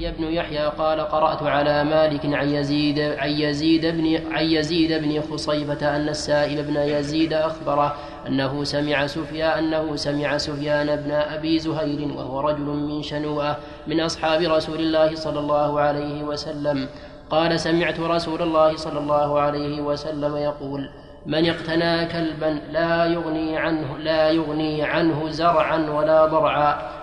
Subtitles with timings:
[0.00, 5.20] يحيى بن يحيى قال قرأت على مالك عن يزيد عن يزيد بن عن يزيد بن
[5.20, 7.94] خصيفة أن السائل بن يزيد أخبره
[8.26, 14.42] أنه سمع سفيان أنه سمع سفيان بن أبي زهير وهو رجل من شنوءة من أصحاب
[14.42, 16.88] رسول الله صلى الله عليه وسلم.
[17.30, 20.90] قال سمعت رسول الله صلى الله عليه وسلم يقول
[21.26, 26.99] من اقتنى كلبا لا يغني عنه لا يغني عنه زرعا ولا ضرعا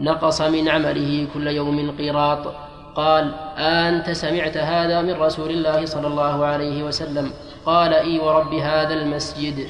[0.00, 2.54] نقص من عمله كل يوم قيراط.
[2.94, 7.30] قال أنت سمعت هذا من رسول الله صلى الله عليه وسلم.
[7.66, 9.66] قال إي ورب هذا المسجد.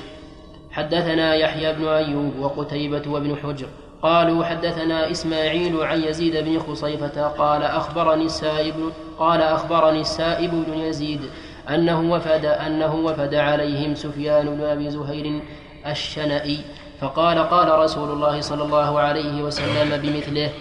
[0.71, 3.66] حدثنا يحيى بن أيوب وقتيبة وابن حجر.
[4.03, 7.29] قالوا حدثنا إسماعيل عن يزيد بن خصيفة.
[7.29, 8.75] قال أخبرني السائب
[9.19, 11.21] قال أخبرني السائب بن يزيد
[11.69, 15.43] أنه وفد أنه وفد عليهم سفيان بن أبي زهير
[15.87, 16.59] الشنئي
[17.02, 20.52] فقال قال رسول الله صلى الله عليه وسلم بمثله.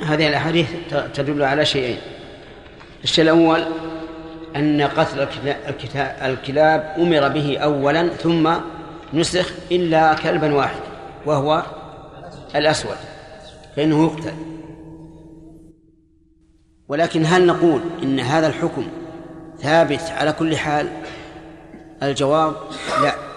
[0.00, 0.70] هذه الأحاديث
[1.14, 1.98] تدل على شيئين.
[3.04, 3.64] الشيء الأول
[4.56, 5.28] أن قتل
[6.22, 8.54] الكلاب أمر به أولا ثم
[9.14, 10.80] نسخ إلا كلبا واحد
[11.26, 11.62] وهو
[12.54, 12.96] الأسود
[13.76, 14.34] فإنه يقتل.
[16.88, 18.88] ولكن هل نقول إن هذا الحكم
[19.58, 20.88] ثابت على كل حال؟
[22.02, 22.54] الجواب
[23.02, 23.27] لا.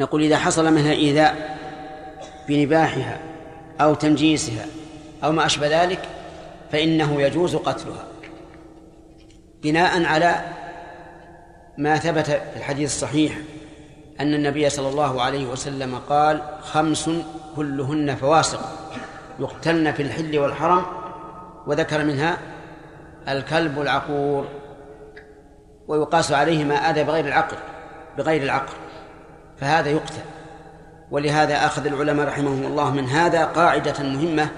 [0.00, 1.58] نقول إذا حصل منها إيذاء
[2.48, 3.18] بنباحها
[3.80, 4.66] أو تنجيسها
[5.24, 6.08] أو ما أشبه ذلك
[6.72, 8.04] فإنه يجوز قتلها.
[9.62, 10.44] بناء على
[11.78, 13.38] ما ثبت في الحديث الصحيح
[14.20, 17.10] أن النبي صلى الله عليه وسلم قال خمس
[17.56, 18.60] كلهن فواسق
[19.40, 20.82] يقتلن في الحل والحرم
[21.66, 22.38] وذكر منها
[23.28, 24.46] الكلب العقور
[25.88, 27.56] ويقاس عليه ما آذى بغير العقل
[28.18, 28.83] بغير العقل.
[29.60, 30.22] فهذا يقتل.
[31.10, 34.48] ولهذا أخذ العلماء رحمهم الله من هذا قاعدة مهمة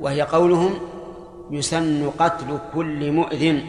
[0.00, 0.78] وهي قولهم
[1.50, 3.62] يسن قتل كل مؤذن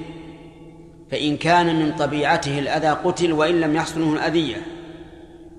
[1.11, 4.57] فإن كان من طبيعته الأذى قتل وإن لم يحصل منه الأذية.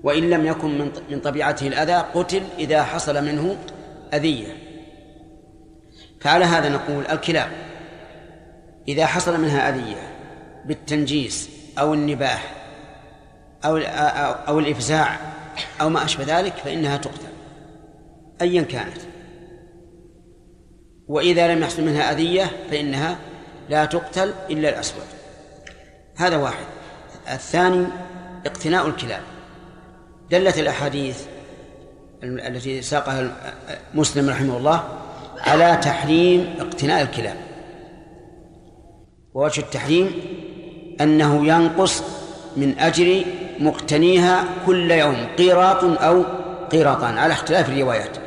[0.03, 3.57] وإن لم يكن من طبيعته الأذى قتل إذا حصل منه
[4.13, 4.47] أذية.
[6.19, 7.51] فعلى هذا نقول الكلاب
[8.87, 10.13] إذا حصل منها أذية
[10.65, 11.49] بالتنجيس
[11.79, 12.62] أو النباح
[13.65, 13.77] أو
[14.47, 15.17] أو الإفزاع
[15.81, 17.33] أو ما أشبه ذلك فإنها تقتل.
[18.41, 18.97] أيا كانت.
[21.07, 23.17] وإذا لم يحصل منها أذية فإنها
[23.69, 25.03] لا تقتل إلا الأسود.
[26.15, 26.65] هذا واحد.
[27.31, 27.85] الثاني
[28.45, 29.21] اقتناء الكلاب.
[30.31, 31.25] دلت الأحاديث
[32.23, 33.31] التي ساقها
[33.93, 34.83] مسلم رحمه الله
[35.39, 37.37] على تحريم اقتناء الكلاب.
[39.33, 40.11] ووجه التحريم
[41.01, 42.03] أنه ينقص
[42.57, 43.25] من أجر
[43.59, 46.23] مقتنيها كل يوم قيراط أو
[46.71, 48.17] قيراطان على اختلاف الروايات.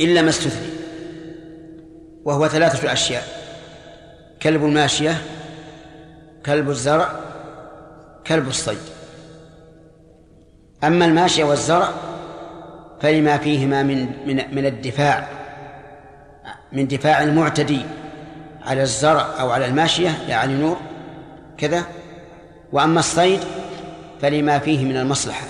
[0.00, 0.68] إلا ما استثني
[2.24, 3.22] وهو ثلاثة أشياء
[4.42, 5.22] كلب الماشية
[6.46, 7.12] كلب الزرع
[8.26, 8.78] كلب الصيد.
[10.84, 11.88] أما الماشية والزرع
[13.00, 15.28] فلما فيهما من من من الدفاع
[16.72, 17.80] من دفاع المعتدي
[18.64, 20.76] على الزرع أو على الماشية يعني نور
[21.58, 21.84] كذا؟
[22.72, 23.40] وأما الصيد
[24.20, 25.46] فلما فيه من المصلحة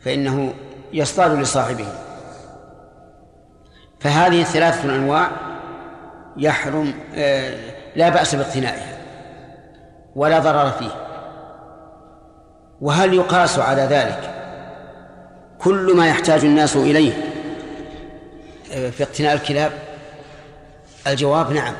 [0.00, 0.54] فإنه
[0.92, 1.86] يصطاد لصاحبه.
[4.00, 5.30] فهذه الثلاثة الأنواع
[6.36, 7.54] يحرم آه،
[7.96, 8.98] لا بأس باقتنائها
[10.16, 11.06] ولا ضرر فيه.
[12.80, 14.36] وهل يقاس على ذلك
[15.58, 17.12] كل ما يحتاج الناس إليه
[18.72, 19.72] آه، في اقتناء الكلاب؟
[21.06, 21.74] الجواب نعم.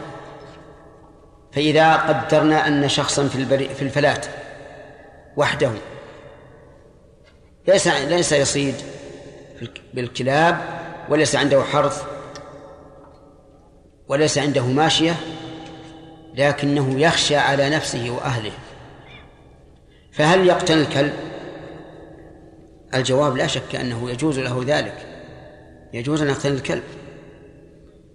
[1.56, 4.20] فإذا قدرنا أن شخصا في البري في الفلاة
[5.36, 5.70] وحده
[7.68, 8.74] ليس ليس يصيد
[9.94, 10.58] بالكلاب
[11.08, 12.02] وليس عنده حرث
[14.08, 15.14] وليس عنده ماشية
[16.34, 18.52] لكنه يخشى على نفسه وأهله.
[20.12, 21.12] فهل يقتل الكلب؟
[22.94, 25.06] الجواب لا شك أنه يجوز له ذلك.
[25.92, 26.82] يجوز أن يقتل الكلب.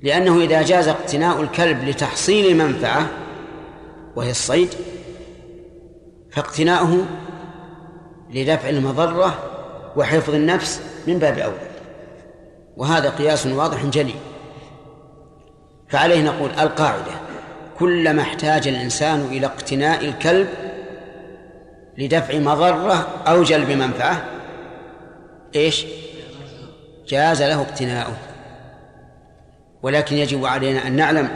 [0.02, 3.10] لأنه إذا جاز اقتناء الكلب لتحصيل منفعة
[4.16, 4.70] وهي الصيد
[6.32, 7.06] فاقتناؤه
[8.30, 9.38] لدفع المضرة
[9.96, 11.72] وحفظ النفس من باب أولى.
[12.78, 14.14] وهذا قياس واضح جلي.
[15.90, 17.12] فعليه نقول القاعدة
[17.80, 20.48] كلما احتاج الإنسان إلى اقتناء الكلب
[21.98, 24.26] لدفع مضرة أو جلب منفعة
[25.56, 25.86] إيش؟
[27.08, 28.18] جاز له اقتناؤه.
[29.84, 31.30] ولكن يجب علينا أن نعلم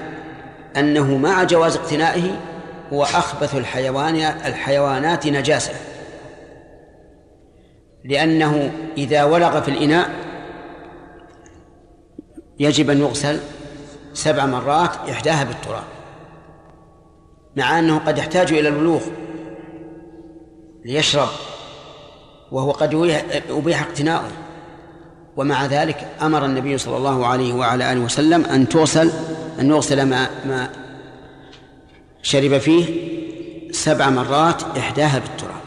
[0.77, 2.39] أنه مع جواز اقتنائه
[2.93, 5.73] هو أخبث الحيوان الحيوانات نجاسة.
[8.03, 10.09] لأنه إذا ولغ في الإناء
[12.59, 13.39] يجب أن يغسل
[14.13, 15.83] سبع مرات إحداها بالتراب
[17.55, 19.01] مع أنه قد يحتاج إلى البلوغ
[20.85, 21.29] ليشرب
[22.51, 22.93] وهو قد
[23.49, 24.31] أبيح اقتناؤه.
[25.37, 29.11] ومع ذلك أمر النبي صلى الله عليه وعلى آله وسلم أن توصل
[29.59, 30.69] أن يغسل ما ما
[32.25, 32.85] شرب فيه
[33.71, 35.61] سبع مرات إحداها بالتراب.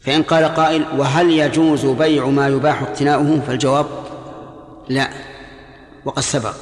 [0.00, 3.86] فإن قال قائل وهل يجوز بيع ما يباح اقتناؤه؟ فالجواب
[4.88, 5.10] لا.
[6.04, 6.54] وقد سبق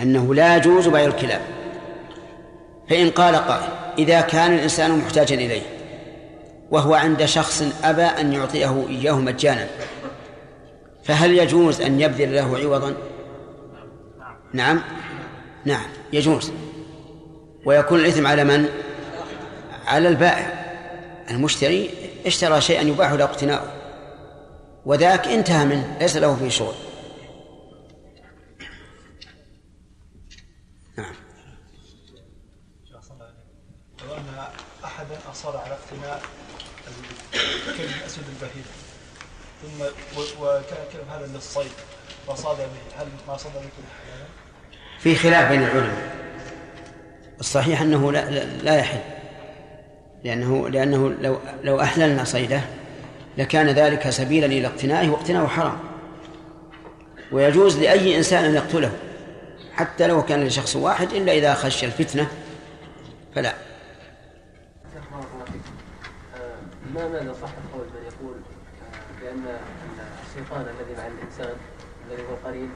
[0.00, 1.40] أنه لا يجوز بيع الكلاب.
[2.90, 3.68] فإن قال قائل
[3.98, 5.62] إذا كان الإنسان محتاجا إليه
[6.70, 9.68] وهو عند شخص أبى أن يعطيه إياه مجانا
[11.04, 12.94] فهل يجوز أن يبذل له عوضا؟
[14.52, 14.80] نعم.
[15.64, 15.86] نعم.
[16.12, 16.52] يجوز.
[17.64, 18.68] ويكون الإثم على من؟
[19.86, 20.60] على البائع.
[21.30, 21.90] المشتري
[22.26, 23.72] اشترى شيئا يباح له اقتناؤه.
[24.86, 26.74] وذاك انتهى منه ليس له فيه شغل.
[30.98, 31.14] نعم.
[34.04, 34.46] لو أن
[34.84, 36.22] احدا أصر على اقتناء
[37.68, 38.64] الكلب الأسود البهيم
[39.62, 39.82] ثم
[40.42, 41.72] وكان الكلب هذا للصيد
[42.26, 43.60] فصاد به هل ما صاد به
[45.02, 46.10] في خلاف بين العلماء.
[47.40, 49.00] الصحيح أنه لا لا يحل.
[50.24, 52.60] لأنه لأنه لو لو أحللنا صيده
[53.38, 55.78] لكان ذلك سبيلا إلى اقتنائه واقتناؤه حرام.
[57.32, 58.92] ويجوز لأي إنسان أن يقتله
[59.74, 62.28] حتى لو كان لشخص واحد إلا إذا خشي الفتنة
[63.34, 63.54] فلا.
[66.94, 68.34] ما ماذا صح قول من يقول
[69.22, 69.56] بان
[70.28, 71.56] الشيطان الذي مع الإنسان
[72.06, 72.70] الذي هو القرين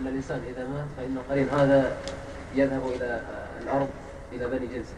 [0.00, 1.96] أن الإنسان إذا مات فإن القرين هذا
[2.54, 3.22] يذهب إلى
[3.62, 3.88] الأرض
[4.32, 4.94] إلى بني جنسه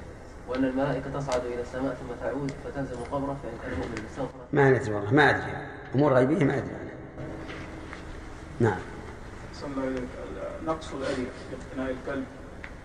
[0.49, 5.15] وأن الملائكة تصعد إلى السماء ثم تعود فتلزم قبره فإن كان استغفر ما ندري والله
[5.15, 5.53] ما أدري.
[5.95, 6.75] أمور غيبية ما أدري.
[6.75, 6.93] عنها
[8.61, 8.79] نعم
[10.67, 12.25] نقص الأذى في اقتناء الكلب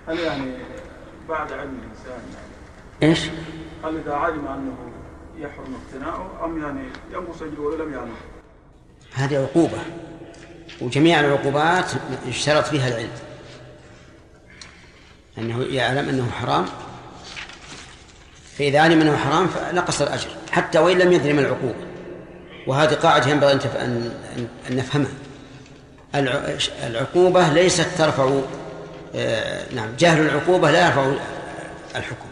[0.07, 0.53] هل يعني
[1.29, 3.29] بعد علم الإنسان يعني إيش؟
[3.83, 4.77] هل إذا علم أنه
[5.37, 6.83] يحرم اقتناؤه أم يعني
[7.13, 8.15] ينقص أجره ولم يعلم
[9.13, 9.77] هذه عقوبة.
[10.81, 11.91] وجميع العقوبات
[12.27, 13.11] اشترط فيها العلم.
[15.37, 16.65] أنه يعلم أنه حرام.
[18.57, 21.87] فإذا علم أنه حرام فنقص الأجر حتى وإن لم يدري ما العقوبة.
[22.67, 24.11] وهذه قاعدة ينبغي أن
[24.69, 25.11] نفهمها.
[26.15, 26.57] الع-
[26.87, 28.39] العقوبة ليست ترفع
[29.15, 31.11] آه، نعم جهل العقوبة لا يرفع
[31.95, 32.27] الحكم.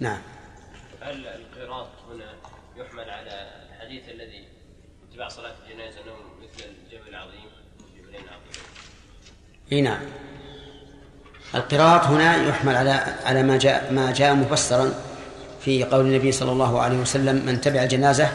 [0.00, 0.18] نعم
[1.00, 2.34] هل القراط هنا
[2.76, 4.48] يحمل على الحديث الذي
[5.10, 7.48] اتباع صلاة الجنازة أنه مثل الجبل العظيم
[7.80, 8.64] الجبلين العظيمين
[9.72, 9.98] إي نعم.
[11.54, 14.94] القراط هنا يحمل على على ما جاء ما جاء مفسرا
[15.64, 18.28] في قول النبي صلى الله عليه وسلم من تبع الجنازة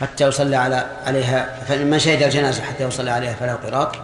[0.00, 3.96] حتى يصلى على عليها فمن شهد الجنازة حتى يصلى عليها فله قراط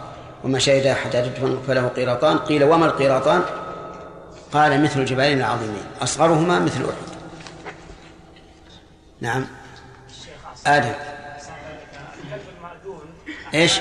[0.44, 3.42] ومن شهد حتى تدفن فله قيراطان قيل وما القيراطان؟
[4.52, 7.14] قال مثل الجبالين العظيمين أصغرهما مثل أحد.
[9.20, 9.46] نعم.
[10.66, 10.92] آدم.
[13.54, 13.80] إيش؟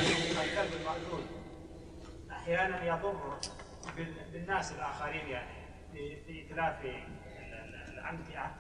[2.56, 3.38] أحيانا يضر
[3.98, 5.54] بال- بالناس الآخرين يعني
[5.94, 6.94] في في إتلاف ال-
[7.54, 8.56] ال- الأمتعة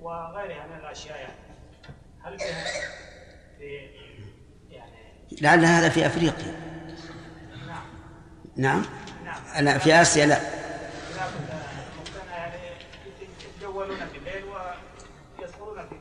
[0.00, 1.32] وغيرها من الأشياء يعني.
[2.24, 2.64] هل فيها
[3.58, 3.88] في
[4.70, 4.96] يعني
[5.40, 6.54] لعل هذا في أفريقيا.
[7.66, 7.84] نعم.
[8.56, 8.82] نعم؟
[9.24, 9.64] نعم.
[9.64, 10.40] لا في آسيا لا.
[12.32, 12.56] يعني
[13.56, 14.18] يتجولون في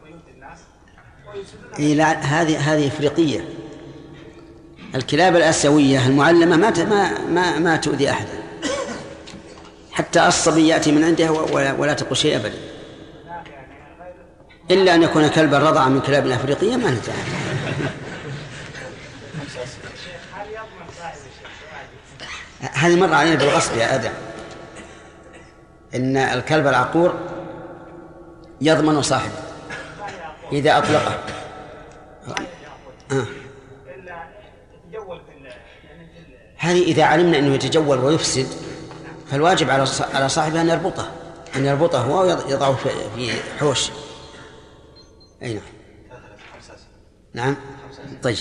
[0.05, 0.59] بيوت الناس
[1.79, 3.41] إيه لا هذه هذه إفريقية.
[4.95, 6.71] الكلاب الآسيوية المعلمة ما
[7.29, 8.43] ما ما, تؤذي احدا
[9.91, 12.53] حتى الصبي يأتي من عندها ولا, ولا تقول شيء غير
[14.71, 17.13] إلا أن يكون كلبا رضع من كلاب افريقيه ما الشيء
[22.62, 24.12] هذه مر علينا بالغصب يا آدم.
[25.95, 27.13] إن الكلب العقور
[28.62, 29.33] يضمن صاحبه
[30.51, 31.19] إذا أطلقه.
[33.12, 33.25] آه.
[36.61, 38.47] هذه إذا علمنا أنه يتجول ويفسد
[39.27, 41.11] فالواجب على على صاحبه أن يربطه
[41.55, 42.89] أن يربطه هو ويضعه في
[43.59, 43.89] حوش.
[45.43, 45.63] أي نعم.
[47.33, 47.55] نعم.
[48.23, 48.37] طيب.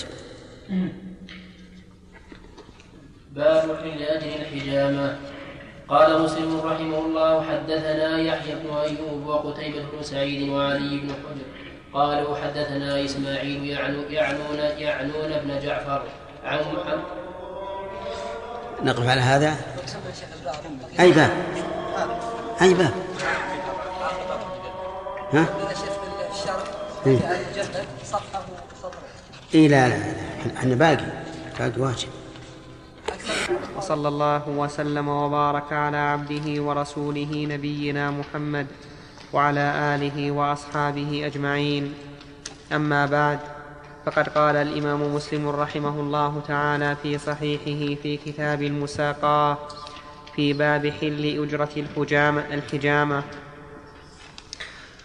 [3.31, 5.17] باب أجر الحجامة
[5.89, 11.45] قال مسلم رحمه الله حدثنا يحيى بن أيوب وقتيبة بن سعيد وعلي بن حجر
[11.93, 16.03] قالوا حدثنا إسماعيل يعنو يعنون يعنون بن جعفر
[16.43, 17.30] عن محمد
[18.83, 19.57] نقف على هذا؟
[20.99, 21.31] أي باب؟
[22.61, 22.93] أي باب؟
[25.33, 25.45] ها؟
[27.07, 27.19] إيه.
[29.55, 30.13] اي لا لا لا.
[30.57, 31.05] إحنا باقي.
[31.59, 32.09] باقي واجب.
[33.77, 38.67] وصلى الله وسلم وبارك على عبده ورسوله نبينا محمد
[39.33, 41.93] وعلى آله وأصحابه أجمعين.
[42.73, 43.39] أما بعد
[44.05, 49.57] فقد قال الإمام مسلم رحمه الله تعالى في صحيحه في كتاب المساقاه
[50.35, 53.23] في باب حل أجرة الحجامه, الحجامة.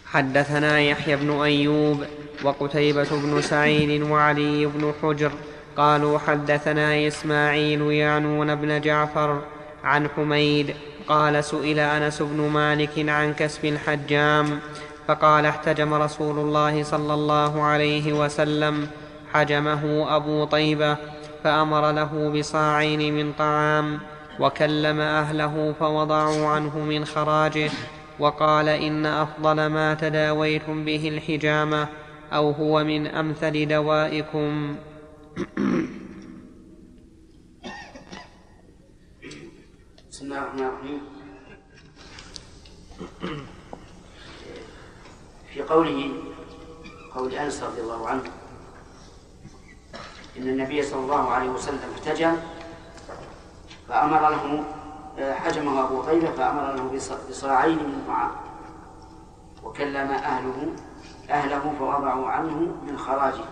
[0.05, 2.03] حدثنا يحيى بن أيوب
[2.43, 5.31] وقتيبة بن سعيد وعلي بن حجر
[5.77, 9.41] قالوا حدثنا إسماعيل يعنون بن جعفر
[9.83, 10.75] عن حميد
[11.07, 14.59] قال سئل أنس بن مالك عن كسب الحجام
[15.07, 18.87] فقال احتجم رسول الله صلى الله عليه وسلم.
[19.27, 20.97] حجمه أبو طيبة
[21.43, 23.99] فأمر له بصاعين من طعام
[24.39, 27.71] وكلم أهله فوضعوا عنه من خراجه
[28.19, 31.87] وقال إن أفضل ما تداويتم به الحجامة
[32.33, 34.75] أو هو من أمثل دوائكم.
[40.11, 41.01] بسم الله الرحمن الرحيم.
[45.57, 46.11] في قوله
[47.15, 48.23] قول أنس رضي الله عنه
[50.37, 52.35] إن النبي صلى الله عليه وسلم احتجم
[53.89, 54.63] فأمر له
[55.33, 56.99] حجمه أبو طيبه فأمر له
[57.29, 58.31] بصاعين من طعام
[59.63, 60.73] وكلم أهله
[61.29, 63.43] أهله فوضعوا عنه من خراجه.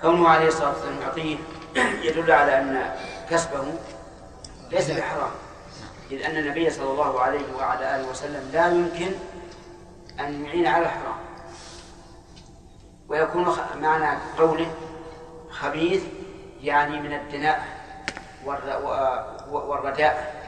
[0.00, 1.36] كونه عليه الصلاة والسلام يعطيه
[2.08, 2.94] يدل على أن
[3.30, 3.64] كسبه
[4.70, 5.30] ليس بحرام
[6.10, 9.10] إذ أن النبي صلى الله عليه وعلى آله وسلم لا يمكن
[10.20, 11.18] أن يعين على الحرام.
[13.08, 14.74] ويكون معنى قوله
[15.50, 16.02] خبيث
[16.62, 17.64] يعني من الدناء
[19.50, 20.38] والرداء.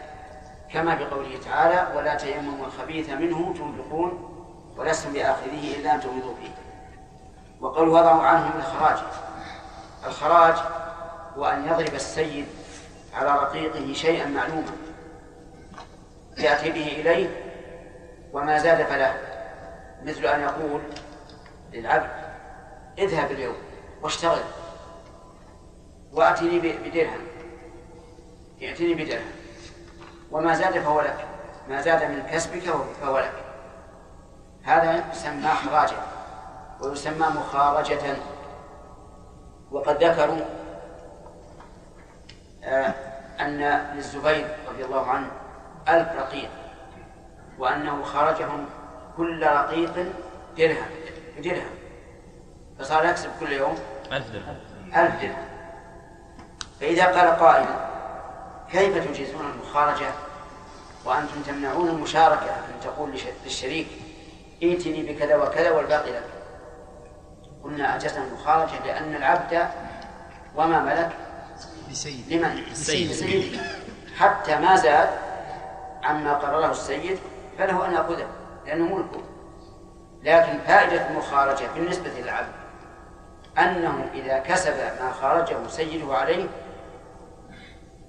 [0.73, 4.37] كما في قوله تعالى ولا تيمموا الخبيث منه تنفقون
[4.77, 6.51] ولستم بآخذه إلا أن تغمضوا فيه.
[7.61, 8.99] وقال وضعوا من الخراج.
[10.07, 10.55] الخراج
[11.37, 12.47] هو أن يضرب السيد
[13.15, 14.73] على رقيقه شيئا معلوما.
[16.39, 17.29] يأتي به إليه
[18.33, 19.30] وما زاد فله.
[20.05, 20.81] مثل أن يقول
[21.73, 22.11] للعبد
[22.99, 23.57] اذهب اليوم
[24.03, 24.41] واشتغل
[26.13, 27.21] وأتني بدرهم.
[28.59, 29.31] يأتيني بدرهم.
[30.31, 31.27] وما زاد فهو لك.
[31.69, 32.63] ما زاد من كسبك
[33.01, 33.33] فهو لك.
[34.63, 35.97] هذا يسمى خراجا
[36.81, 38.17] ويسمى مخارجة.
[39.71, 40.41] وقد ذكروا
[42.65, 42.95] آه،
[43.41, 43.59] أن
[43.95, 45.31] للزبير رضي الله عنه
[45.89, 46.51] ألف رقيق
[47.59, 48.67] وأنه خرجهم
[49.21, 49.95] كل رقيق
[50.59, 50.91] درهم
[51.39, 51.71] درهم.
[52.79, 53.79] فصار يكسب كل يوم
[54.13, 54.57] ألف درهم.
[54.97, 55.45] ألف درهم.
[56.81, 57.67] فإذا قال قائل
[58.73, 60.11] كيف تجيزون المخارجة
[61.05, 63.11] وأنتم تمنعون المشاركة أن تقول
[63.45, 63.87] للشريك
[64.63, 66.25] ائتني بكذا وكذا والباقي لك؟
[67.65, 69.69] قلنا أجزنا المخارجة لأن العبد
[70.57, 71.13] وما ملك؟
[71.91, 73.61] لسيد لمن؟ للسيد.
[74.17, 75.09] حتى ما زاد
[76.03, 77.19] عما قرره السيد
[77.59, 78.40] فله أن يأخذه.
[78.71, 79.23] لأنه ملكه.
[80.23, 82.53] لكن فائدة المخارجة بالنسبة للعبد
[83.59, 86.49] أنه إذا كسب ما خارجه سيده عليه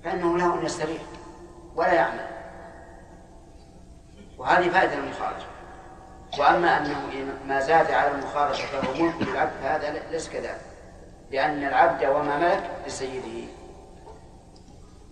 [0.03, 1.01] فإنه له أن يستريح
[1.75, 2.27] ولا يعمل.
[4.37, 5.45] وهذه فائدة المخارجة.
[6.39, 6.97] وأما أنه
[7.47, 10.61] ما زاد على المخارجة فهو ملك للعبد فهذا ليس كذلك.
[11.31, 13.47] لأن العبد وما ملك لسيده.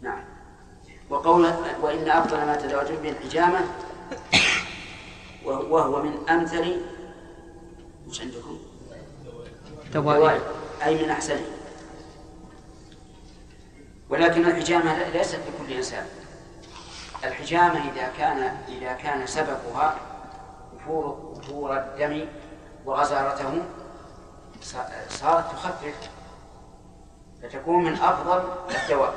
[0.02, 0.24] نعم.
[1.10, 3.60] وقول وإن أفضل ما تزوج به الحجامة
[5.46, 6.82] وهو من أمثل
[8.08, 8.60] وش عندكم؟
[9.94, 10.42] دوائر
[10.86, 11.46] أي من أحسنه
[14.10, 16.06] ولكن الحجامة ليست لكل إنسان.
[17.24, 19.96] الحجامة إذا كان إذا كان سببها
[20.76, 22.26] وفور وفور الدم
[22.86, 23.64] وغزارته
[25.10, 26.10] صارت تخفف.
[27.44, 28.44] فتكون من أفضل
[28.76, 29.14] الدواء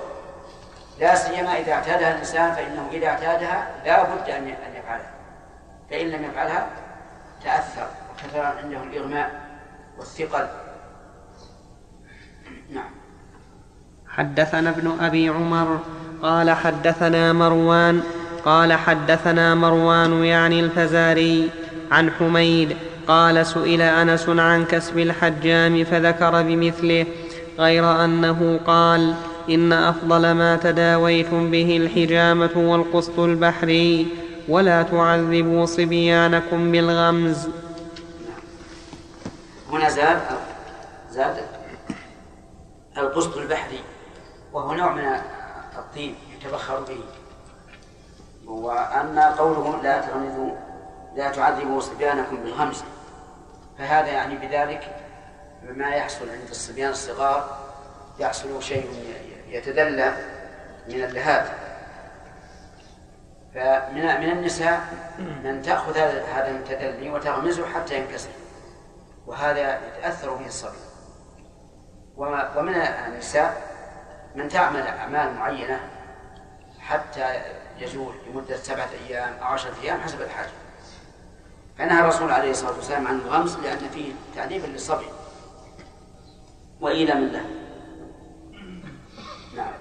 [0.99, 5.22] لا سيما إذا اعتادها الإنسان فإنه إذا اعتادها لا بد أن يفعلها.
[5.93, 6.67] فإن لم يفعلها
[7.45, 9.31] تأثر وكثر عنده الإغماء
[9.99, 10.47] والثقل.
[12.75, 12.91] نعم.
[14.09, 15.79] حدثنا ابن أبي عمر
[16.23, 18.03] قال حدثنا مروان
[18.45, 21.51] قال حدثنا مروان يعني الفزاري
[21.91, 22.77] عن حميد
[23.09, 27.07] قال سئل أنس عن كسب الحجام فذكر بمثله
[27.59, 29.15] غير أنه قال
[29.51, 34.22] إن أفضل ما تداويتم به الحجامة والقسط البحري.
[34.49, 37.49] ولا تعذبوا صبيانكم بالغمز.
[39.71, 40.21] هنا زاد
[41.11, 41.37] زاد
[42.99, 43.81] القسط البحري
[44.53, 45.05] وهو نوع من
[45.79, 47.01] الطين يتبخر به.
[48.47, 50.51] واما قوله لا تغمزوا
[51.17, 52.83] لا تعذبوا صبيانكم بالغمز
[53.79, 54.97] فهذا يعني بذلك
[55.77, 57.59] ما يحصل عند الصبيان الصغار
[58.19, 58.91] يحصل شيء
[59.49, 60.13] يتدلى
[60.89, 61.47] من اللهات
[63.55, 64.81] فمن من النساء
[65.19, 68.31] من تأخذ هذا التدلي وتغمزه حتى ينكسر.
[69.27, 70.79] وهذا يتأثر به الصبي.
[72.57, 73.63] ومن النساء
[74.35, 75.81] من تعمل أعمال معينة
[76.81, 77.43] حتى
[77.79, 80.51] يزول لمدة سبعة أيام أو عشرة أيام حسب الحاجة.
[81.79, 85.07] فنهى الرسول عليه الصلاة والسلام عن الغمز لأن فيه تعذيبا للصبي.
[86.81, 87.45] وإيلاما له
[89.57, 89.73] نعم.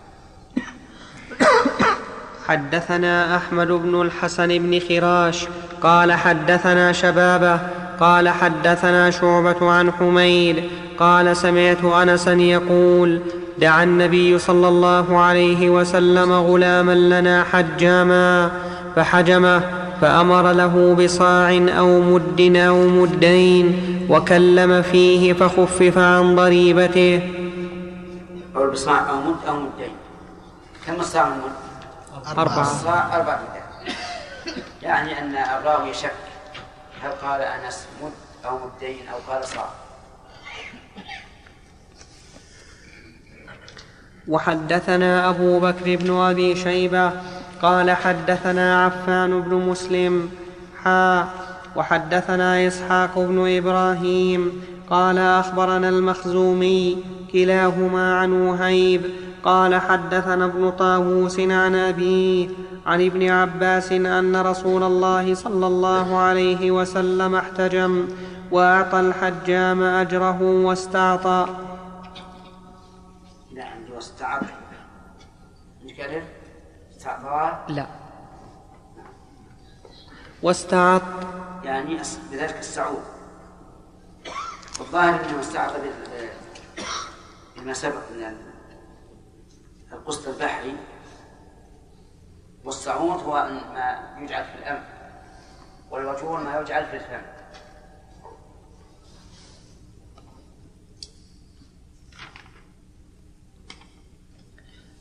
[2.48, 5.48] حدثنا أحمد بن الحسن بن خراش
[5.82, 7.60] قال حدثنا شبابة
[8.00, 10.64] قال حدثنا شعبة عن حميد
[11.00, 13.22] قال سمعت انسا يقول
[13.58, 18.52] دعا النبي صلى الله عليه وسلم غلاما لنا حجاما
[18.96, 19.62] فحجمه
[20.02, 23.80] فأمر له بصاع أو مد أو مدين
[24.10, 27.22] وكلم فيه فخفف عن ضريبته
[28.56, 29.92] أو بصاع أو مد أو مدين
[30.88, 31.71] كم الصاع والمد؟
[32.28, 33.16] أربعة.
[33.16, 33.40] أربعة.
[33.50, 33.62] مدين
[34.82, 36.12] يعني أن الراوي شك.
[37.04, 38.12] هل قال أنس مد
[38.46, 39.70] أو مدين أو قال صاع
[44.28, 47.12] وحدثنا أبو بكر بن أبي شيبة
[47.62, 50.32] قال حدثنا عفان بن مسلم.
[50.84, 51.30] حا
[51.76, 59.02] وحدثنا إسحاق بن إبراهيم قال أخبرنا المخزومي كلاهما عن وهيب
[59.44, 62.50] قال حدثنا ابن طاووس عن أبيه
[62.86, 68.08] عن ابن عباس أن رسول الله صلى الله عليه وسلم احتجم
[68.52, 71.46] وأعطى الحجام أجره واستعطى.
[73.52, 74.44] لا عندي واستعط
[75.86, 76.24] نكرر
[76.92, 77.86] استعطى؟ لا.
[80.44, 81.02] واستعط.
[81.64, 81.98] يعني
[82.32, 83.21] بذلك السعود.
[84.82, 86.30] والظاهر إنه استعط بال-
[87.58, 88.52] بما سبق من ال-
[89.94, 90.76] القسط البحري
[92.64, 93.34] والسعود هو
[93.74, 94.84] ما يجعل في الأنف
[95.92, 97.22] والوجور ما يجعل في الفم.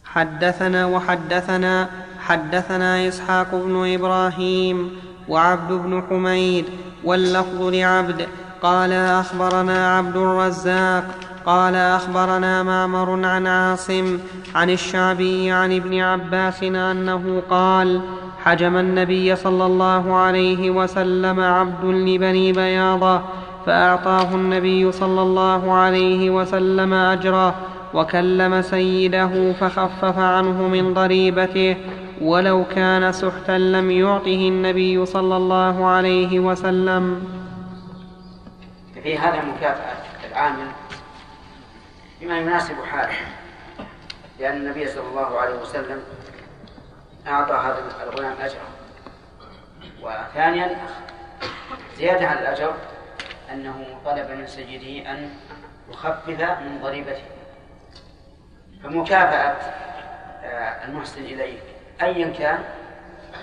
[0.04, 6.64] حدثنا وحدثنا حدثنا إسحاق بن إبراهيم وعبد بن حميد
[7.04, 8.28] واللفظ لعبد
[8.62, 11.04] قال أخبرنا عبد الرزاق
[11.46, 14.18] قال أخبرنا معمر عن عاصم
[14.54, 18.00] عن الشعبي عن ابن عباس أنه قال
[18.44, 23.20] حجم النبي صلى الله عليه وسلم عبد لبني بياضة
[23.66, 27.54] فأعطاه النبي صلى الله عليه وسلم أجره
[27.94, 31.76] وكلم سيده فخفف عنه من ضريبته
[32.20, 37.39] ولو كان سحتا لم يعطه النبي صلى الله عليه وسلم.
[39.00, 39.96] ففي هذا مكافأة
[40.30, 40.66] العامل
[42.20, 43.14] بما يناسب حاله
[44.38, 46.02] لأن النبي صلى الله عليه وسلم
[47.26, 48.68] أعطى هذا الغلام أجره
[50.02, 50.76] وثانيا
[51.96, 52.74] زيادة على الأجر
[53.52, 55.30] أنه طلب من سيده أن
[55.90, 56.28] يخفف
[56.60, 57.22] من ضريبته.
[58.84, 59.56] فمكافأة
[60.44, 61.62] آه، المحسن إليك
[62.02, 62.64] أيا كان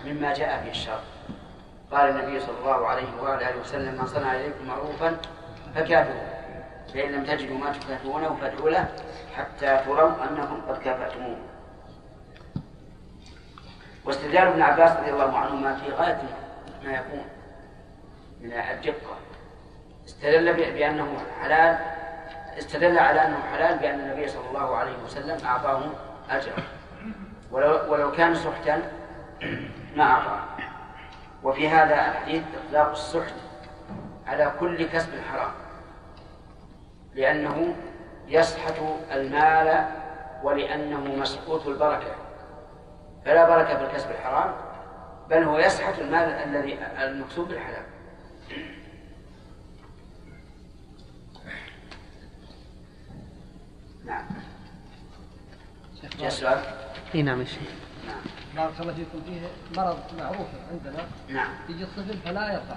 [0.06, 1.00] مما جاء به الشرع.
[1.92, 5.18] قال النبي صلى الله عليه وآله وسلم من صنع إليكم معروفا
[5.78, 6.28] فكافئوه
[6.94, 8.88] فإن لم تجدوا ما تكافئونه فادعوا له
[9.36, 11.38] حتى تروا أنكم قد كافأتموه.
[14.06, 16.22] واستدلال ابن عباس رضي الله عنهما في غاية
[16.84, 17.26] ما يكون
[18.42, 19.18] من الدقة.
[20.06, 21.78] استدل بأنه حلال
[22.58, 25.84] استدل على أنه حلال بأن النبي صلى الله عليه وسلم أعطاه
[26.30, 26.64] أجرا.
[27.52, 28.92] ولو, ولو كان سحتا
[29.96, 30.44] ما أعطاه.
[31.44, 33.34] وفي هذا الحديث إطلاق السحت
[34.28, 35.67] على كل كسب حرام.
[37.18, 37.76] لأنه
[38.28, 38.76] يسحت
[39.12, 39.86] المال
[40.44, 42.16] ولأنه مسقوط البركة.
[43.26, 44.56] فلا بركة في الكسب الحرام
[45.30, 47.84] بل هو يسحت المال الذي المكسوب بالحلال.
[54.06, 54.26] نعم.
[57.16, 57.70] إي نعم يا شيخ.
[58.08, 58.22] نعم.
[58.56, 59.22] بارك الله فيكم.
[59.26, 59.42] فيه
[59.78, 61.08] مرض معروف عندنا.
[61.30, 61.50] نعم.
[61.70, 62.76] يجي الطفل فلا يرضع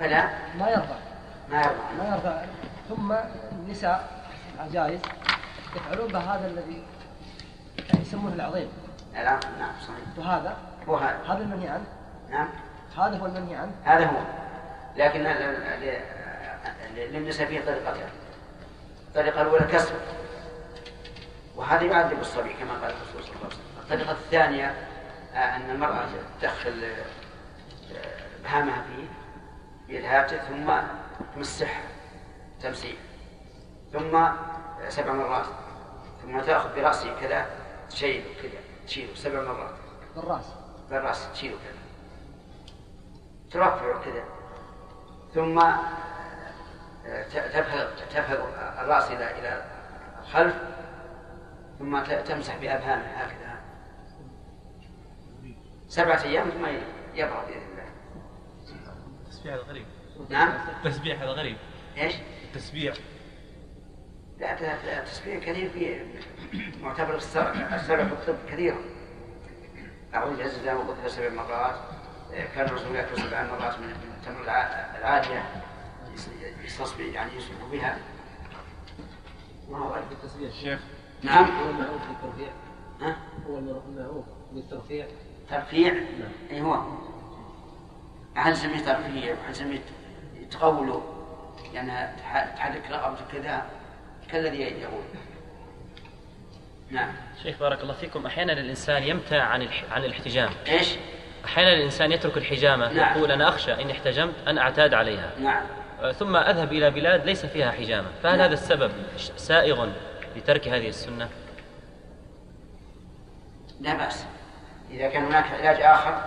[0.00, 1.07] فلا؟ ما يرضع
[1.50, 1.98] ما يرضى.
[1.98, 2.46] ما
[2.88, 3.12] ثم
[3.52, 4.24] النساء
[4.58, 5.00] عجائز
[5.76, 6.82] يفعلون بهذا الذي
[8.00, 8.68] يسمونه العظيم.
[9.14, 10.18] نعم نعم صحيح.
[10.18, 10.56] وهذا؟
[10.88, 11.18] هو هذا.
[11.28, 11.84] هذا المنهي عنه؟
[12.30, 12.48] نعم.
[12.96, 14.18] هذا هو المنهي عنه؟ هذا هو.
[14.96, 15.20] لكن
[16.94, 18.08] للنساء فيه طريقتان
[19.08, 19.94] الطريقة الأولى كسر
[21.56, 23.82] وهذا يعذب الصبي كما قال الرسول صلى الله عليه وسلم.
[23.82, 24.74] الطريقة الثانية
[25.34, 26.06] آه، أن المرأة
[26.40, 29.04] تدخل آه، إبهامها فيه
[29.88, 30.70] بإلهابته ثم
[31.34, 31.88] تمسحها
[32.60, 32.96] تمسيح.
[33.92, 34.28] ثم
[34.88, 35.46] سبع مرات.
[36.22, 37.46] ثم تأخذ برأسه كذا
[37.90, 39.14] تشيله كذا تشيله.
[39.14, 39.74] سبع مرات.
[40.16, 40.54] بالرأس.
[40.90, 41.78] بالرأس تشيله كذا.
[43.50, 44.24] ترفعه كذا.
[45.34, 45.58] ثم
[47.06, 48.40] آه، تفهد تفهد
[48.84, 49.64] الرأس إلى إلى
[50.22, 50.54] الخلف.
[51.78, 53.58] ثم تمسح بأبهامه هكذا.
[55.88, 56.66] سبعة أيام ثم
[57.14, 57.88] يبرأ بإذن الله.
[59.26, 59.86] التسبيح هذا غريب
[60.28, 60.52] نعم.
[60.84, 61.56] التسبيح هذا غريب.
[61.96, 62.94] إيش؟ التسبيح
[64.38, 66.04] لا ت- ت- تسبيح كثير في
[66.82, 67.52] معتبر السبع
[68.04, 68.76] في الطب كثيرا
[70.14, 71.74] أعوذ بعز الله وقلتها سبع مرات.
[72.54, 75.42] كان الرسول يأكل سبع مرات من التمر الع- العادية.
[76.14, 76.30] يس-
[76.64, 77.98] يستصبح يعني يسبح بها.
[79.70, 80.12] ما هو غريب.
[80.12, 80.80] التسبيح شيخ.
[81.22, 81.44] نعم.
[81.44, 82.48] هو المعروف بالترفيع.
[83.00, 85.06] ها؟ هو المعروف بالترفيع.
[85.50, 85.94] ترفيع؟
[86.50, 86.82] اي هو.
[88.36, 89.80] احد يسميه ترفيع؟ واحد يسميه
[90.50, 91.14] تقوله.
[91.74, 93.62] لانها تح- تحرك رقبتك كذا
[94.32, 95.02] كالذي يقول.
[96.90, 97.12] نعم.
[97.42, 99.84] شيخ بارك الله فيكم أحيانا الإنسان يمتع عن الح...
[99.92, 100.50] عن الاحتجام.
[100.68, 100.96] إيش؟
[101.44, 103.18] أحيانا الإنسان يترك الحجامة نعم.
[103.18, 105.30] يقول أنا أخشى ان احتجمت أن أعتاد عليها.
[105.40, 105.66] نعم.
[106.12, 108.08] ثم أذهب إلى بلاد ليس فيها حجامة.
[108.22, 108.40] فهل نعم.
[108.46, 108.92] هذا السبب
[109.36, 109.88] سائغ
[110.36, 111.28] لترك هذه السنة؟
[113.80, 114.24] لا بأس.
[114.90, 116.24] إذا كان هناك علاج آخر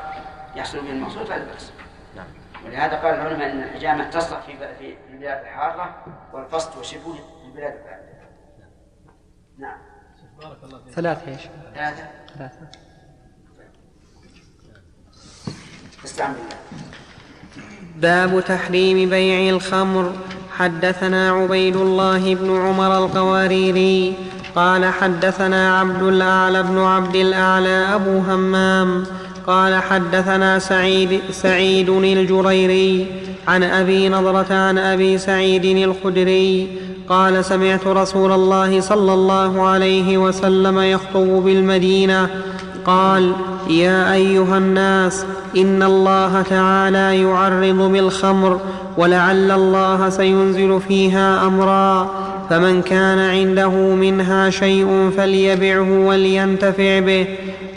[0.56, 1.72] يحصل به المقصود فلا بأس.
[2.66, 8.12] ولهذا قال العلماء أن الحجامة تصلح في في البلاد الحارة والقصد وشبهه في البلاد الباردة.
[9.58, 9.78] نعم.
[10.42, 10.94] بارك الله فيك.
[10.94, 11.42] ثلاثة إيش؟
[11.76, 12.04] ثلاثة؟
[12.38, 12.68] ثلاثة.
[16.06, 16.58] استعن بالله
[17.96, 20.14] باب تحريم بيع الخمر.
[20.58, 24.16] حدثنا عبيد الله بن عمر القواريري
[24.56, 29.06] قال حدثنا عبد الأعلى بن عبد الأعلى أبو همام
[29.52, 33.06] قال حدثنا سعيد سعيد الجريري
[33.48, 36.68] عن أبي نضرة عن أبي سعيد الخدري
[37.10, 42.30] قال سمعت رسول الله صلى الله عليه وسلم يخطب بالمدينة
[42.86, 43.32] قال
[43.70, 45.26] يا أيها الناس
[45.58, 48.60] إن الله تعالى يعرض بالخمر
[48.98, 52.12] ولعل الله سينزل فيها أمرا
[52.50, 57.28] فمن كان عنده منها شيء فليبعه ولينتفع به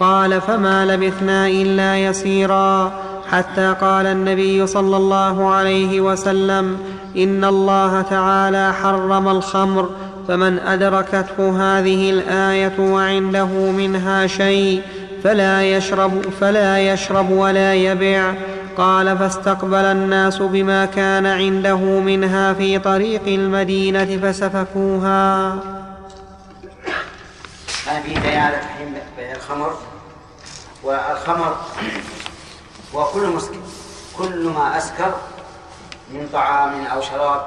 [0.01, 2.93] قال فما لبثنا إلا يسيرا
[3.31, 6.79] حتى قال النبي صلى الله عليه وسلم
[7.17, 9.91] إن الله تعالى حرم الخمر
[10.29, 14.83] فمن أدركته هذه الآية وعنده منها شيء
[15.25, 18.35] فلا يشرب فلا يشرب ولا يبع
[18.77, 25.53] قال فاستقبل الناس بما كان عنده منها في طريق المدينة فسفكوها.
[27.87, 29.75] هذا فيه بيان على تحريم بيع الخمر
[30.83, 31.57] والخمر
[32.95, 33.57] هو كل مسكر
[34.19, 35.15] كل ما أسكر
[36.11, 37.47] من طعام أو شراب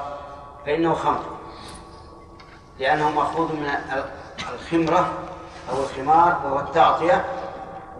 [0.66, 1.22] فإنه خمر
[2.78, 4.04] لأنه مأخوذ من ال-
[4.54, 5.12] الخمرة
[5.70, 7.24] أو الخمار وهو التعطية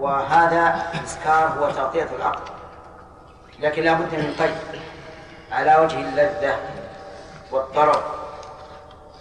[0.01, 2.51] وهذا الإسكار هو تعطية العقل.
[3.59, 4.55] لكن لا بد من قيد
[5.53, 6.57] على وجه اللذة
[7.53, 8.03] والطرب.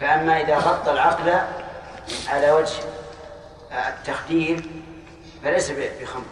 [0.02, 1.34] فأما إذا غطى العقل
[2.30, 2.74] على وجه
[3.72, 4.70] التخدير
[5.44, 6.24] فليس بخمر.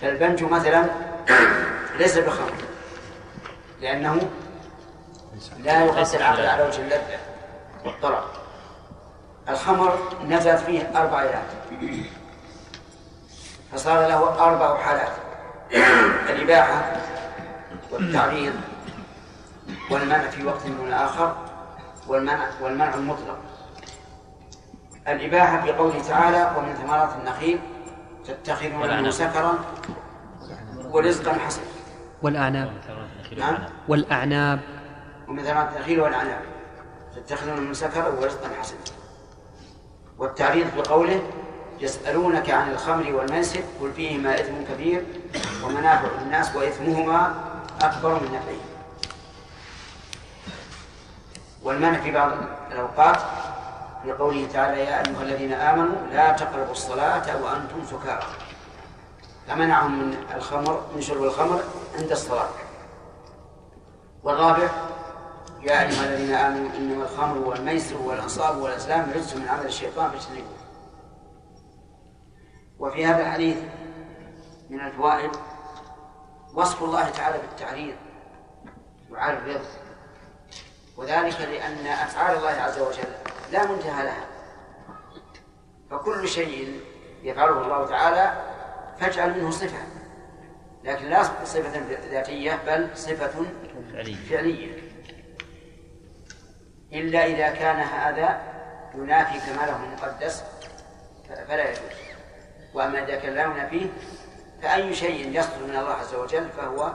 [0.00, 0.84] فالبنج مثلا
[1.98, 2.52] ليس بخمر
[3.80, 4.30] لأنه
[5.58, 7.18] لا يغطي العقل على وجه اللذة
[7.84, 8.24] والطرب.
[9.48, 11.42] الخمر نزلت فيه أربع آيات
[13.72, 15.12] فصار له أربع حالات.
[16.30, 16.96] الإباحة
[17.90, 18.54] والتعريض
[19.90, 21.36] والمنع في وقت دون آخر
[22.06, 23.38] والمنع والمنع المطلق.
[25.08, 27.58] الإباحة في قوله تعالى ومن ثمرات النخيل
[28.24, 29.10] تتخذون منه.
[29.10, 29.58] سكرا
[30.90, 31.64] ورزقا حسنا.
[32.22, 32.72] والأعناب.
[33.36, 33.58] نعم.
[33.88, 34.60] والأعناب.
[35.28, 36.40] ومن ثمرات النخيل والأعناب
[37.16, 38.78] تتخذون منه سكرا ورزقا حسنا.
[40.18, 41.22] والتعريض بقوله
[41.80, 45.04] يسألونك عن الخمر والميسر قل فيهما إثم كبير
[45.64, 47.34] ومنافع للناس وإثمهما
[47.82, 48.72] أكبر من نفعهما
[51.62, 52.32] والمنع في بعض
[52.72, 53.16] الأوقات
[54.02, 58.26] في قوله تعالى يا أيها الذين آمنوا لا تقربوا الصلاة وأنتم سكارى.
[59.48, 61.62] فمنعهم من الخمر من شرب الخمر
[61.98, 62.48] عند الصلاة.
[64.22, 64.68] والرابع
[65.62, 70.62] يا أيها الذين آمنوا إنما الخمر والميسر والأنصاب والأزلام رجس من عمل الشيطان فاجتنبوه.
[72.78, 73.56] وفي هذا الحديث
[74.70, 75.30] من الفوائد
[76.54, 77.94] وصف الله تعالى بالتعريض
[79.12, 79.60] يعرض
[80.96, 84.26] وذلك لأن أفعال الله عز وجل لا منتهى لها.
[85.90, 86.80] فكل شيء
[87.22, 88.32] يفعله الله تعالى
[89.00, 89.78] فاجعل منه صفة.
[90.84, 93.46] لكن لا صفة ذاتية بل صفة
[93.92, 94.92] فعلي فعلية.
[96.92, 98.40] إلا إذا كان هذا
[98.94, 100.44] ينافي كماله المقدس
[101.48, 101.82] فلا يجوز.
[102.74, 103.86] وأما إذا كان لا ينافيه
[104.62, 106.92] فأي شيء يصدر من الله عز وجل فهو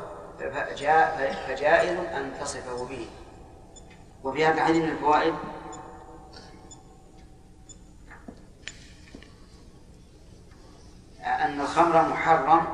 [1.47, 3.09] فجائز أن تصفه به.
[4.23, 5.33] وفي هذا الحديث من الفوائد
[11.27, 12.67] أن الخمر محرم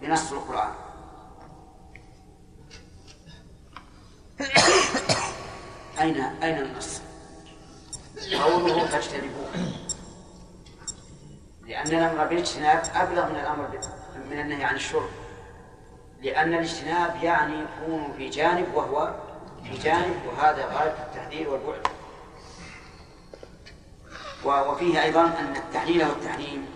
[0.00, 0.72] بنص القرآن.
[6.00, 7.00] أين أين النص؟
[8.44, 9.50] قوله فاجتنبوه.
[11.66, 13.80] لأن الأمر بالاجتناب أبلغ من الأمر
[14.30, 15.08] من النهي عن الشرب
[16.22, 19.14] لأن الاجتناب يعني يكون في جانب وهو
[19.64, 21.86] في جانب وهذا غاية التحذير والبعد.
[24.44, 26.73] وفيه أيضا أن التحليل والتحريم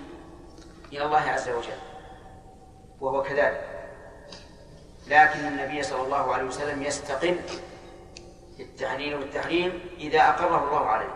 [0.92, 1.78] إلى الله عز وجل
[3.00, 3.64] وهو كذلك.
[5.06, 7.40] لكن النبي صلى الله عليه وسلم يستقل
[8.60, 11.14] التحليل والتحريم إذا أقره الله عليه.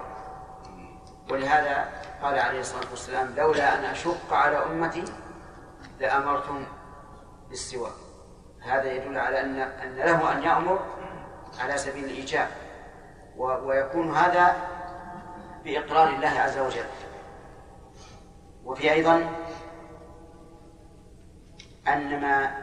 [1.30, 1.88] ولهذا
[2.22, 5.04] قال عليه الصلاة والسلام لولا أن أشق على أمتي
[6.00, 6.66] لأمرتم
[7.48, 7.92] بالسواك
[8.62, 10.80] هذا يدل على أن أن له أن يأمر
[11.60, 12.48] على سبيل الإيجاب
[13.36, 14.56] ويكون هذا
[15.64, 16.86] بإقرار الله عز وجل.
[18.64, 19.30] وفي أيضا
[21.88, 22.62] أن ما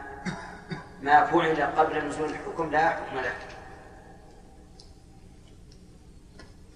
[1.02, 3.32] ما فعل قبل نزول الحكم لا حكم له.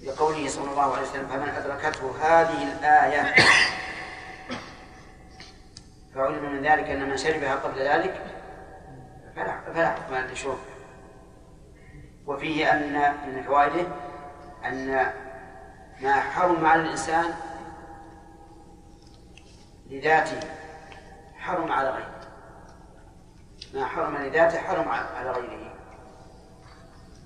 [0.02, 3.34] لقوله صلى الله عليه وسلم فمن أدركته هذه الآية
[6.14, 8.22] فعلم من ذلك أن من شربها قبل ذلك
[9.36, 10.58] فلا فلا حكم لشرب
[12.26, 13.86] وفيه أن من فوائده
[14.64, 15.12] أن
[16.00, 17.34] ما حرم على الإنسان
[19.90, 20.40] لذاته
[21.38, 22.13] حرم على غيره.
[23.74, 25.74] ما حرم لذاته حرم على غيره.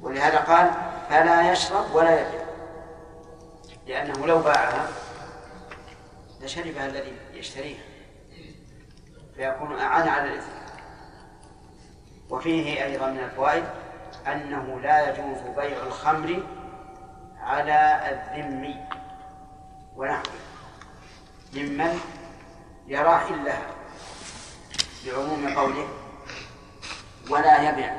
[0.01, 0.71] ولهذا قال
[1.09, 2.45] فلا يشرب ولا يبيع.
[3.87, 4.89] لأنه لو باعها
[6.41, 7.83] لشربها الذي يشتريها.
[9.37, 10.53] فيكون أعان على الإثم.
[12.31, 13.65] وفيه أيضا من الفوائد
[14.27, 16.43] أنه لا يجوز بيع الخمر
[17.41, 18.75] على الذم
[19.97, 20.33] ونحوه.
[21.55, 22.01] ممن
[22.87, 23.63] يرى حلها
[25.07, 25.89] بعموم قوله
[27.31, 27.95] ولا يبيع.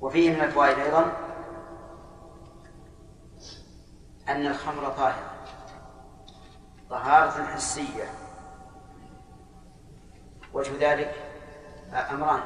[0.00, 1.12] وفيه من الفوائد أيضا
[4.28, 5.30] أن الخمر طاهرة
[6.90, 8.04] طهارة حسية.
[10.52, 11.14] وجه ذلك
[12.10, 12.40] أمران.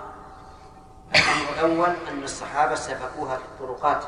[1.15, 4.05] الأمر الأول أن الصحابة سفكوها في الطرقات.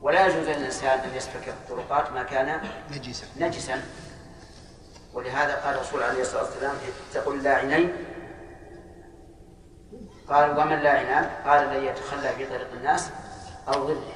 [0.00, 2.60] ولا يجوز للإنسان أن يسفك في الطرقات ما كان
[2.90, 3.26] نجسا.
[3.36, 3.82] نجسا.
[5.14, 6.76] ولهذا قال الرسول عليه الصلاة والسلام
[7.10, 8.11] اتقوا اللاعنين
[10.28, 13.10] قال ومن لاعنان قال الذي يتخلى في طريق الناس
[13.68, 14.12] أو ظله.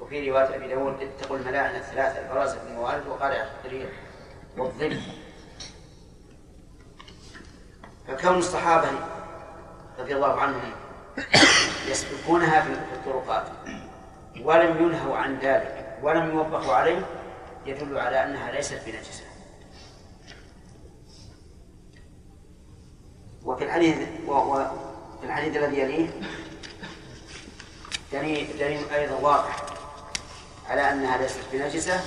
[0.00, 3.90] وفي رواية أبي داود اتقوا الملاعن الثلاثة البراز بن موارد وقال الريح
[4.58, 5.00] والظل.
[8.08, 8.88] فكون الصحابة
[9.98, 10.72] رضي الله عنهم
[11.88, 13.46] يسبقونها في الطرقات
[14.42, 17.02] ولم ينهوا عن ذلك ولم يوبخوا عليه
[17.66, 19.29] يدل على أنها ليست بنجسة.
[23.44, 26.08] وفي الحديث وفي الحديث الذي يليه
[28.12, 29.62] دليل دليل أيضا واضح
[30.70, 32.00] على أنها ليست بنجسة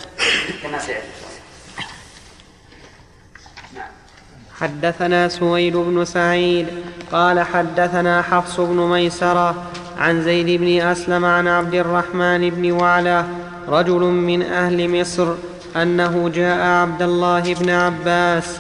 [0.63, 1.07] كما سيأتي.
[3.75, 3.87] نعم.
[4.59, 6.67] حدثنا سويد بن سعيد
[7.11, 13.27] قال حدثنا حفص بن ميسرة عن زيد بن أسلم عن عبد الرحمن بن وعله
[13.67, 15.33] رجل من أهل مصر
[15.75, 18.59] أنه جاء عبد الله بن عباس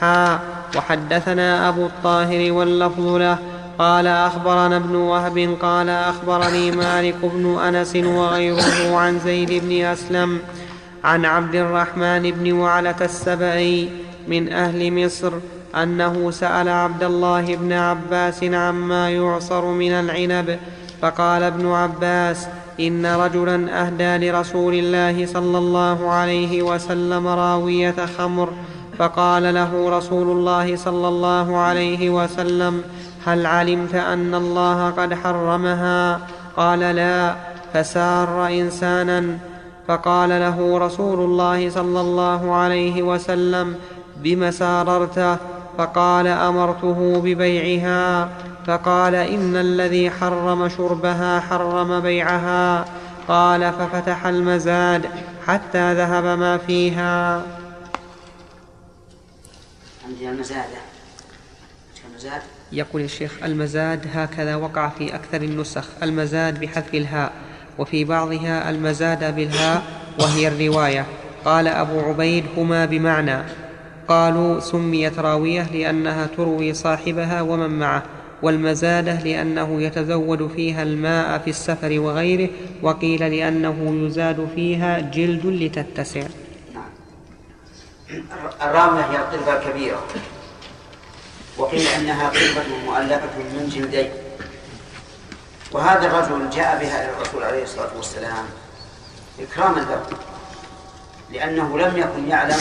[0.00, 3.38] حا وحدثنا أبو الطاهر واللفظ له
[3.78, 10.38] قال أخبرنا ابن وهب قال أخبرني مالك بن أنس وغيره عن زيد بن أسلم
[11.04, 13.88] عن عبد الرحمن بن وعلة السبعي
[14.28, 15.32] من أهل مصر
[15.74, 20.58] أنه سأل عبد الله بن عباس عما يعصر من العنب
[21.02, 22.46] فقال ابن عباس
[22.80, 28.48] إن رجلا أهدى لرسول الله صلى الله عليه وسلم راوية خمر
[28.98, 32.82] فقال له رسول الله صلى الله عليه وسلم
[33.26, 36.20] هل علمت أن الله قد حرمها؟
[36.56, 37.34] قال لا
[37.74, 39.38] فسار إنسانا.
[39.88, 43.74] فقال له رسول الله صلى الله عليه وسلم
[44.16, 45.36] بم ساررته
[45.78, 48.28] فقال أمرته ببيعها.
[48.66, 52.84] فقال إن الذي حرم شربها حرم بيعها.
[53.28, 55.02] قال ففتح المزاد
[55.46, 57.42] حتى ذهب ما فيها.
[60.30, 60.64] المزاد
[62.72, 65.88] يقول الشيخ المزاد هكذا وقع في أكثر النسخ.
[66.02, 67.32] المزاد بحذف الهاء
[67.78, 69.82] وفي بعضها المزاد بالهاء
[70.20, 71.06] وهي الرواية.
[71.44, 73.42] قال أبو عبيد هما بمعنى.
[74.08, 78.02] قالوا سميت راوية لأنها تروي صاحبها ومن معه
[78.42, 82.48] والمزادة لأنه يتزود فيها الماء في السفر وغيره
[82.82, 86.22] وقيل لأنه يزاد فيها جلد لتتسع.
[88.62, 90.02] الرامة هي القربة الكبيرة
[91.58, 94.10] وقيل إنها قربة مؤلفة من جلدين
[95.72, 98.44] وهذا الرجل جاء بها إلى الرسول عليه الصلاة والسلام
[99.40, 100.06] إكراما له
[101.30, 102.60] لأنه لم يكن يعلم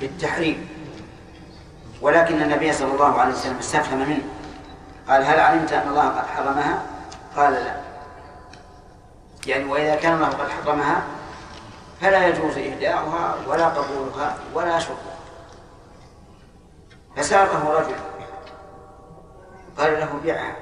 [0.00, 0.68] بالتحريم.
[2.00, 4.22] ولكن النبي صلى الله عليه وسلم استفهم منه.
[5.08, 6.82] قال هل علمت أن الله قد حرمها؟
[7.36, 7.76] قال لا.
[9.46, 11.02] يعني وإذا كان الله قد حرمها
[12.00, 15.18] فلا يجوز إهداؤها ولا قبولها ولا شربها
[17.16, 17.96] فساقه رجل
[19.78, 20.56] قال له بيعها.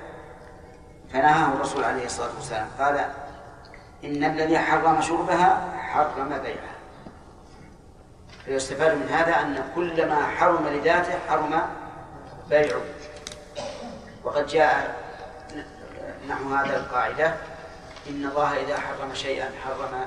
[1.12, 2.68] فنهاه الرسول عليه الصلاة والسلام.
[2.79, 3.11] قال
[4.05, 6.77] إن الذي حرم شربها حرم بيعها.
[8.44, 11.62] فيستفاد من هذا أن كل ما حرم لذاته حرم
[12.51, 12.81] بيعه.
[14.25, 14.96] وقد جاء
[16.29, 17.35] نحو هذا القاعدة
[18.09, 20.07] إن الله إذا حرم شيئا حرم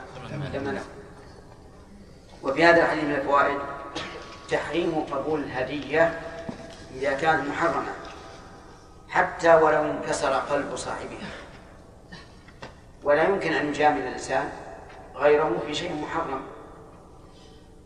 [0.53, 0.83] ثمنه.
[2.43, 3.59] وفي هذا الحديث من الفوائد
[4.49, 6.19] تحريم قبول الهدية
[6.95, 7.93] إذا كانت محرمة
[9.09, 11.29] حتى ولو انكسر قلب صاحبها.
[13.03, 14.49] ولا يمكن أن يجامل الإنسان
[15.15, 16.41] غيره في شيء محرم.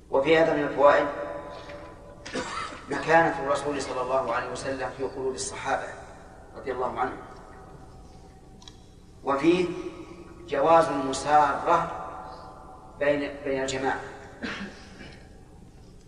[0.09, 1.07] وفي هذا من الفوائد
[2.89, 5.87] مكانة الرسول صلى الله عليه وسلم في قلوب الصحابة
[6.57, 7.17] رضي الله عنهم.
[9.23, 9.67] وفيه
[10.47, 11.91] جواز المسارة
[12.99, 14.12] بين بين الجماعة.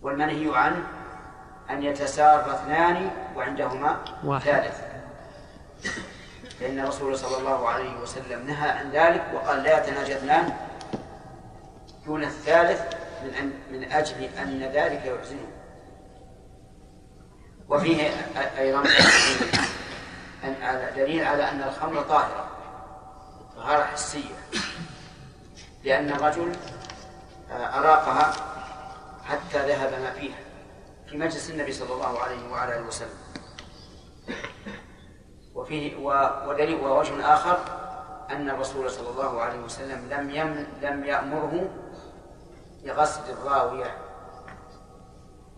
[0.02, 0.88] والمنهي عنه
[1.70, 4.46] أن يتسار اثنان وعندهما واحد.
[4.46, 4.82] ثالث
[6.60, 10.54] فإن الرسول صلى الله عليه وسلم نهى عن ذلك وقال لا يتناجى اثنان
[12.06, 12.82] دون الثالث
[13.24, 15.48] من أن من أجل أن ذلك يحزنه
[17.70, 18.10] وفيه
[18.58, 18.84] أيضا
[20.96, 22.48] دليل على أن الخمر طاهرة
[23.56, 24.36] طهارة حسية
[25.84, 26.52] لأن الرجل
[27.52, 28.32] أراقها
[29.24, 30.38] حتى ذهب ما فيها
[31.08, 33.18] في مجلس النبي صلى الله عليه وعلى آله وسلم.
[35.56, 35.98] وفيه
[36.48, 37.60] ودليل ووجه آخر
[38.32, 41.70] أن الرسول صلى الله عليه وسلم لم يم لم يأمره
[42.84, 43.98] بغسل الراوية.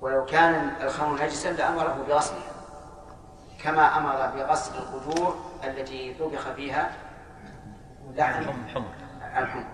[0.01, 2.51] ولو كان الخمر نجسا لأمره بغسلها
[3.63, 6.91] كما أمر بغسل القدور التي طبخ فيها
[8.15, 8.49] لحم
[9.37, 9.65] الحمر.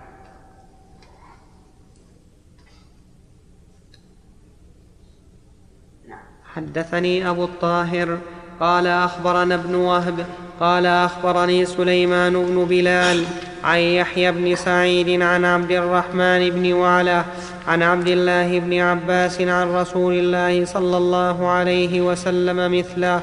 [6.56, 8.18] حدثني أبو الطاهر
[8.60, 10.26] قال أخبرنا ابن وهب
[10.60, 13.24] قال أخبرني سليمان بن بلال
[13.64, 17.24] عن يحيى بن سعيد عن عبد الرحمن بن وعلى
[17.68, 23.20] عن عبد الله بن عباس عن رسول الله صلى الله عليه وسلم مثله.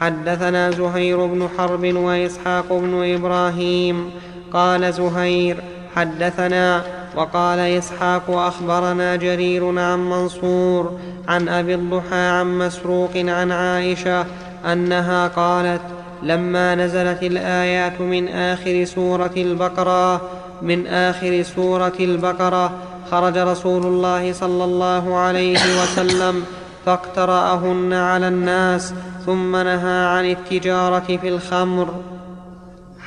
[0.00, 4.10] حدثنا زهير بن حرب وإسحاق بن إبراهيم
[4.52, 5.56] قال زهير
[5.96, 6.82] حدثنا
[7.16, 10.98] وقال إسحاق أخبرنا جرير عن منصور
[11.28, 14.26] عن أبي الضحى عن مسروق عن عائشة
[14.72, 15.80] أنها قالت
[16.22, 20.20] لما نزلت الآيات من آخر سورة البقرة
[20.62, 22.72] من آخر سورة البقرة
[23.10, 26.44] خرج رسول الله صلى الله عليه وسلم
[26.86, 28.94] فاقترأهن على الناس
[29.26, 31.88] ثم نهى عن التجارة في الخمر.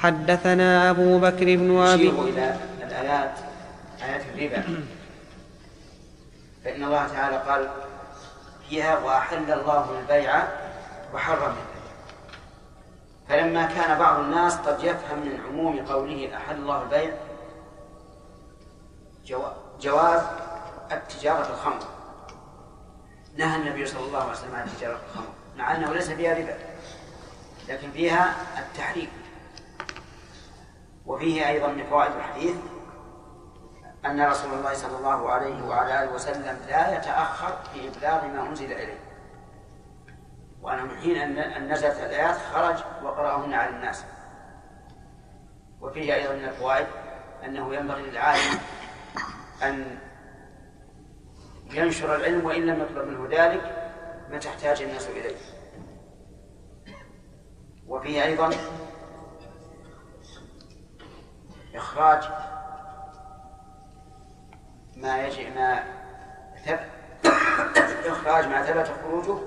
[0.01, 2.55] حدثنا أبو بكر بن أبي إلى
[2.87, 3.44] الآيات
[4.05, 4.85] آيات الربا
[6.63, 7.69] فإن الله تعالى قال
[8.69, 10.47] فيها وأحل الله البيع
[11.13, 11.75] وحرم البيع.
[13.29, 17.13] فلما كان بعض الناس قد يفهم من عموم قوله أحل الله البيع
[19.79, 20.21] جواز
[20.91, 21.79] التجارة الخمر.
[23.37, 26.57] نهى النبي صلى الله عليه وسلم عن التجارة في الخمر مع أنه ليس فيها ربا
[27.69, 29.09] لكن فيها التحريم.
[31.05, 32.55] وفيه أيضا من فوائد الحديث
[34.05, 38.71] أن رسول الله صلى الله عليه وعلى آله وسلم لا يتأخر في إبلاغ ما أنزل
[38.71, 38.99] إليه.
[40.61, 44.05] وأنه من حين أن نزلت الآيات خرج وقرأهن على الناس.
[45.81, 46.87] وفيه أيضا من الفوائد
[47.45, 48.59] أنه ينبغي للعالم
[49.63, 49.99] أن
[51.71, 53.91] ينشر العلم وإن لم يطلب منه ذلك
[54.31, 55.35] متى احتاج الناس إليه.
[57.87, 58.49] وفيه أيضا
[61.75, 62.23] إخراج
[64.95, 65.83] ما يجي ما
[68.05, 69.39] إخراج ما ثبت خروجه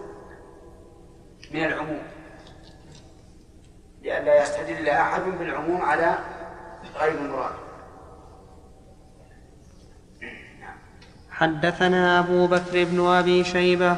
[1.55, 2.03] من العموم.
[4.03, 6.19] لئلا يستدل أحد بالعموم على
[7.01, 7.55] غير المراد.
[11.31, 13.97] حدثنا أبو بكر بن أبي شيبة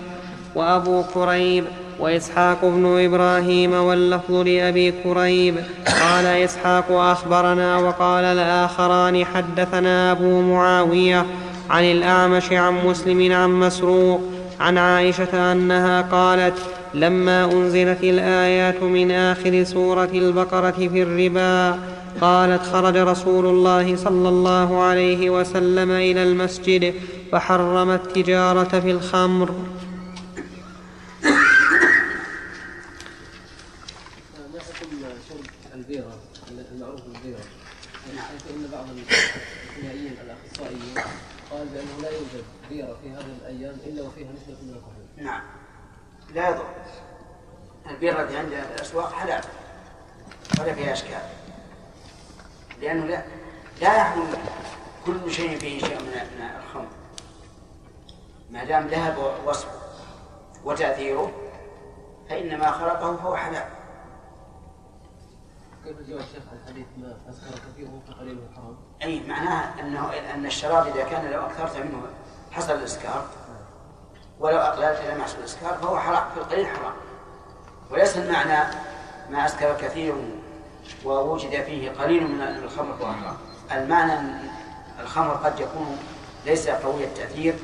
[0.54, 1.64] وأبو كريب
[1.98, 5.64] وإسحاق بن إبراهيم واللفظ لأبي كريب
[6.10, 11.26] قال إسحاق أخبرنا وقال الآخران حدثنا أبو معاوية
[11.70, 14.20] عن الأعمش عن مسلم عن مسروق
[14.60, 16.58] عن عائشة أنها قالت
[16.94, 21.78] لما أنزلت الآيات من آخر سورة البقرة في الربا
[22.20, 26.94] قالت خرج رسول الله صلى الله عليه وسلم إلى المسجد
[27.32, 29.50] فحرم التجارة في الخمر
[34.52, 34.90] ما حكم
[35.28, 36.18] شرب البيرة
[36.72, 37.44] المعروف بالبيرة
[38.18, 40.94] حيث ان بعض الكيميائيين الاخصائيين
[41.50, 45.24] قال بانه لا يوجد بيرة في هذه الأيام الا وفيها نسبة من الكحول.
[45.24, 45.42] نعم
[46.34, 46.66] لا يضر.
[47.90, 49.44] البيرة اللي عند الأسواق حلال.
[50.60, 51.22] ولا فيها أشكال.
[52.80, 53.22] لأنه لا
[53.80, 54.26] لا يحمل
[55.06, 56.88] كل شيء فيه شيء من الخمر.
[58.50, 59.80] ما دام ذهب وصفه
[60.64, 61.32] وتأثيره
[62.28, 63.68] فإنما خلقه فهو حلال.
[65.84, 70.86] كيف جاء الشيخ عن حديث ما اسكر كثيره فقليله حرام؟ أي معناها أنه أن الشراب
[70.86, 72.02] إذا كان لو أكثرت منه
[72.52, 73.26] حصل الإسكار
[74.40, 76.92] ولو أقللت لم يحصل الإسكار فهو حرام في القليل حرام.
[77.90, 78.74] وليس المعنى
[79.30, 80.14] ما أسكر كثير
[81.04, 83.36] ووجد فيه قليل من الخمر فهو حرام
[83.72, 84.48] المعنى أن
[85.00, 85.98] الخمر قد يكون
[86.46, 87.54] ليس قوي التأثير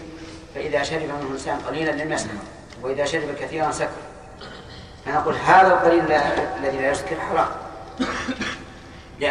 [0.54, 2.30] فإذا شرب منه الإنسان قليلا لم يسكر
[2.82, 3.90] وإذا شرب كثيرا سكر.
[5.06, 7.48] فنقول هذا القليل لا- الذي لا يسكر حرام.
[9.20, 9.24] ي-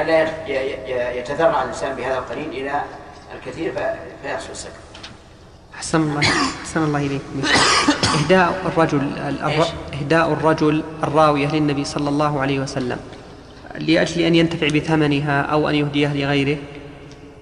[0.51, 2.81] ي- يتذرع الإنسان بهذا القليل إلى
[3.35, 3.73] الكثير
[4.23, 4.71] فيحصل السكر.
[5.75, 6.19] أحسن الله
[6.61, 7.41] أحسن الله إليكم.
[7.43, 7.95] يا شيخ.
[8.15, 9.65] إهداء الرجل الر...
[9.93, 12.99] إهداء الرجل الراوية للنبي صلى الله عليه وسلم.
[13.79, 16.57] لأجل أن ينتفع بثمنها أو أن يهديها لغيره؟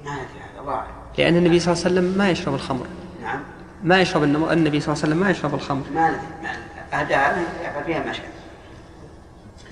[0.05, 0.91] ما ندري هذا الله أعلم.
[1.17, 2.85] لأن النبي صلى الله عليه وسلم ما يشرب الخمر.
[3.21, 3.39] نعم.
[3.83, 5.83] ما يشرب النبي صلى الله عليه وسلم ما يشرب الخمر.
[5.95, 8.25] ما ندري ما- أهداها يفعل فيها ما شاء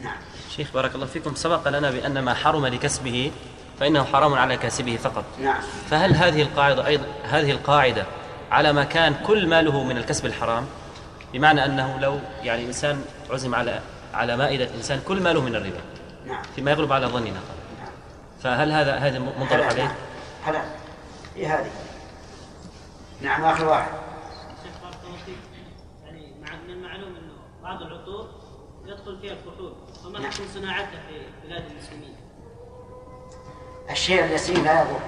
[0.03, 0.15] نعم.
[0.49, 1.35] شيخ بارك الله فيكم.
[1.35, 3.31] سبق لنا بأن ما حرم لكسبه
[3.79, 5.23] فإنه حرام على كاسبه فقط.
[5.43, 5.61] نعم.
[5.89, 8.05] فهل هذه القاعدة أيضا هذه القاعدة
[8.51, 10.65] على ما كان كل ماله من الكسب الحرام
[11.33, 13.79] بمعنى أنه لو يعني إنسان عزم على
[14.13, 15.81] على مائدة إنسان كل ماله من الربا
[16.25, 17.39] نعم فيما يغلب على ظننا
[18.43, 19.95] فهل هذا هذا منطبق عليه؟ نعم.
[20.45, 20.65] حلال
[21.35, 21.71] هي هذه
[23.21, 23.91] نعم آخر واحد
[24.63, 25.35] شيخ بارك الله فيك
[26.05, 26.33] يعني
[26.67, 27.33] من المعلوم انه
[27.63, 28.29] بعض العطور
[28.85, 29.73] يدخل فيها الكحول
[30.03, 30.31] فما نعم.
[30.31, 32.15] حكم صناعتها في بلاد المسلمين؟
[33.91, 34.99] الشيء اليسير لا يضر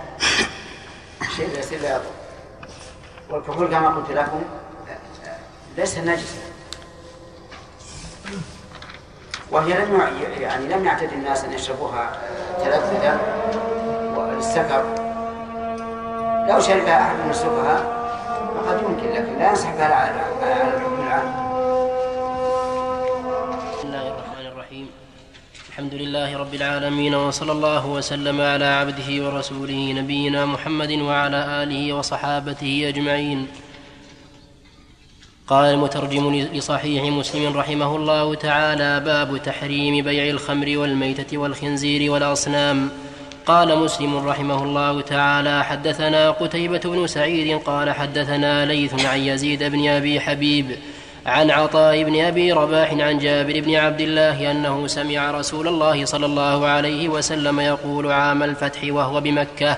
[1.30, 2.23] الشيء اليسير لا يضر
[3.34, 4.42] والكحول كما قلت لكم
[5.78, 6.38] ليس نجسا.
[9.52, 12.10] وهي لم يع- يعني لم يعتد الناس أن يشربوها
[12.60, 13.18] تلذذا
[14.18, 14.84] وللسكر
[16.50, 18.04] لو شربها أحد من السفهاء
[18.56, 21.43] فقد يمكن لكن لا ينصح على الحكم العام
[25.74, 32.86] الحمد لله رب العالمين وصلى الله وسلم على عبده ورسوله نبينا محمد وعلى آله وصحابته
[32.88, 33.48] أجمعين.
[35.48, 42.90] قال المترجم لصحيح مسلم رحمه الله تعالى باب تحريم بيع الخمر والميتة والخنزير والأصنام.
[43.46, 49.90] قال مسلم رحمه الله تعالى حدثنا قتيبة بن سعيد قال حدثنا ليث عن يزيد بن
[49.90, 50.78] أبي حبيب
[51.26, 56.26] عن عطاء بن أبي رباح عن جابر بن عبد الله أنه سمع رسول الله صلى
[56.26, 59.78] الله عليه وسلم يقول عام الفتح وهو بمكة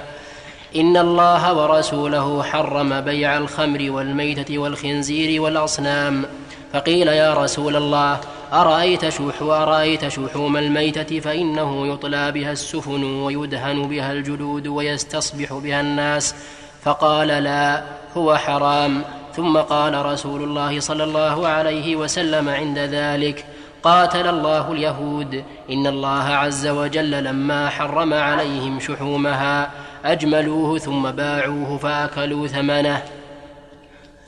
[0.76, 6.26] إن الله ورسوله حرم بيع الخمر والميتة والخنزير والأصنام.
[6.74, 8.20] فقيل يا رسول الله
[8.54, 16.36] أرأيت شح أرأيت شحوم الميتة فإنه يطلى بها السفن ويدهن بها الجلود ويستصبح بها الناس؟
[16.84, 17.84] فقال لا
[18.18, 19.04] هو حرام.
[19.36, 23.46] ثم قال رسول الله صلى الله عليه وسلم عند ذلك
[23.84, 25.44] قاتل الله اليهود.
[25.70, 29.72] إن الله عز وجل لما حرم عليهم شحومها
[30.06, 33.06] أجملوه ثم باعوه فأكلوا ثمنه.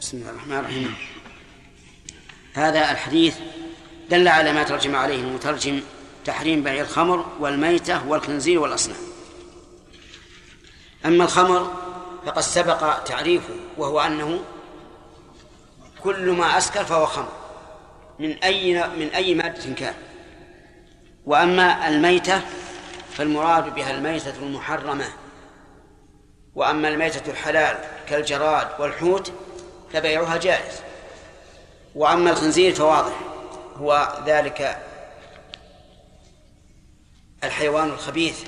[0.01, 0.95] بسم الله الرحمن الرحيم.
[2.53, 3.35] هذا الحديث
[4.09, 5.81] دل على ما ترجم عليه المترجم
[6.25, 8.97] تحريم بيع الخمر والميتة والخنزير والأصنام.
[11.05, 11.71] أما الخمر
[12.25, 14.39] فقد سبق تعريفه وهو أنه
[16.07, 17.31] كل ما أسكر فهو خمر.
[18.19, 19.93] من أي من أي مادة كان.
[21.25, 22.41] وأما الميتة
[23.13, 25.05] فالمراد بها الميتة المحرمة.
[26.55, 27.77] وأما الميتة الحلال
[28.09, 29.31] كالجراد والحوت
[29.93, 30.81] فبيعها جائز.
[31.95, 33.19] وأما الخنزير فواضح.
[33.77, 34.77] هو ذلك
[37.43, 38.43] الحيوان الخبيث.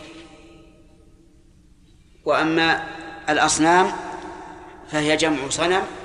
[2.25, 2.87] وأما
[3.29, 3.91] الأصنام
[4.91, 5.98] فهي جمع صنم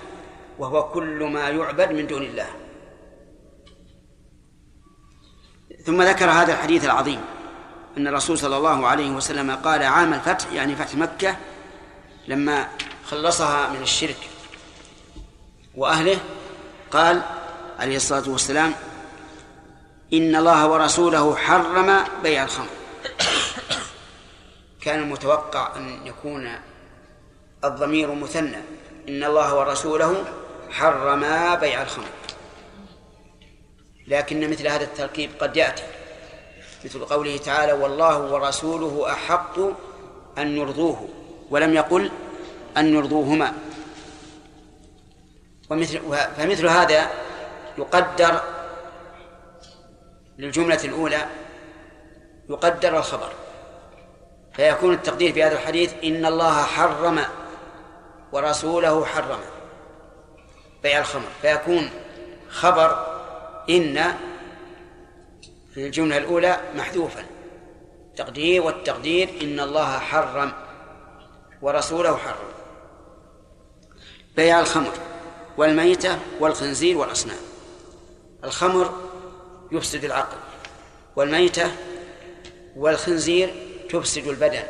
[0.58, 2.46] وهو كل ما يعبد من دون الله.
[5.84, 7.20] ثم ذكر هذا الحديث العظيم
[7.96, 11.36] أن الرسول صلى الله عليه وسلم قال عام الفتح يعني فتح مكة
[12.28, 12.68] لما
[13.06, 14.16] خلصها من الشرك
[15.74, 16.18] وأهله
[16.90, 17.22] قال
[17.78, 18.72] عليه الصلاة والسلام
[20.12, 22.68] إن الله ورسوله حرم بيع الخمر.
[24.80, 26.48] كان المتوقع أن يكون
[27.64, 28.56] الضمير مثنى
[29.08, 30.24] إن الله ورسوله
[30.74, 32.08] حرما بيع الخمر.
[34.06, 35.82] لكن مثل هذا التركيب قد يأتي.
[36.84, 39.58] مثل قوله تعالى والله ورسوله أحق
[40.38, 41.08] أن يرضوه
[41.50, 42.10] ولم يقل
[42.76, 43.52] أن يرضوهما
[45.70, 46.00] ومثل
[46.36, 47.10] فمثل هذا
[47.78, 48.40] يقدر
[50.38, 51.26] للجملة الأولى
[52.50, 53.32] يقدر الخبر.
[54.52, 57.20] فيكون التقدير في هذا الحديث إن الله حرم
[58.32, 59.53] ورسوله حرم.
[60.84, 61.90] بيع الخمر فيكون
[62.48, 63.06] خبر
[63.70, 64.14] إن
[65.74, 67.24] في الجملة الأولى محذوفا.
[68.16, 70.52] تقدير والتقدير إن الله حرم
[71.62, 72.48] ورسوله حرم.
[74.36, 74.92] بيع الخمر
[75.56, 77.40] والميتة والخنزير والأصنام.
[78.44, 78.92] الخمر
[79.72, 80.36] يفسد العقل
[81.16, 81.72] والميتة
[82.76, 83.54] والخنزير
[83.90, 84.62] تفسد البدن.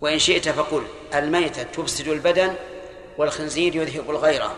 [0.00, 0.82] وإن شئت فقل
[1.14, 2.54] الميتة تفسد البدن
[3.18, 4.56] والخنزير يذهب الغيرة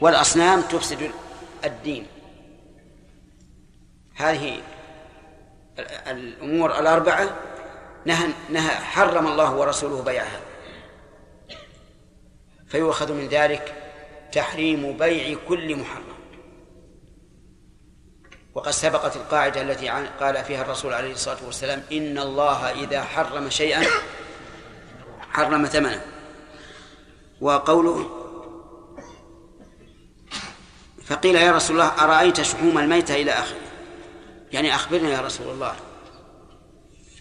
[0.00, 1.10] والأصنام تفسد
[1.64, 2.06] الدين.
[4.14, 4.62] هذه
[6.06, 7.36] الأمور الأربعة.
[8.04, 10.40] نهى نهى حرم الله ورسوله بيعها.
[12.66, 13.74] فيؤخذ من ذلك
[14.32, 16.12] تحريم بيع كل محرم.
[18.54, 19.88] وقد سبقت القاعدة التي
[20.20, 23.82] قال فيها الرسول عليه الصلاة والسلام إن الله إذا حرم شيئا
[25.20, 26.11] حرم ثمنه.
[27.42, 28.10] وقوله
[31.04, 33.60] فقيل يا رسول الله أرأيت شحوم الميتة إلى آخره؟
[34.52, 35.74] يعني أخبرنا يا رسول الله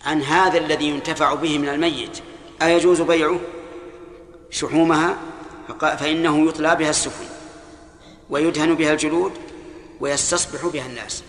[0.05, 2.19] عن هذا الذي ينتفع به من الميت
[2.61, 3.39] أيجوز بيعه
[4.49, 5.17] شحومها؟
[5.79, 7.25] فإنه يطلى بها السفن
[8.29, 9.31] ويدهن بها الجلود
[9.99, 11.23] ويستصبح بها الناس.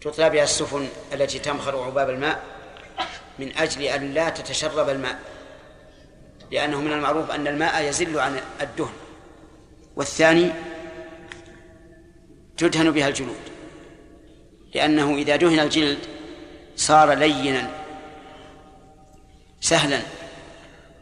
[0.00, 2.42] تطلى بها السفن التي تمخر عباب الماء
[3.38, 5.37] من أجل أن لا تتشرب الماء.
[6.50, 8.92] لأنه من المعروف أن الماء يزل عن الدهن.
[9.96, 10.50] والثاني
[12.56, 13.40] تدهن بها الجلود.
[14.74, 15.98] لأنه إذا دهن الجلد
[16.76, 17.70] صار لينا
[19.60, 20.00] سهلا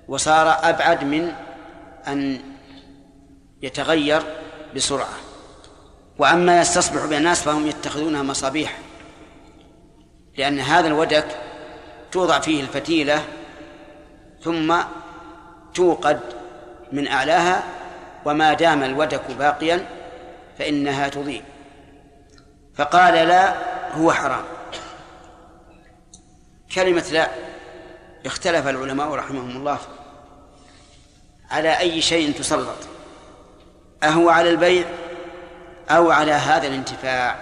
[0.08, 1.32] وصار أبعد من
[2.08, 2.40] أن
[3.62, 4.22] يتغير
[4.76, 5.14] بسرعة.
[6.18, 8.78] وأما يستصبح بها الناس فهم يتخذونها مصابيح.
[10.38, 11.26] لأن هذا الودك
[12.12, 13.24] توضع فيه الفتيلة
[14.42, 14.76] ثم
[15.76, 16.20] توقد
[16.92, 17.62] من أعلاها
[18.24, 19.86] وما دام الودك باقيا
[20.58, 21.42] فإنها تضيء.
[22.74, 23.54] فقال لا
[23.92, 24.44] هو حرام.
[26.74, 27.28] كلمة لا
[28.26, 29.78] اختلف العلماء رحمهم الله
[31.50, 32.78] على أي شيء تسلط.
[34.02, 34.86] أهو على البيع
[35.90, 37.38] أو على هذا الانتفاع.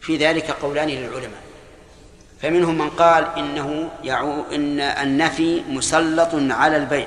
[0.00, 1.43] في ذلك قولان للعلماء.
[2.40, 7.06] فمنهم من قال إنه يعو إن النفي مسلط على البيع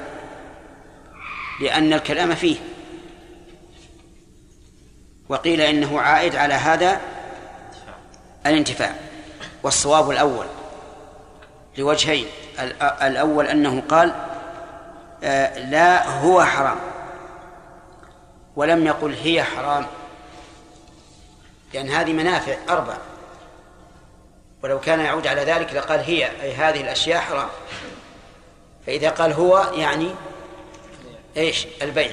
[1.61, 2.57] لأن الكلام فيه.
[5.29, 7.01] وقيل إنه عائد على هذا
[8.45, 8.95] الانتفاع
[9.63, 10.45] والصواب الأول
[11.77, 12.25] لوجهين.
[13.01, 14.15] الأول أنه قال
[15.23, 16.77] آه، لا هو حرام
[18.55, 19.85] ولم يقل هي حرام
[21.73, 22.97] لأن هذه منافع أربع.
[24.67, 27.47] ولو كان يعود على ذلك لقال هي أي هذه الأشياء حرام.
[28.87, 30.15] فإذا قال هو يعني
[31.37, 32.11] إيش؟ البيع.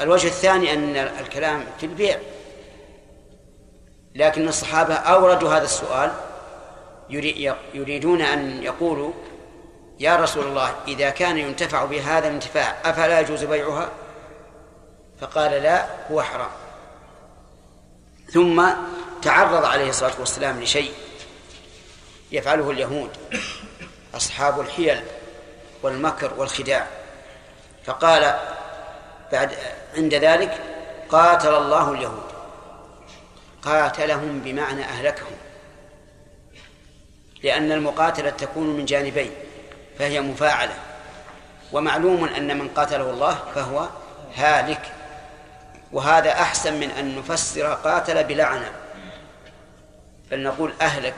[0.00, 2.18] الوجه الثاني أن الكلام في البيع.
[4.14, 6.12] لكن الصحابة أوردوا هذا السؤال.
[7.74, 9.12] يريدون أن يقولوا
[10.00, 13.88] يا رسول الله إذا كان ينتفع بهذا الانتفاع أفلا يجوز بيعها؟
[15.20, 16.50] فقال لا هو حرام.
[18.32, 18.64] ثم
[19.22, 20.92] تعرض عليه الصلاة والسلام لشيء.
[22.32, 23.10] يفعله اليهود
[24.14, 25.00] أصحاب الحيل
[25.82, 26.86] والمكر والخداع.
[27.84, 28.38] فقال
[29.32, 29.52] بعد
[29.96, 30.60] عند ذلك
[31.08, 32.28] قاتل الله اليهود.
[33.62, 35.36] قاتلهم بمعنى أهلكهم.
[37.42, 39.30] لأن المقاتلة تكون من جانبين
[39.98, 40.74] فهي مفاعلة.
[41.72, 43.88] ومعلوم أن من قاتله الله فهو
[44.36, 44.82] هالك.
[45.92, 48.72] وهذا أحسن من أن نفسر قاتل بلعنة.
[50.30, 51.14] بل نقول أهلك.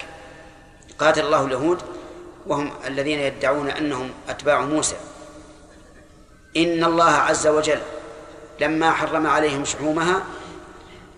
[1.00, 1.78] قاتل الله اليهود
[2.46, 4.96] وهم الذين يدعون أنهم أتباع موسى.
[6.56, 7.80] إن الله عز وجل
[8.60, 10.22] لما حرم عليهم شحومها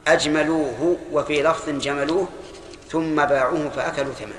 [0.07, 2.29] أجملوه وفي لفظ جملوه
[2.91, 4.35] ثم باعوه فأكلوا ثمنه.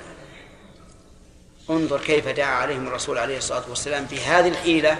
[1.70, 4.98] انظر كيف دعا عليهم الرسول عليه الصلاة والسلام بهذه الحيلة.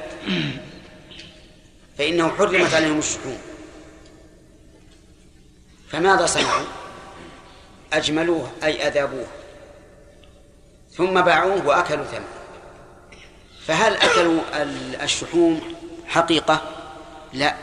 [1.98, 3.38] فإنه حرمت عليهم الشحوم.
[5.90, 6.66] فماذا صنعوا؟
[7.92, 9.26] أجملوه أي أذابوه.
[10.96, 12.24] ثم باعوه وأكلوا ثمنه
[13.66, 14.40] فهل أكلوا
[15.02, 15.60] الشحوم؟
[16.06, 16.62] حقيقة
[17.32, 17.54] لا.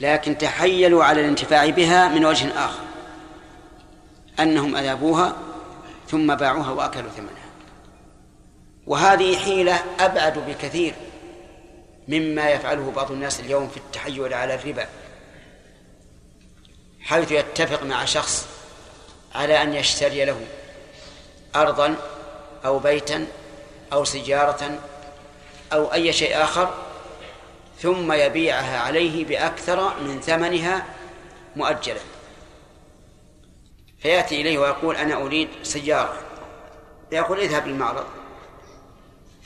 [0.00, 2.82] لكن تحيلوا على الانتفاع بها من وجه آخر
[4.40, 5.36] أنهم أذابوها
[6.08, 7.48] ثم باعوها وأكلوا ثمنها.
[8.86, 10.94] وهذه حيلة أبعد بكثير
[12.08, 14.86] مما يفعله بعض الناس اليوم في التحيل على الربا
[17.00, 18.46] حيث يتفق مع شخص
[19.34, 20.40] على أن يشتري له
[21.56, 21.96] أرضا
[22.64, 23.26] أو بيتا
[23.92, 24.78] أو سيارة
[25.72, 26.74] أو أي شيء آخر
[27.78, 30.86] ثم يبيعها عليه بأكثر من ثمنها
[31.56, 32.00] مؤجلا.
[33.98, 36.16] فيأتي إليه ويقول أنا أريد سيارة.
[37.12, 38.06] يقول اذهب للمعرض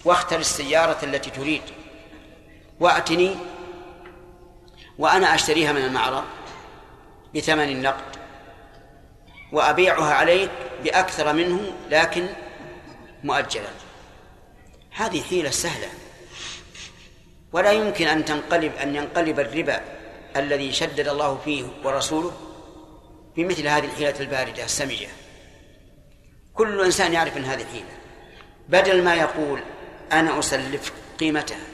[0.04, 1.62] واختر السيارة التي تريد
[2.80, 3.36] وأتني
[4.98, 6.24] وأنا أشتريها من المعرض
[7.34, 8.16] بثمن النقد
[9.52, 10.50] وأبيعها عليك
[10.84, 12.26] بأكثر منه لكن
[13.24, 13.68] مؤجلا.
[14.90, 15.88] هذه حيلة سهلة.
[17.52, 19.80] ولا يمكن أن تنقلب أن ينقلب الربا
[20.36, 22.32] الذي شدد الله فيه ورسوله
[23.36, 25.08] بمثل هذه الحيلة الباردة السمجة.
[26.54, 27.96] كل إنسان يعرف أن هذه الحيلة
[28.68, 29.60] بدل ما يقول
[30.12, 31.66] أنا أسلف قيمتها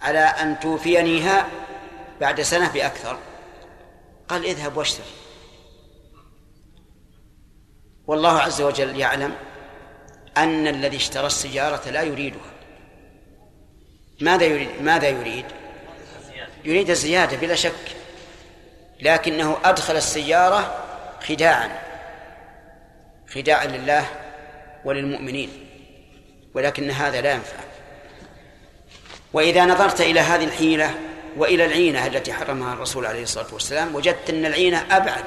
[0.00, 1.48] على أن توفينيها
[2.20, 3.18] بعد سنة بأكثر
[4.28, 5.19] قال اذهب واشتري.
[8.10, 9.34] والله عز وجل يعلم
[10.36, 12.50] أن الذي اشترى السيارة لا يريدها.
[14.20, 15.44] ماذا يريد؟ ماذا يريد؟
[16.64, 17.96] يريد الزيادة بلا شك
[19.00, 20.84] لكنه أدخل السيارة
[21.28, 21.70] خداعا
[23.34, 24.06] خداعا لله
[24.84, 25.66] وللمؤمنين
[26.54, 27.60] ولكن هذا لا ينفع.
[29.32, 30.94] وإذا نظرت إلى هذه الحيلة
[31.36, 35.24] وإلى العينة التي حرمها الرسول عليه الصلاة والسلام وجدت أن العينة أبعد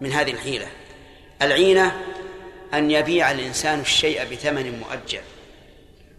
[0.00, 0.66] من هذه الحيلة.
[1.42, 2.02] العينة
[2.74, 5.20] أن يبيع الإنسان الشيء بثمن مؤجل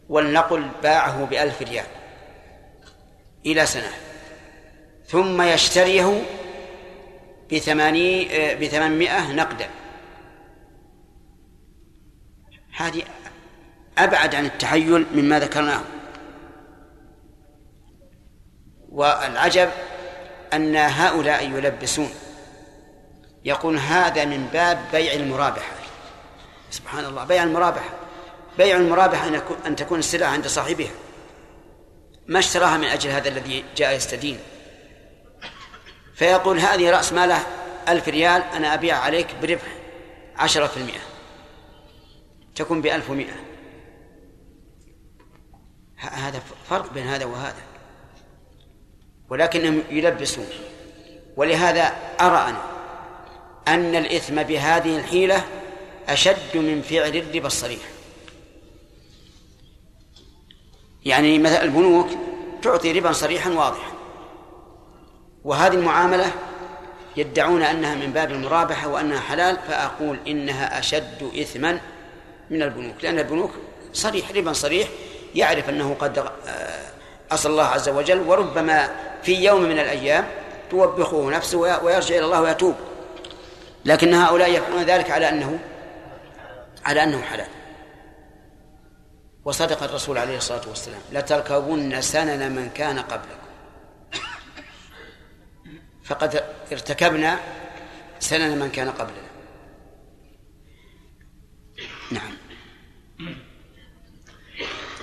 [0.10, 1.86] ولنقل باعه بألف ريال
[3.46, 3.92] إلى سنة
[5.08, 6.22] ثم يشتريه
[7.52, 9.70] بثماني بثمانمائة نقدا.
[12.76, 13.04] هذه
[13.98, 15.82] أبعد عن التحيل مما ذكرناه.
[18.90, 19.70] والعجب
[20.54, 22.10] أن هؤلاء يلبسون
[23.46, 25.76] يقول هذا من باب بيع المرابحة.
[26.72, 27.90] سبحان الله بيع المرابحة.
[28.58, 30.92] بيع المرابحة أن, أن تكون السلعة عند صاحبها.
[32.28, 34.40] ما اشتراها من أجل هذا الذي جاء يستدين.
[36.16, 37.40] فيقول هذه رأس ماله
[37.88, 39.76] ألف ريال أنا أبيع عليك بربح
[40.36, 41.02] عشرة في المئة.
[42.56, 43.34] تكون بألف ومئة.
[45.98, 47.62] هذا فرق بين هذا وهذا.
[49.30, 50.48] ولكنهم يلبسون.
[51.36, 52.73] ولهذا أرى أنا
[53.68, 55.44] أن الإثم بهذه الحيلة
[56.10, 57.82] أشد من فعل الربا الصريح.
[61.06, 62.08] يعني مثلا البنوك
[62.62, 63.92] تعطي ربا صريحا واضحا
[65.44, 66.32] وهذه المعاملة
[67.18, 71.80] يدعون أنها من باب المرابحة وأنها حلال فأقول إنها أشد إثما
[72.50, 73.52] من البنوك لأن البنوك
[73.94, 74.88] صريح ربا صريح
[75.36, 76.26] يعرف أنه قد
[77.32, 78.90] أصل الله عز وجل وربما
[79.24, 80.28] في يوم من الأيام
[80.72, 82.76] توبخه نفسه ويرجع إلى الله ويتوب.
[83.86, 85.60] لكن هؤلاء يفعلون ذلك على أنه
[86.86, 87.48] على أنه حلال.
[89.46, 93.44] وصدق الرسول عليه الصلاة والسلام لتركبن سنن من كان قبلكم.
[96.04, 97.40] فقد ارتكبنا
[98.20, 99.28] سنن من كان قبلنا.
[102.12, 102.43] نعم.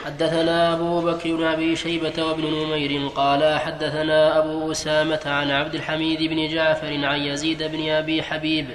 [0.04, 6.22] حدثنا أبو بكر بن أبي شيبة وابن نمير قال حدثنا أبو أسامة عن عبد الحميد
[6.22, 8.66] بن جعفر عن يزيد بن أبي حبيب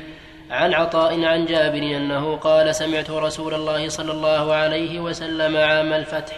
[0.52, 6.36] عن عطاء عن جابر أنه قال سمعت رسول الله صلى الله عليه وسلم عام الفتح.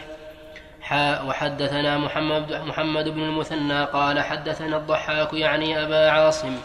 [0.81, 6.55] حاء وحدثنا محمد, محمد بن المثنى قال حدثنا الضحاك يعني أبا عاصم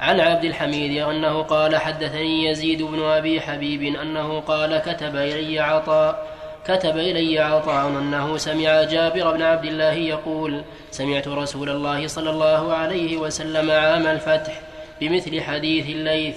[0.00, 6.37] عن عبد الحميد أنه قال حدثني يزيد بن أبي حبيب أنه قال كتب إلي عطاء
[6.66, 12.72] كتب إلي عطاء أنه سمع جابر بن عبد الله يقول سمعت رسول الله صلى الله
[12.72, 14.60] عليه وسلم عام الفتح
[15.00, 16.36] بمثل حديث الليث.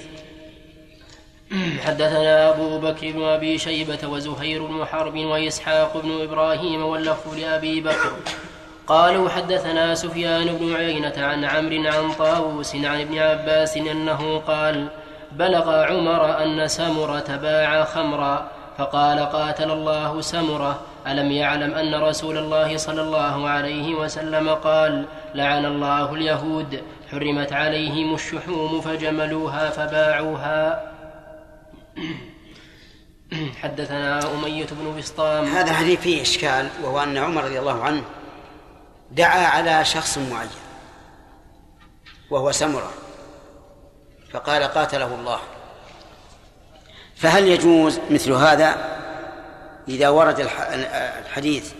[1.86, 8.12] حدثنا أبو بكر بن أبي شيبة وزهير بن حرب وإسحاق بن إبراهيم واللفظ لأبي بكر.
[8.88, 14.88] قالوا حدثنا سفيان بن عيينة عن عمرو عن طاووس عن ابن عباس أنه قال
[15.32, 18.52] بلغ عمر أن سمرة باع خمرا
[18.82, 25.06] فقال قاتل الله سمرة ألم يعلم أن رسول الله صلى الله عليه وسلم قال
[25.36, 30.92] لعن الله اليهود حرمت عليهم الشحوم فجملوها فباعوها.
[33.62, 35.46] حدثنا أمية بن بسطام.
[35.46, 38.04] هذا الحديث فيه إشكال وهو أن عمر رضي الله عنه
[39.12, 40.50] دعا على شخص معين
[42.30, 42.92] وهو سمرة
[44.34, 45.40] فقال قاتله الله.
[47.22, 48.76] فهل يجوز مثل هذا
[49.88, 50.50] إذا ورد
[51.20, 51.72] الحديث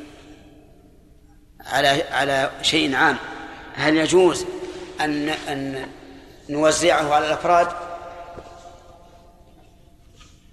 [1.66, 3.18] على على شيء عام؟
[3.74, 4.46] هل يجوز
[5.02, 5.88] أن أن
[6.50, 7.68] نوزعه على الأفراد؟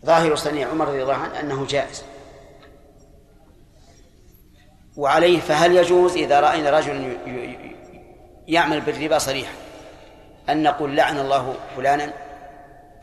[0.06, 2.02] ظاهر صنيع عمر رضي الله عنه أنه جائز.
[4.96, 7.16] وعليه فهل يجوز إذا رأينا رجلا
[8.48, 9.52] يعمل بالربا صريحا
[10.48, 12.27] أن نقول لعن الله فلانا؟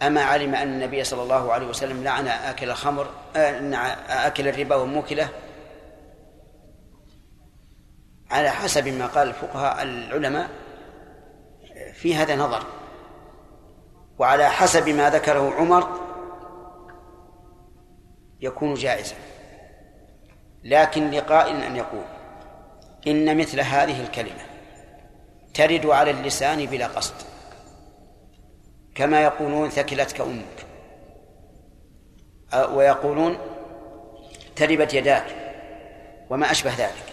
[0.01, 3.07] أما علم أن النبي صلى الله عليه وسلم لعن آكل الخمر
[4.09, 5.29] آكل الربا وموكله.
[8.31, 10.49] على حسب ما قال الفقهاء العلماء
[11.93, 12.63] في هذا نظر.
[14.19, 15.99] وعلى حسب ما ذكره عمر
[18.41, 19.15] يكون جائزا.
[20.63, 22.05] لكن لقائل أن يقول
[23.07, 24.45] إن مثل هذه الكلمة
[25.53, 27.34] ترد على اللسان بلا قصد.
[28.95, 30.65] كما يقولون ثكلتك أمك.
[32.73, 33.37] ويقولون
[34.55, 35.25] تربت يداك
[36.29, 37.03] وما أشبه ذلك.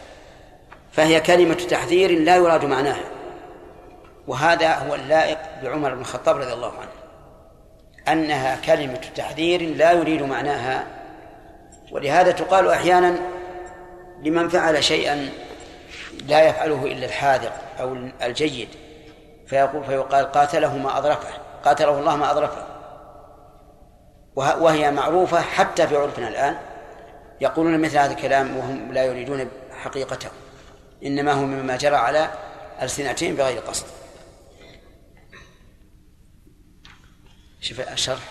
[0.92, 3.04] فهي كلمة تحذير لا يراد معناها.
[4.26, 6.90] وهذا هو اللائق بعمر بن الخطاب رضي الله عنه.
[8.08, 10.86] أنها كلمة تحذير لا يريد معناها.
[11.92, 13.18] ولهذا تقال أحيانا
[14.22, 15.28] لمن فعل شيئا
[16.26, 18.68] لا يفعله إلا الحاذق أو الجيد.
[19.46, 22.66] فيقول فيقال قاتله ما أضرفه قاتله الله ما أضرفه
[24.36, 26.56] وهي معروفة حتى في عرفنا الآن.
[27.40, 29.48] يقولون مثل هذا الكلام وهم لا يريدون
[29.82, 30.28] حقيقته.
[31.04, 32.30] إنما هو مما جرى على
[32.82, 33.86] ألسنتهم بغير قصد.
[37.60, 38.22] شوف الشرح.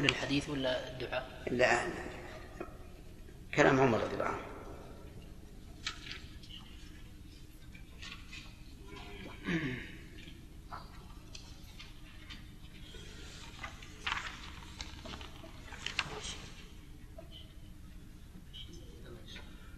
[0.00, 1.88] كل الحديث ولا الدعاء؟ لا.
[3.54, 4.40] كلام عمر رضي الله عنه.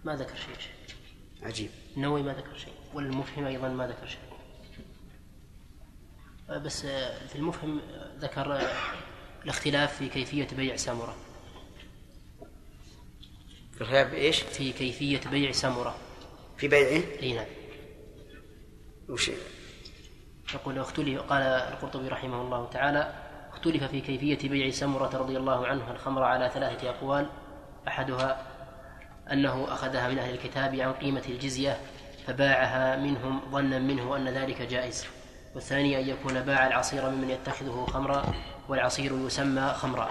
[0.04, 0.56] ما ذكر شيء
[1.42, 1.70] عجيب.
[1.96, 4.20] النووي ما ذكر شيء والمفهم أيضا ما ذكر شيء.
[6.58, 6.80] بس
[7.28, 7.80] في المفهم
[8.18, 8.60] ذكر
[9.44, 11.16] الاختلاف في كيفية بيع سمرة
[13.72, 15.96] في الخلاف إيش؟ في كيفية بيع سمرة
[16.56, 17.46] في بيعه؟ إي نعم.
[19.08, 19.30] وش؟
[20.54, 23.14] يقول اختلف قال القرطبي رحمه الله تعالى
[23.52, 27.26] اختلف في كيفية بيع سمرة رضي الله عنه الخمر على ثلاثة أقوال.
[27.88, 28.46] أحدها
[29.32, 31.80] أنه أخذها من أهل الكتاب عن قيمة الجزية
[32.26, 35.06] فباعها منهم ظنا منه أن ذلك جائز.
[35.54, 38.24] والثاني أن يكون باع العصير ممن يتخذه خمرا
[38.68, 40.08] والعصير يسمى خمرا.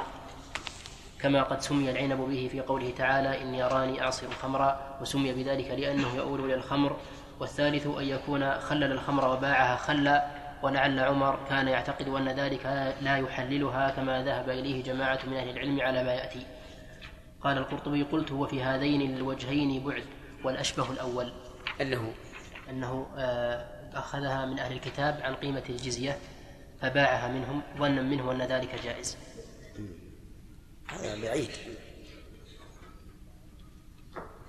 [1.19, 6.15] كما قد سمي العنب به في قوله تعالى إني أراني أعصر خمرا وسمي بذلك لأنه
[6.15, 6.97] يؤول إلى الخمر.
[7.39, 10.25] والثالث أن يكون خلل الخمر وباعها خلا
[10.63, 12.65] ولعل عمر كان يعتقد أن ذلك
[13.01, 16.45] لا يحللها كما ذهب إليه جماعة من أهل العلم على ما يأتي.
[17.41, 20.03] قال القرطبي قلت هو في هذين الوجهين بعد
[20.43, 21.33] والأشبه الأول.
[21.81, 22.09] هو
[22.69, 26.17] أنه آه، أخذها من أهل الكتاب عن قيمة الجزية
[26.81, 29.17] فباعها منهم ظنا منه أن ذلك جائز.
[30.87, 31.49] هذا بعيد.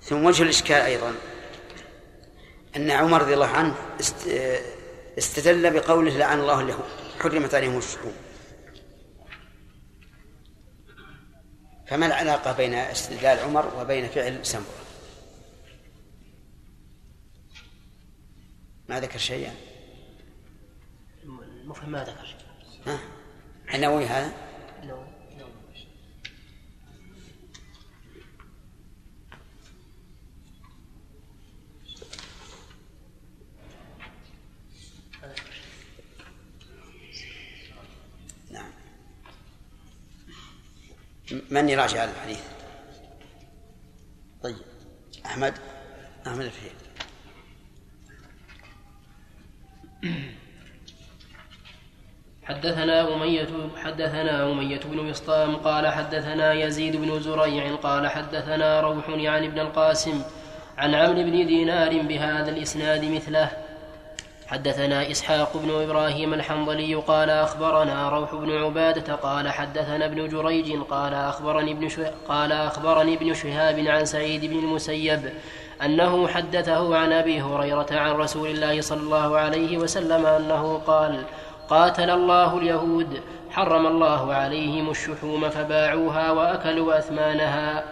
[0.01, 1.13] ثم وجه الإشكال أيضا
[2.75, 3.75] أن عمر رضي الله عنه
[5.17, 6.89] استدل بقوله لعن الله اليهود
[7.19, 8.13] حرمت عليهم الشحوم.
[11.87, 14.82] فما العلاقة بين استدلال عمر وبين فعل سمرة؟
[18.89, 19.55] ما ذكر شيئا؟
[21.23, 22.99] المفهم ما ذكر شيئا.
[23.67, 24.33] عنوي هذا؟
[38.51, 38.71] نعم.
[41.51, 42.41] من يراجع الحديث؟
[44.43, 44.57] طيب.
[45.25, 45.53] أحمد؟
[46.27, 46.82] أحمد الفهيم.
[52.45, 53.47] حدثنا أمية
[53.83, 60.21] حدثنا أمية بن بسطام قال حدثنا يزيد بن زريع قال حدثنا روح يعني ابن القاسم
[60.77, 63.49] عن عمرو بن دينار بهذا الإسناد مثله.
[64.47, 71.13] حدثنا إسحاق بن إبراهيم الحنظلي قال أخبرنا روح بن عبادة قال حدثنا ابن جريج قال
[71.13, 71.89] أخبرني ابن
[72.27, 75.33] قال أخبرني ابن شهاب عن سعيد بن المسيب
[75.85, 81.23] أنه حدثه عن أبي هريرة عن رسول الله صلى الله عليه وسلم أنه قال
[81.73, 83.21] قاتل الله اليهود
[83.51, 87.83] حرم الله عليهم الشحوم فباعوها وأكلوا أثمانها.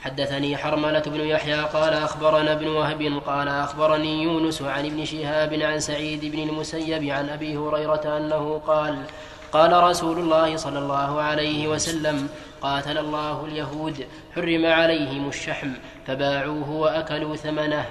[0.00, 5.80] حدثني حرملة بن يحيى قال أخبرنا ابن وهب قال أخبرني يونس عن ابن شهاب عن
[5.80, 9.04] سعيد بن المسيب عن أبي هريرة أنه قال
[9.52, 12.28] قال رسول الله صلى الله عليه وسلم
[12.60, 15.72] قاتل الله اليهود حرم عليهم الشحم
[16.06, 17.86] فباعوه وأكلوا ثمنه.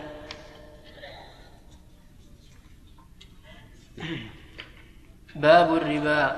[5.35, 6.35] باب الربا.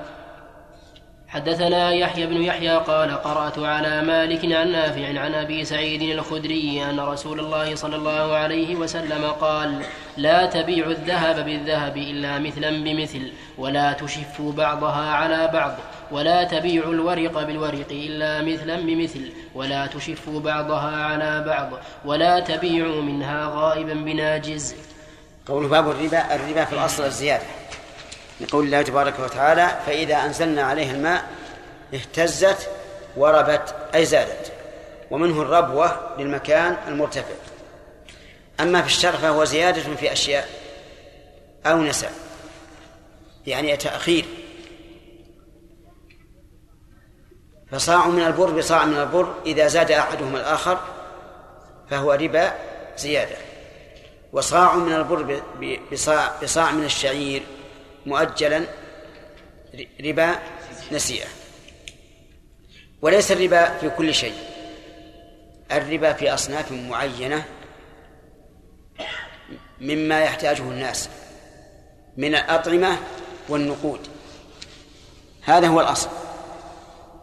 [1.28, 7.00] حدثنا يحيى بن يحيى قال قرأت على مالك عن نافع عن أبي سعيد الخدري أن
[7.00, 9.84] رسول الله صلى الله عليه وسلم قال
[10.18, 15.76] لا تبيعوا الذهب بالذهب إلا مثلا بمثل ولا تشفوا بعضها على بعض
[16.12, 21.70] ولا تبيعوا الورق بالورق إلا مثلا بمثل ولا تشفوا بعضها على بعض
[22.06, 24.76] ولا تبيعوا منها غائبا بناجز.
[25.46, 27.61] قول باب الربا الربا في الأصل الزيادة.
[28.42, 31.26] لقول الله تبارك وتعالى فإذا أنزلنا عليها الماء
[31.94, 32.70] اهتزت
[33.18, 34.52] وربت أي زادت.
[35.12, 37.36] ومنه الربوة للمكان المرتفع.
[38.60, 40.50] أما في الشرع فهو زيادة في أشياء
[41.66, 42.10] أو نسى
[43.48, 44.26] يعني تأخير.
[47.72, 50.80] فصاع من البر بصاع من البر إذا زاد أحدهما الآخر
[51.90, 52.54] فهو ربا
[52.98, 53.36] زيادة.
[54.34, 55.42] وصاع من البر
[55.92, 57.44] بصاع, بصاع من الشعير
[58.06, 58.66] مؤجلا
[60.06, 60.36] ربا
[60.92, 61.28] نسيئة.
[63.02, 64.34] وليس الربا في كل شيء
[65.72, 67.46] الربا في أصناف معينة
[69.82, 71.10] مما يحتاجه الناس
[72.18, 72.98] من الأطعمة
[73.50, 74.00] والنقود.
[75.42, 76.10] هذا هو الأصل.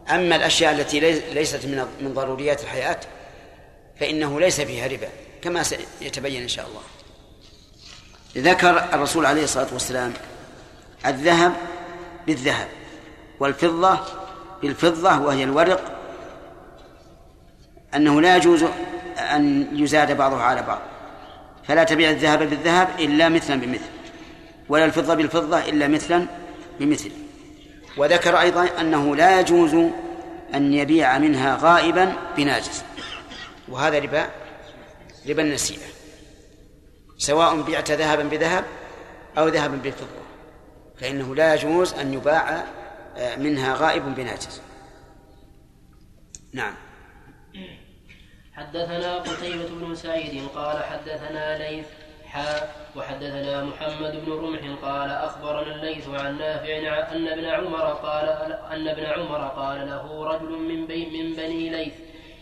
[0.09, 0.99] أما الأشياء التي
[1.33, 2.99] ليست من من ضروريات الحياة
[3.99, 5.09] فإنه ليس فيها ربا
[5.41, 6.81] كما سيتبين إن شاء الله.
[8.37, 10.13] ذكر الرسول عليه الصلاة والسلام
[11.05, 11.53] الذهب
[12.27, 12.67] بالذهب
[13.39, 13.99] والفضة
[14.61, 15.99] بالفضة وهي الورق
[17.95, 18.65] أنه لا يجوز
[19.17, 20.81] أن يزاد بعضها على بعض.
[21.67, 23.89] فلا تبيع الذهب بالذهب إلا مثلا بمثل
[24.69, 26.25] ولا الفضة بالفضة إلا مثلا
[26.79, 27.11] بمثل.
[27.97, 29.73] وذكر أيضا أنه لا يجوز
[30.53, 32.83] أن يبيع منها غائبا بناجز
[33.69, 34.29] وهذا ربا
[35.29, 35.87] ربا النسيئة
[37.17, 38.63] سواء بعت ذهبا بذهب
[39.37, 40.28] أو ذهبا بالفضة.
[40.99, 42.63] فإنه لا يجوز أن يباع
[43.17, 44.61] آه، منها غائب بناجز
[46.53, 46.73] نعم.
[48.53, 51.85] حدثنا قتيبة بن سعيد قال حدثنا ليث
[52.25, 58.29] حا وحدثنا محمد بن رمح قال أخبرنا الليث عن نافع أن ابن عمر قال
[58.71, 61.93] أن ابن عمر قال له رجل من من بني ليث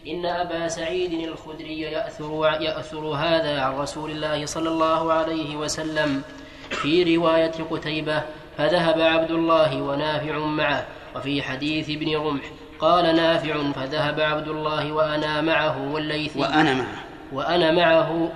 [0.07, 6.23] إن أبا سعيد الخدري يأثر يأثر هذا عن رسول الله صلى الله عليه وسلم.
[6.69, 8.23] في رواية قتيبة
[8.57, 10.85] فذهب عبد الله ونافع معه.
[11.15, 12.43] وفي حديث ابن رمح
[12.79, 16.39] قال نافع فذهب عبد الله وأنا معه والليثي.
[16.39, 17.03] وأنا معه.
[17.33, 18.31] وأنا معه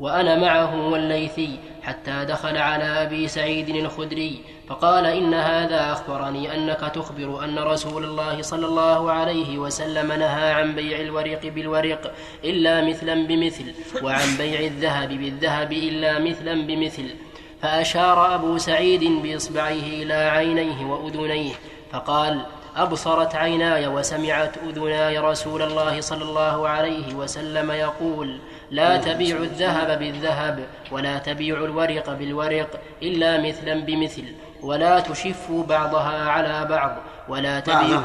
[0.00, 1.58] وأنا معه والليثي.
[1.82, 4.40] حتى دخل على أبي سعيد الخدري.
[4.68, 10.74] فقال إن هذا أخبرني أنك تخبر أن رسول الله صلى الله عليه وسلم نهى عن
[10.74, 12.14] بيع الورق بالورق
[12.44, 13.64] إلا مثلا بمثل
[14.02, 17.29] وعن بيع الذهب بالذهب إلا مثلا بمثل.
[17.62, 21.52] فأشار أبو سعيد بإصبعه إلى عينيه وأذنيه
[21.92, 22.40] فقال
[22.76, 28.38] أبصرت عيناي وسمعت أذناي رسول الله صلى الله عليه وسلم يقول
[28.70, 34.24] لا تبيع الذهب بالذهب ولا تبيع الورق بالورق إلا مثلا بمثل
[34.62, 36.96] ولا تشفوا بعضها على بعض
[37.28, 38.00] ولا تبيع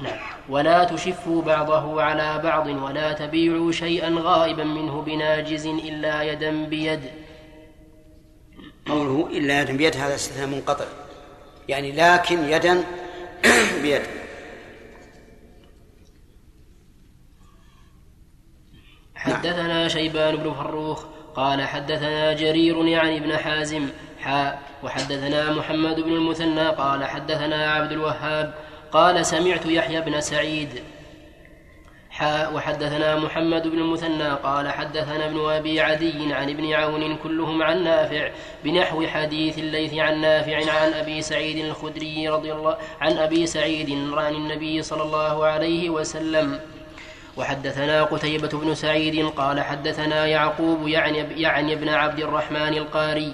[0.00, 0.18] نعم
[0.48, 7.00] ولا تشفوا بعضه على بعض ولا تبيعوا شيئا غائبا منه بناجز إلا يدا بيد.
[8.86, 10.84] قوله إلا يد بيد هذا استثناء منقطع.
[11.68, 12.84] يعني لكن يدا
[13.82, 14.02] بيد
[19.14, 21.04] حدثنا شيبان بن فروخ
[21.34, 23.88] قال حدثنا جرير يعني ابن حازم
[24.20, 28.54] حاء وحدثنا محمد بن المثنى قال حدثنا عبد الوهاب
[28.92, 30.68] قال سمعت يحيى بن سعيد
[32.22, 38.30] وحدثنا محمد بن المثنى قال حدثنا ابن أبي عدي عن ابن عون كلهم عن نافع
[38.64, 44.34] بنحو حديث الليث عن نافع عن أبي سعيد الخدري رضي الله عن أبي سعيد عن
[44.34, 46.60] النبي صلى الله عليه وسلم.
[47.36, 53.32] وحدثنا قتيبة بن سعيد قال حدثنا يعقوب يعني يعني ابن عبد الرحمن القاري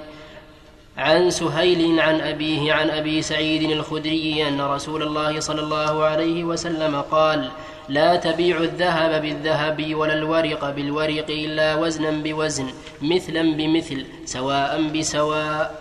[0.99, 7.01] عن سهيل عن أبيه عن أبي سعيد الخدري أن رسول الله صلى الله عليه وسلم
[7.01, 7.51] قال
[7.91, 12.67] لا تبيع الذهب بالذهب ولا الورق بالورق إلا وزنا بوزن
[13.03, 15.81] مثلا بمثل سواء بسواء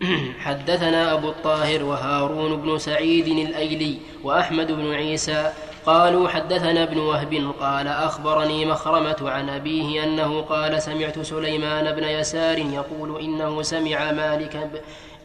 [0.44, 5.52] حدثنا أبو الطاهر وهارون بن سعيد الأيلي وأحمد بن عيسى
[5.86, 12.58] قالوا حدثنا ابن وهب قال أخبرني مخرمة عن أبيه أنه قال سمعت سليمان بن يسار
[12.58, 14.70] يقول إنه سمع مالك.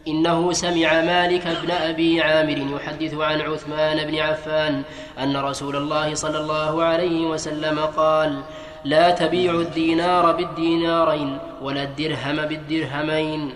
[0.08, 4.84] إنه سمع مالك بن أبي عامر يحدث عن عثمان بن عفان
[5.20, 8.44] أن رسول الله صلى الله عليه وسلم قال
[8.86, 13.54] لا تبيعوا الدينار بالدينارين ولا الدرهم بالدرهمين.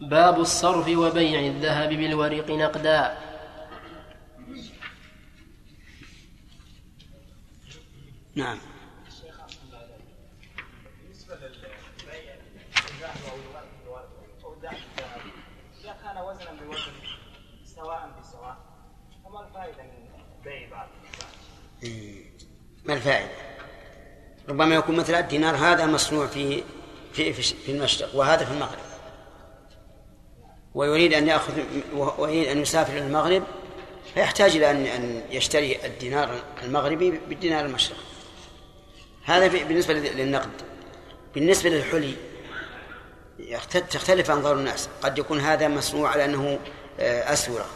[0.00, 3.18] باب الصرف وبيع الذهب بالورق نقدا.
[8.36, 8.58] نعم
[11.02, 12.34] بالنسبة للبيع
[12.90, 14.10] الذهب أو الورق
[14.44, 15.20] أو الذهب بالذهب
[15.80, 16.92] اذا كان وزنا بوزن
[17.64, 18.56] سواء بسواء
[19.24, 20.06] فما الفائده من
[20.44, 20.88] بيع بعض
[22.88, 23.30] ما الفائدة؟
[24.48, 26.62] ربما يكون مثلا الدينار هذا مصنوع في
[27.12, 28.78] في في المشرق وهذا في المغرب.
[30.74, 31.52] ويريد أن يأخذ
[32.18, 33.42] ويريد أن يسافر إلى المغرب
[34.14, 36.30] فيحتاج إلى أن أن يشتري الدينار
[36.62, 38.00] المغربي بالدينار المشرقي
[39.24, 40.50] هذا بالنسبة للنقد.
[41.34, 42.14] بالنسبة للحلي
[43.90, 44.88] تختلف أنظار الناس.
[45.02, 46.58] قد يكون هذا مصنوع على أنه
[47.00, 47.66] آه، أسورة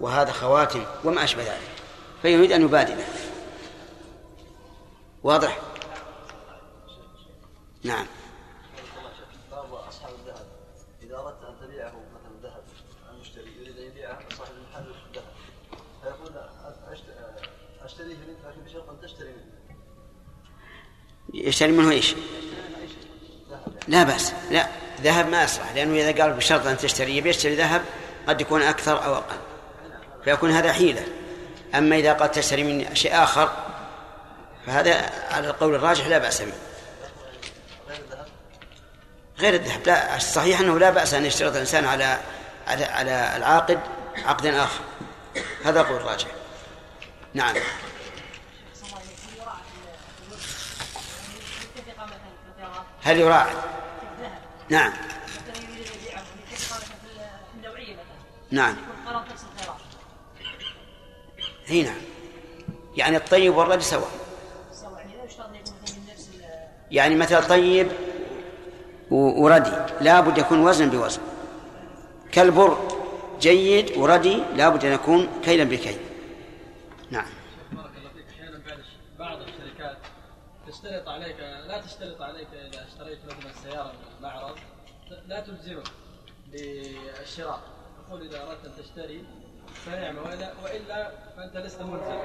[0.00, 1.72] وهذا خواتم وما أشبه ذلك.
[2.22, 3.04] فيريد أن يبادله.
[5.22, 5.58] واضح؟
[7.84, 8.06] نعم.
[9.50, 10.46] باب اصحاب الذهب
[11.02, 12.62] اذا اردت ان تبيعه مثلا ذهب
[13.60, 15.24] يريد ان يبيعه المحل الذهب
[16.02, 16.42] فيقول
[16.92, 19.76] أشت- اشتريه منك لكن بشرط ان تشتري منه
[21.34, 22.14] يشتري منه إيش؟
[23.88, 24.32] لا بأس.
[24.50, 24.66] لا
[25.00, 27.82] ذهب ما يصلح لأنه إذا قال بشرط أن تشتري بيشتري ذهب
[28.28, 29.36] قد يكون أكثر أو أقل
[30.24, 31.06] فيكون هذا حيلة.
[31.74, 33.71] أما إذا قال تشتري مني شيء آخر
[34.66, 36.52] فهذا على القول الراجح لا بأس به.
[39.38, 39.86] غير الذهب.
[39.86, 42.18] لا الصحيح أنه لا بأس أن يشترط الإنسان على
[42.66, 43.80] على على العاقد
[44.24, 44.80] عقدا آخر.
[45.64, 46.26] هذا قول الراجح
[47.34, 47.54] نعم.
[53.02, 53.54] هل يراعي؟
[54.68, 54.92] نعم.
[58.50, 58.76] نعم.
[61.68, 61.94] هنا.
[62.96, 64.21] يعني الطيب والرد سواء.
[66.92, 67.88] يعني مثلا طيب
[69.10, 69.70] وردي
[70.00, 71.20] لابد يكون وزن بوزن.
[72.32, 72.78] كالبر
[73.40, 75.98] جيد وردي لابد أن يكون كيلا بكيل.
[77.10, 77.26] نعم.
[77.72, 78.24] بارك الله فيك.
[78.30, 78.60] أحيانا
[79.18, 79.96] بعض الشركات
[80.68, 81.36] تشترط عليك
[81.68, 84.56] لا تشترط عليك إذا اشتريت مثلا سيارة من المعرض
[85.26, 85.88] لا تلزمك
[86.52, 87.60] بالشراء.
[88.08, 89.24] تقول إذا أردت أن تشتري
[89.86, 92.18] فنعم والا وإلا فأنت لست ملزم.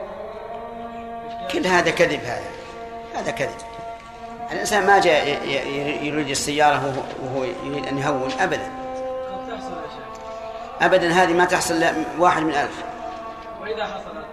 [1.52, 2.52] كل هذا كذب هذا.
[3.14, 3.87] هذا كذب.
[4.52, 8.72] الإنسان ما جاء ي- ي- يريد السيارة وهو- وهو يريد أن يهون أبدا.
[10.82, 11.84] أبدا هذه ما تحصل
[12.20, 12.84] واحد من ألف.
[13.62, 14.26] وإذا حصلت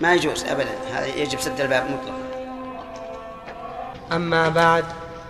[0.00, 0.70] ما يجوز أبدا.
[0.92, 2.18] هذا يجب سد الباب مطلقا.
[4.12, 4.84] أما بعد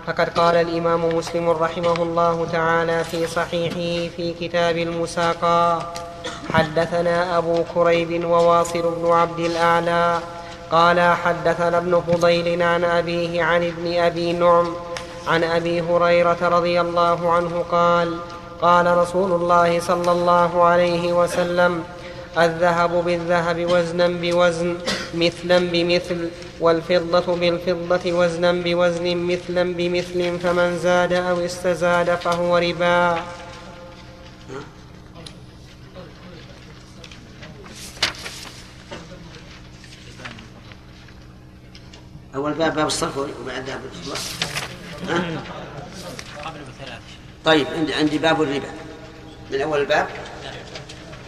[0.07, 5.83] فقد قال الإمام مسلم رحمه الله تعالى في صحيحه في كتاب المساقى
[6.55, 10.19] حدثنا أبو كريب وواصل بن عبد الأعلى
[10.71, 14.67] قال حدثنا ابن فضيل عن أبيه عن ابن أبي نعم
[15.29, 18.19] عن أبي هريرة رضي الله عنه قال
[18.63, 21.85] قال رسول الله صلى الله عليه وسلم
[22.39, 24.77] الذهب بالذهب وزنا بوزن
[25.15, 33.19] مثلا بمثل والفضة بالفضة وزنا بوزن مثلا بمثل فمن زاد أو استزاد فهو ربا.
[42.39, 44.19] أول باب باب الصرف وبعد باب الفضة
[45.09, 45.43] ها؟
[46.45, 47.01] قبل بثلاث
[47.45, 48.71] طيب عندي عندي باب الربا
[49.51, 50.09] من أول الباب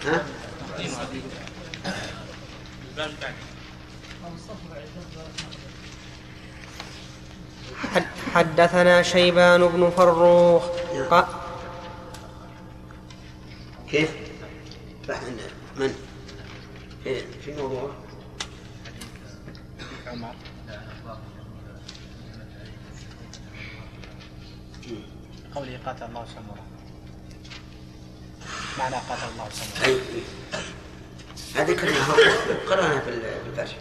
[0.06, 0.24] ها؟
[7.94, 10.62] حد- حدثنا شيبان بن فروخ
[11.10, 11.28] ق-
[13.90, 14.10] كيف؟
[15.76, 15.94] من؟
[17.04, 17.52] في في
[25.54, 26.64] قوله قاتل الله سمره.
[28.78, 29.86] معنى قاتل الله سمره.
[29.86, 30.00] أي
[31.54, 32.14] هذه كلها
[32.68, 33.76] قرأنا في الفتح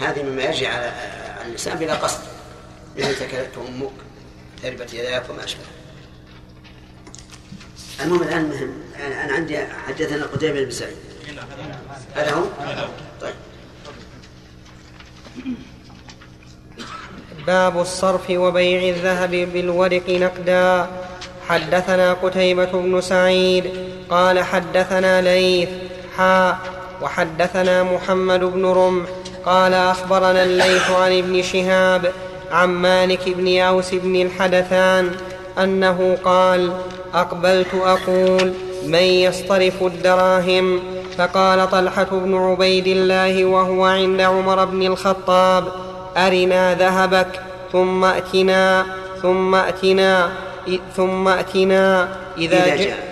[0.00, 0.92] هذه مما يجري على
[1.46, 2.20] الإنسان بلا قصد.
[2.96, 3.92] إذا تكلت أمك
[4.62, 5.64] تربت يداك وما أشبه.
[8.00, 8.72] المهم الآن مهم.
[8.96, 10.96] أنا أنا عندي حدثنا قتيبة بن سعيد.
[12.14, 12.44] هذا هو؟
[13.20, 13.34] طيب.
[17.46, 20.86] باب الصرف وبيع الذهب بالورق نقدا.
[21.48, 23.70] حدثنا قتيبة بن سعيد
[24.10, 25.68] قال حدثنا ليث
[26.16, 26.58] حاء
[27.02, 29.08] وحدثنا محمد بن رمح
[29.44, 32.12] قال أخبرنا الليث عن ابن شهاب
[32.50, 35.10] عن مالك بن أوس بن الحدثان
[35.58, 36.72] أنه قال
[37.14, 38.52] أقبلت أقول
[38.86, 40.80] من يصطرف الدراهم؟
[41.18, 45.85] فقال طلحة بن عبيد الله وهو عند عمر بن الخطاب
[46.16, 47.40] أرنا ذهبك
[47.72, 48.86] ثم أتنا
[49.22, 50.32] ثم أتنا
[50.96, 51.84] ثم أتنا
[52.36, 53.02] إذا, إذا جاء جاء.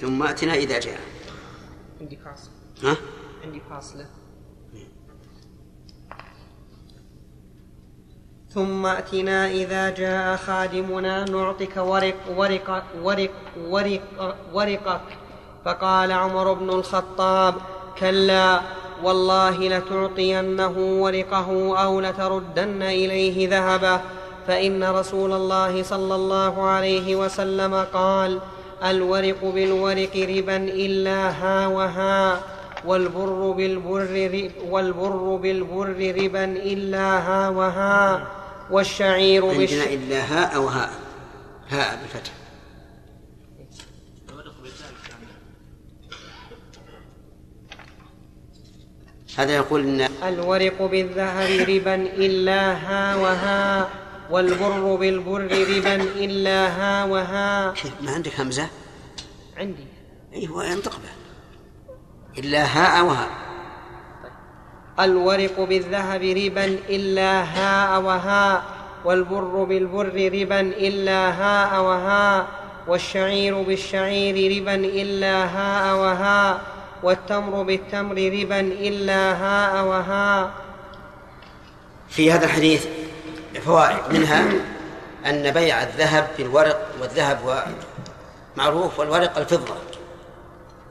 [0.00, 1.00] ثم أتنا إذا جاء.
[2.00, 2.50] عندي فاصل.
[2.84, 2.96] ها؟
[3.44, 4.06] عندي فاصلة.
[8.54, 13.30] ثم أتنا إذا جاء خادمنا نعطك ورق ورق ورق
[13.68, 14.02] ورق
[14.52, 15.00] ورقك.
[15.64, 17.54] فقال عمر بن الخطاب
[17.98, 18.60] كلا
[19.04, 24.00] والله لتعطينه ورقه أو لتردن إليه ذهبه.
[24.46, 28.40] فإن رسول الله صلى الله عليه وسلم قال
[28.84, 32.40] الورق بالورق ربا إلا ها وها
[32.84, 38.26] والبر بالبر والبر بالبر ربا إلا ها وها
[38.70, 39.72] والشعير عندنا بالش...
[39.72, 40.90] إلا هاء أو هاء
[41.70, 42.32] هاء بالفتح.
[49.36, 53.88] هذا يقول إن الورق بالذهب ربا إلا ها وها
[54.30, 57.74] والبر بالبر ربا إلا ها وها.
[58.04, 58.68] ما عندك همزة؟
[59.56, 59.86] عندي.
[60.34, 61.20] أيوة ينطق به.
[62.38, 63.28] إلا هاء وهاء
[65.00, 68.62] الورق بالذهب ربا إلا هاء وهاء
[69.04, 72.46] والبر بالبر ربا إلا هاء وهاء
[72.88, 76.60] والشعير بالشعير ربا إلا هاء وهاء
[77.02, 80.50] والتمر بالتمر ربا إلا هاء وهاء.
[82.08, 82.86] في هذا الحديث
[83.64, 84.44] فوائد منها
[85.26, 87.64] أن بيع الذهب بالورق والذهب
[88.56, 89.74] معروف والورق الفضة.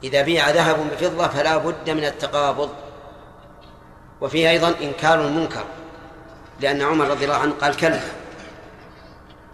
[0.03, 2.69] إذا بيع ذهب بفضة فلا بد من التقابض.
[4.21, 5.63] وفيه أيضا إنكار المنكر
[6.59, 7.99] لأن عمر رضي الله عنه قال كلا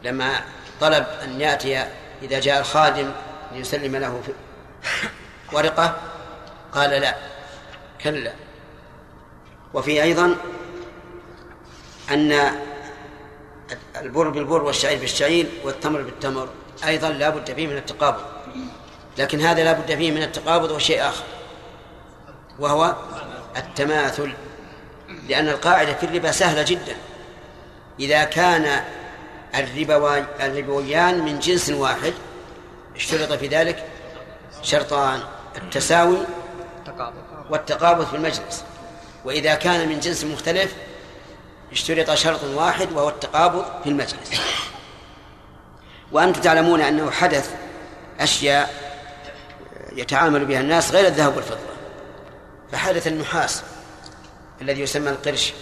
[0.04, 0.42] لما
[0.82, 1.86] طلب أن يأتي
[2.22, 3.12] إذا جاء الخادم
[3.52, 4.22] ليسلم له
[5.54, 5.96] ورقة
[6.76, 7.16] قال لا.
[8.02, 8.34] كلا.
[9.74, 10.36] وفيه أيضا
[12.12, 12.52] أن
[14.02, 16.50] البر بالبر والشعير بالشعير والتمر بالتمر
[16.88, 18.22] أيضا لا بد فيه من التقابض.
[19.18, 21.24] لكن هذا لا بد فيه من التقابض وشيء آخر
[22.60, 22.96] وهو
[23.58, 24.34] التماثل.
[25.28, 26.96] لأن القاعدة في الربا سهلة جدا.
[28.00, 28.84] إذا كان
[29.56, 32.14] الربوي الربويان من جنس واحد
[32.96, 33.84] اشترط في ذلك
[34.62, 35.20] شرطان
[35.58, 36.18] التساوي
[37.50, 38.64] والتقابض في المجلس.
[39.26, 40.76] وإذا كان من جنس مختلف
[41.72, 44.42] اشترط شرط واحد وهو التقابض في المجلس.
[46.12, 47.56] وأنتم تعلمون أنه حدث
[48.20, 48.86] أشياء
[49.94, 51.60] يتعامل بها الناس غير الذهب والفضة.
[52.72, 53.64] فحدث النحاس
[54.62, 55.54] الذي يسمى القرش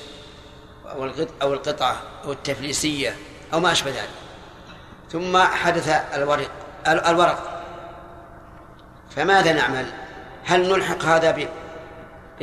[0.85, 1.09] أو
[1.41, 3.15] أو القطعة أو التفليسية
[3.53, 4.09] أو ما أشبه ذلك.
[5.11, 6.49] ثم حدث الورق
[6.87, 7.63] الورق.
[9.15, 9.85] فماذا نعمل؟
[10.45, 11.31] هل نلحق هذا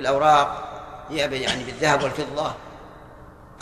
[0.01, 0.67] بالأوراق
[1.11, 2.55] يعني بالذهب والفضة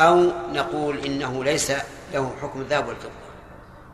[0.01, 1.73] أو نقول إنه ليس
[2.13, 3.11] له حكم الذهب والفضة.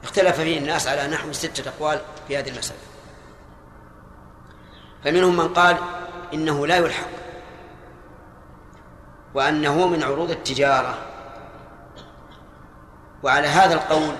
[0.02, 2.78] اختلف فيه الناس على نحو ستة أقوال في هذه المسألة.
[5.04, 5.76] فمنهم من قال
[6.34, 7.08] إنه لا يلحق
[9.34, 10.98] وأنه من عروض التجارة.
[13.22, 14.14] وعلى هذا القول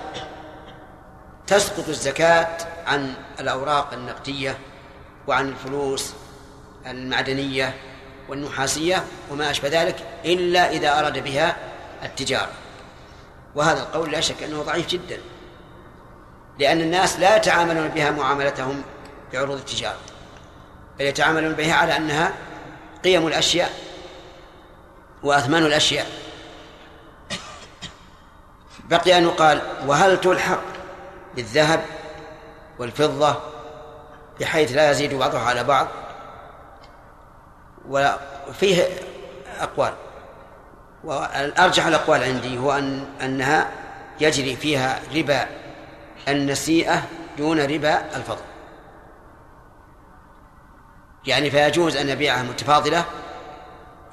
[1.47, 2.57] تسقط الزكاة
[2.87, 4.57] عن الأوراق النقدية
[5.27, 6.13] وعن الفلوس
[6.87, 7.73] المعدنية
[8.29, 9.95] والنحاسية وما أشبه ذلك
[10.25, 11.57] إلا إذا أراد بها
[12.03, 12.51] التجارة.
[13.55, 15.19] وهذا القول لا شك أنه ضعيف جدا
[16.59, 18.83] لأن الناس لا يتعاملون بها معاملتهم
[19.33, 19.99] بعروض التجارة
[20.99, 22.33] بل يتعاملون بها على أنها
[23.03, 23.73] قيم الأشياء
[25.23, 26.07] وأثمان الأشياء.
[28.89, 30.61] بقي أن يقال وهل تلحق
[31.35, 31.85] بالذهب
[32.79, 33.35] والفضة
[34.39, 35.87] بحيث لا يزيد بعضها على بعض؟
[37.89, 38.83] وفيه
[39.59, 39.93] أقوال.
[41.03, 43.71] والأرجح الأقوال عندي هو أن أنها
[44.19, 45.47] يجري فيها ربا
[46.27, 47.03] النسيئة
[47.37, 48.45] دون ربا الفضل.
[51.25, 53.05] يعني فيجوز أن نبيعها متفاضلة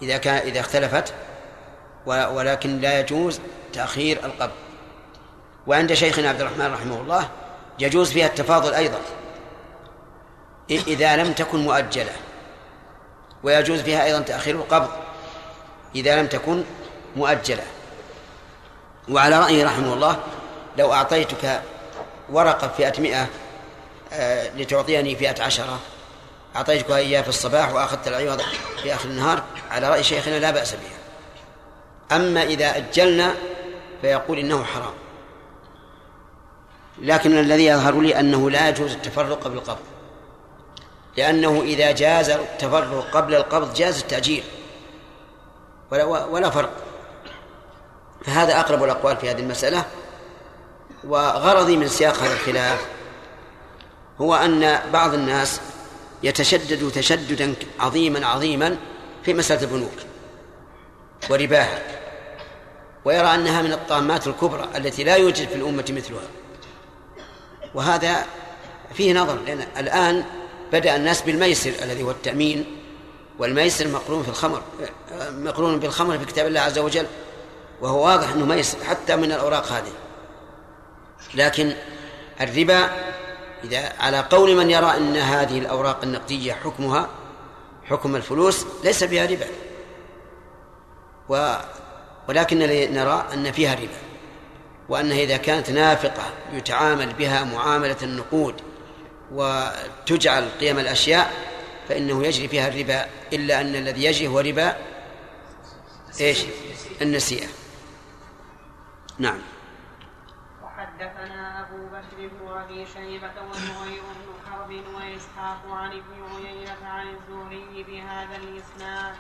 [0.03, 1.15] إذا كان إذا اختلفت
[2.07, 3.41] ولكن لا يجوز
[3.73, 4.53] تأخير القبض.
[5.67, 7.29] وعند شيخنا عبد الرحمن رحمه الله
[7.79, 8.99] يجوز فيها التفاضل أيضا
[10.71, 12.13] إذا لم تكن مؤجلة.
[13.43, 14.89] ويجوز فيها أيضا تأخير القبض
[15.95, 16.65] إذا لم تكن
[17.17, 17.63] مؤجلة.
[19.09, 20.17] وعلى رأيه رحمه الله
[20.79, 21.63] لو أعطيتك
[22.31, 23.27] ورقة فئة مئة
[24.13, 25.79] آه، لتعطيني فئة عشرة
[26.57, 28.43] أعطيتك إياه في الصباح وأخذت العوض
[28.83, 32.17] في آخر النهار على رأي شيخنا لا بأس بها.
[32.17, 33.35] أما إذا أجلنا
[34.03, 34.95] فيقول إنه حرام.
[36.99, 39.79] لكن الذي يظهر لي أنه لا يجوز التفرق قبل القبض
[41.17, 44.45] لأنه إذا جاز التفرق قبل القبض جاز التأجيل
[45.91, 46.71] ولا, ولا فرق.
[48.25, 49.85] فهذا أقرب الأقوال في هذه المسألة.
[51.05, 52.87] وغرضي من سياق هذا الخلاف
[54.21, 55.61] هو أن بعض الناس
[56.23, 58.77] يتشدد تشددا عظيما عظيما
[59.25, 59.93] في مسألة البنوك
[61.31, 61.83] ورباها
[63.05, 66.29] ويرى أنها من الطامات الكبرى التي لا يوجد في الأمة مثلها.
[67.75, 68.27] وهذا
[68.95, 70.25] فيه نظر لأن الآن
[70.73, 72.65] بدأ الناس بالميسر الذي هو التأمين
[73.39, 74.63] والميسر مقرون في الخمر
[75.21, 77.07] مقرون بالخمر في كتاب الله عز وجل
[77.81, 79.93] وهو واضح أنه ميسر حتى من الأوراق هذه.
[81.35, 81.73] لكن
[82.41, 82.91] الربا
[83.65, 87.09] إذا على قول من يرى أن هذه الأوراق النقدية حكمها
[87.85, 89.47] حكم الفلوس ليس بها ربا.
[92.29, 92.59] ولكن
[92.95, 94.03] نرى أن فيها ربا
[94.89, 96.23] وأنها إذا كانت نافقة
[96.53, 98.55] يتعامل بها معاملة النقود
[99.33, 101.33] وتجعل قيم الأشياء
[101.89, 104.77] فإنه يجري فيها الربا إلا أن الذي يجري هو ربا
[106.21, 106.45] إيش؟
[107.03, 107.49] النسيئة.
[109.19, 109.39] نعم.
[110.65, 117.83] وحدثنا أبو بكر بن أبي شيبة وزهير بن حرب وإسحاق عن ابن عيينة عن الزهري
[117.83, 119.15] بهذا الإسناد.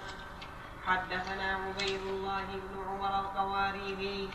[0.87, 4.31] حدثنا عبيد الله بن عمر القواريري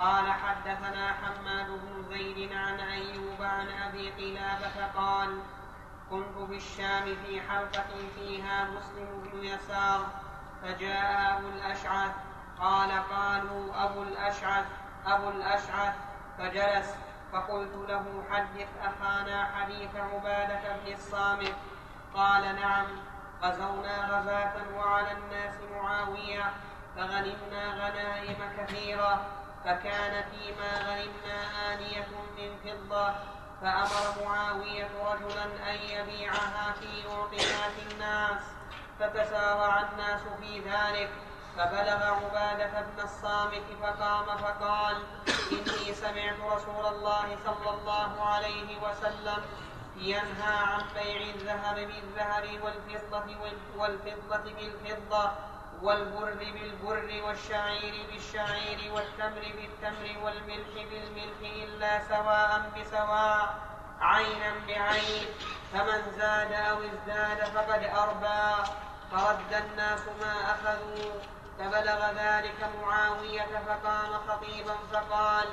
[0.00, 5.38] قال حدثنا حماد بن زيد عن أيوب عن أبي قلابة قال
[6.10, 10.06] كنت بالشام في حلقة فيها مسلم بن يسار
[10.62, 12.10] فجاء أبو الأشعث
[12.60, 14.66] قال قالوا أبو الأشعث
[15.06, 15.94] أبو الأشعث
[16.38, 16.94] فجلس
[17.32, 21.54] فقلت له حدث أخانا حديث عبادة بن الصامت
[22.14, 22.86] قال نعم
[23.42, 26.52] غزونا غزاة وعلى الناس معاوية
[26.96, 32.06] فغنمنا غنائم كثيرة فكان فيما غنمنا آنية
[32.38, 33.14] من فضة
[33.62, 38.42] فأمر معاوية رجلا أن يبيعها في أعطيات الناس
[39.00, 41.10] فتسارع الناس في ذلك
[41.56, 44.96] فبلغ عبادة بن الصامت فقام فقال
[45.52, 49.42] إني سمعت رسول الله صلى الله عليه وسلم
[49.96, 53.36] ينهى عن بيع الذهب بالذهب والفضة
[53.76, 55.30] والفضة بالفضة
[55.82, 63.58] والبر بالبر والشعير بالشعير والتمر بالتمر والملح بالملح إلا سواء بسواء
[64.00, 65.26] عينا بعين
[65.72, 68.70] فمن زاد أو ازداد فقد أربى
[69.10, 71.12] فرد الناس ما أخذوا
[71.58, 75.46] فبلغ ذلك معاوية فقام خطيبا فقال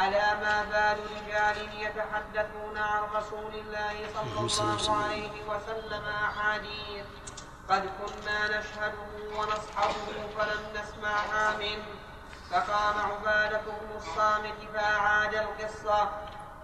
[0.00, 7.04] ألا ما بال رجال يتحدثون عن رسول الله صلى الله عليه وسلم؟ أحاديث؟
[7.72, 11.84] قد كنا نشهده ونصحبه فلم نسمعها منه
[12.50, 16.10] فقام عبادة بن الصامت فأعاد القصة.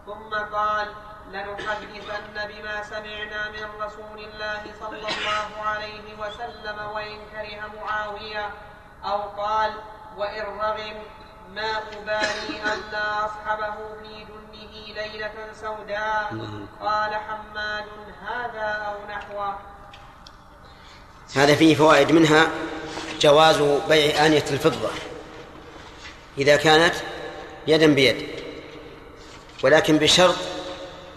[0.07, 0.95] ثم قال
[1.31, 8.51] لنحدثن بما سمعنا من رسول الله صلى الله عليه وسلم وإن كره معاوية.
[9.05, 9.73] أو قال
[10.17, 11.03] وإن رغم
[11.55, 16.35] ما أبالي أن لا أصحبه في دنه ليلة سوداء.
[16.81, 17.87] قال حماد
[18.29, 19.59] هذا أو نحوه.
[21.35, 22.51] هذا فيه فوائد منها
[23.21, 23.57] جواز
[23.89, 24.89] بيع آنية الفضة.
[26.39, 26.95] إذا كانت
[27.67, 28.27] يدا بيد
[29.63, 30.35] ولكن بشرط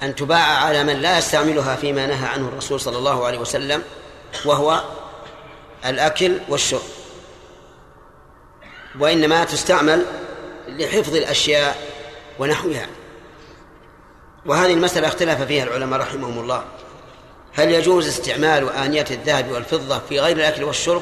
[0.04, 3.84] أن تباع على من لا يستعملها فيما نهى عنه الرسول صلى الله عليه وسلم
[4.46, 4.84] وهو
[5.86, 6.82] الأكل والشرب.
[9.00, 10.06] وإنما تستعمل
[10.68, 11.78] لحفظ الأشياء
[12.40, 12.88] ونحوها.
[14.46, 16.64] وهذه المسألة اختلف فيها العلماء رحمهم الله.
[17.54, 21.02] هل يجوز استعمال آنية الذهب والفضة في غير الأكل والشرب؟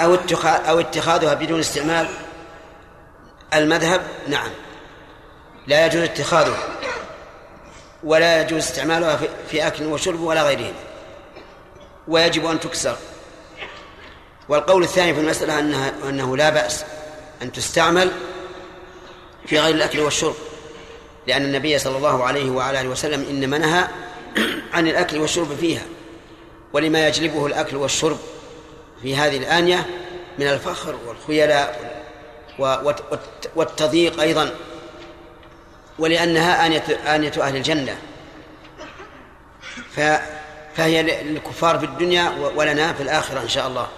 [0.00, 0.14] أو
[0.46, 2.08] أو اتخاذها بدون استعمال
[3.54, 4.50] المذهب؟ نعم.
[5.66, 6.68] لا يجوز اتخاذها
[8.04, 9.18] ولا يجوز استعمالها
[9.50, 10.72] في- أكل وشرب ولا غيرهما
[12.08, 12.96] ويجب أن تكسر.
[14.48, 16.84] والقول الثاني في المسألة أنها أنه لا بأس
[17.42, 18.10] أن تستعمل
[19.46, 20.34] في غير الأكل والشرب
[21.26, 23.88] لأن النبي صلى الله عليه وعلى آله وسلم إنما نهى
[24.74, 25.82] عن الأكل والشرب فيها
[26.72, 28.18] ولما يجلبه الأكل والشرب
[29.02, 29.86] في هذه الآنية
[30.38, 31.94] من الفخر والخيلاء
[33.56, 34.54] والتضييق أيضا
[35.98, 37.98] ولأنها آنية آنية أهل الجنة.
[40.76, 43.88] فهي للكفار في الدنيا ولنا في الآخرة إن شاء الله.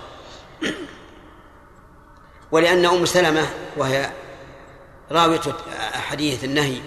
[2.50, 4.10] ولأن أم سلمة وهي
[5.10, 5.40] راوية
[5.92, 6.80] حديث النهي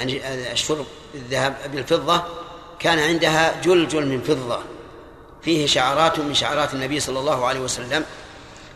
[0.00, 0.10] عن
[0.52, 2.24] الشرب بالذهب بالفضة
[2.80, 4.58] كان عندها جلجل من فضة.
[5.42, 8.04] فيه شعرات من شعرات النبي صلى الله عليه وسلم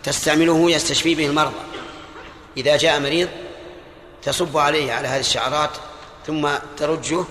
[0.03, 1.61] تستعمله يستشفي به المرضى.
[2.57, 3.29] إذا جاء مريض
[4.23, 5.71] تصب عليه على هذه الشعرات
[6.27, 7.25] ثم ترجه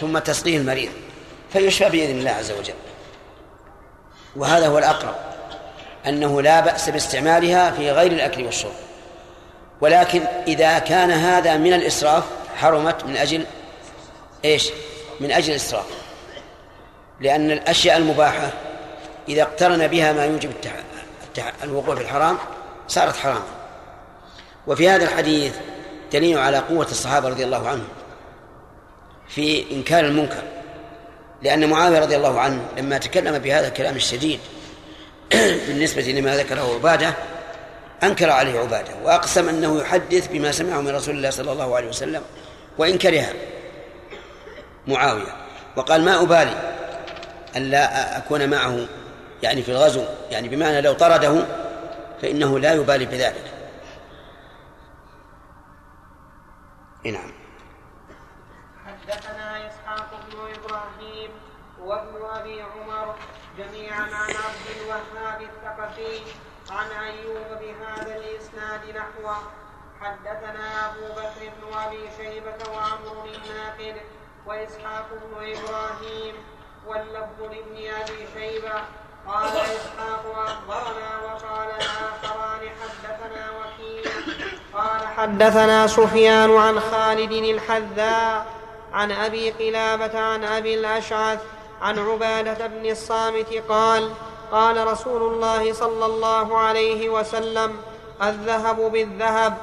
[0.00, 0.90] ثم تسقيه المريض.
[1.52, 2.74] فيشفى بإذن الله عز وجل.
[4.36, 5.14] وهذا هو الأقرب
[6.06, 8.72] أنه لا بأس باستعمالها في غير الأكل والشرب.
[9.80, 12.24] ولكن إذا كان هذا من الإسراف
[12.56, 13.46] حرمت من أجل
[14.44, 14.70] إيش؟
[15.20, 15.86] من أجل الإسراف
[17.20, 18.52] لأن الأشياء المباحة
[19.28, 20.72] إذا اقترن بها ما يوجب التح...
[21.28, 21.52] التح...
[21.64, 22.38] الوقوع في الحرام
[22.88, 23.42] صارت حراما.
[24.66, 25.54] وفي هذا الحديث
[26.12, 27.88] دليل على قوة الصحابة رضي الله عنهم
[29.28, 30.42] في إنكار المنكر.
[31.42, 34.40] لأن معاوية رضي الله عنه لما تكلم بهذا الكلام الشديد
[35.68, 37.14] بالنسبة لما ذكره عبادة
[38.02, 42.22] أنكر عليه عبادة وأقسم أنه يحدث بما سمعه من رسول الله صلى الله عليه وسلم
[42.78, 43.24] وإن كره
[44.88, 45.36] معاوية
[45.76, 46.78] وقال ما أبالي
[47.56, 48.86] ألا أكون معه
[49.42, 51.46] يعني في الغزو يعني بمعنى لو طرده
[52.22, 53.44] فإنه لا يبالي بذلك.
[57.04, 57.32] نعم.
[58.86, 61.30] حدثنا إسحاق بن إبراهيم
[61.80, 63.14] وابن أبي عمر
[63.58, 66.20] جميعا عن عبد الوهاب الثقفي
[66.70, 69.36] عن أيوب بهذا الإسناد نحوه.
[70.00, 74.00] حدثنا أبو بكر بن أبي شيبة وعمر الناقد
[74.48, 76.34] وإسحاق بن إبراهيم
[76.86, 78.74] واللفظ لابن أبي شيبة.
[79.26, 84.10] قال إسحاق أخبرنا وقال الآخران حدثنا وكيل.
[84.74, 88.46] قال حدثنا سفيان عن خالد الحذاء
[88.92, 91.38] عن أبي قلابة عن أبي الأشعث
[91.82, 94.10] عن عبادة بن الصامت قال
[94.52, 97.76] قال رسول الله صلى الله عليه وسلم
[98.22, 99.58] الذهب بالذهب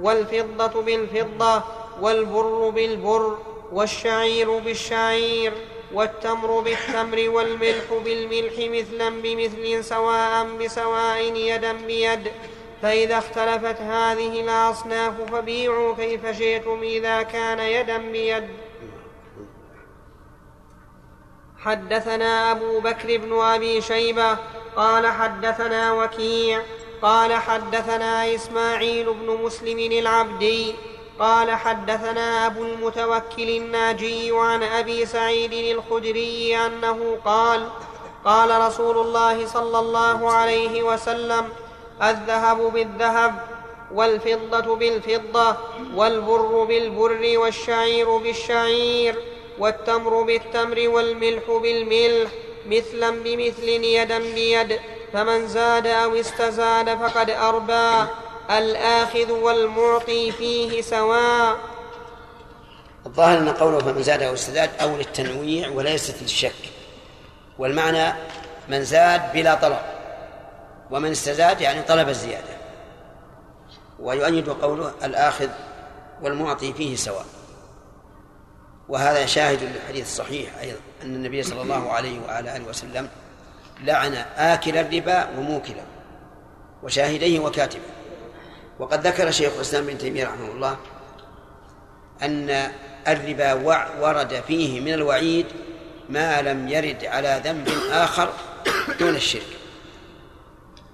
[0.00, 1.62] والفضة بالفضة
[2.00, 3.49] والبر بالبر.
[3.72, 5.52] والشعير بالشعير
[5.92, 12.32] والتمر بالتمر والملح بالملح مثلا بمثل سواء بسواء يدا بيد.
[12.82, 18.48] فإذا اختلفت هذه الأصناف فبيعوا كيف شئتم إذا كان يدا بيد.
[21.58, 24.38] حدثنا أبو بكر بن أبي شيبة
[24.76, 26.62] قال حدثنا وكيع
[27.02, 30.74] قال حدثنا إسماعيل بن مسلم العبدي
[31.20, 37.68] قال حدثنا أبو المتوكل الناجي عن أبي سعيد الخدري أنه قال
[38.24, 41.48] قال رسول الله صلى الله عليه وسلم
[42.02, 43.34] الذهب بالذهب
[43.94, 45.56] والفضة بالفضة
[45.94, 49.14] والبر بالبر والشعير بالشعير
[49.58, 52.30] والتمر بالتمر والملح بالملح
[52.66, 54.80] مثلا بمثل يدا بيد
[55.12, 58.10] فمن زاد أو استزاد فقد أربى.
[58.50, 61.56] الآخذ والمعطي فيه سواء.
[63.06, 66.52] الظاهر أن قوله فمن زاد أو استزاد أو للتنويع وليست للشك
[67.58, 68.12] والمعنى
[68.68, 69.78] من زاد بلا طلب
[70.90, 72.60] ومن استزاد يعني طلب الزيادة.
[74.00, 75.48] ويؤيد قوله الآخذ
[76.22, 77.26] والمعطي فيه سواء
[78.88, 83.08] وهذا شاهد للحديث الصحيح أيضا أن النبي صلى الله عليه وعلى آله وسلم
[83.80, 85.84] لعن آكل الربا وموكله
[86.82, 87.99] وشاهديه وكاتبه.
[88.80, 90.76] وقد ذكر شيخ الإسلام ابن تيمية رحمه الله
[92.22, 92.72] أن
[93.08, 93.52] الربا
[94.00, 95.46] ورد فيه من الوعيد
[96.08, 98.32] ما لم يرد على ذنب آخر
[99.00, 99.46] دون الشرك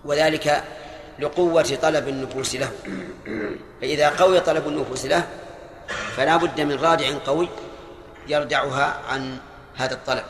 [0.04, 0.64] وذلك
[1.18, 2.70] لقوة طلب النفوس له.
[3.80, 5.28] فإذا قوي طلب النفوس له
[6.16, 7.48] فلا بد من رادع قوي
[8.28, 9.38] يردعها عن
[9.76, 10.24] هذا الطلب.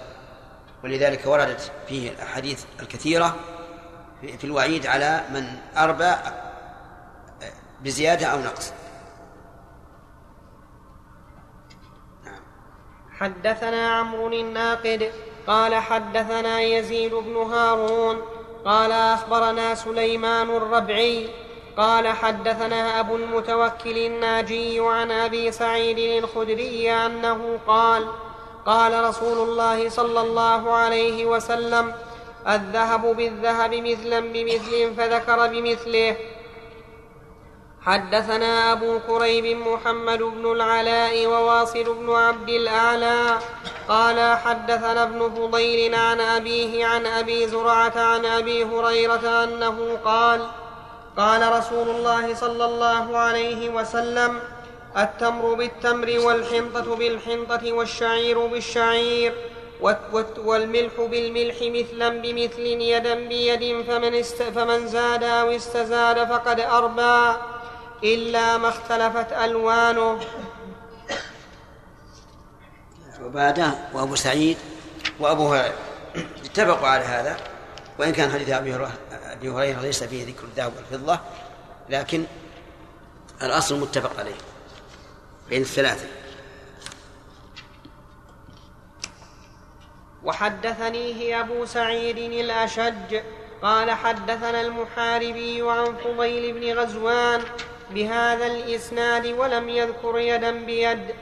[0.84, 3.36] ولذلك وردت فيه الأحاديث الكثيرة
[4.22, 5.46] في الوعيد على من
[5.76, 6.14] أربى
[7.86, 8.72] بزيادة أو نقص.
[13.18, 15.12] حدثنا عمرو الناقد
[15.46, 18.22] قال حدثنا يزيد بن هارون
[18.64, 21.28] قال أخبرنا سليمان الربعي
[21.76, 28.08] قال حدثنا أبو المتوكل الناجي عن أبي سعيد الخدري أنه قال
[28.66, 31.92] قال رسول الله صلى الله عليه وسلم
[32.48, 36.16] الذهب بالذهب مثلا بمثل فذكر بمثله.
[37.86, 43.38] حدثنا أبو كريب محمد بن العلاء وواصل بن عبد الأعلى
[43.88, 50.46] قال حدثنا ابن فضيل عن أبيه عن أبي زرعة عن أبي هريرة أنه قال
[51.16, 54.40] قال رسول الله صلى الله عليه وسلم
[54.96, 59.34] التمر بالتمر والحنطة بالحنطة والشعير بالشعير
[60.44, 64.22] والملح بالملح مثلا بمثل يدا بيد فمن,
[64.54, 67.36] فمن زاد أو استزاد فقد أربى
[68.04, 70.20] إلا ما اختلفت ألوانه.
[73.20, 74.56] عبادة وأبو سعيد
[75.20, 75.74] وأبو هريرة.
[76.44, 77.36] اتفقوا على هذا
[77.98, 78.74] وإن كان حديث أبي
[79.50, 81.20] هريرة ليس فيه ذكر الذهب والفضة
[81.88, 82.24] لكن
[83.42, 84.34] الأصل متفق عليه
[85.48, 86.06] بين الثلاثة.
[90.24, 93.20] وحدثنيه أبو سعيد الأشج
[93.62, 97.42] قال حدثنا المحاربي عن فضيل بن غزوان
[97.90, 101.14] بهذا الإسناد ولم يذكر يدا بيد.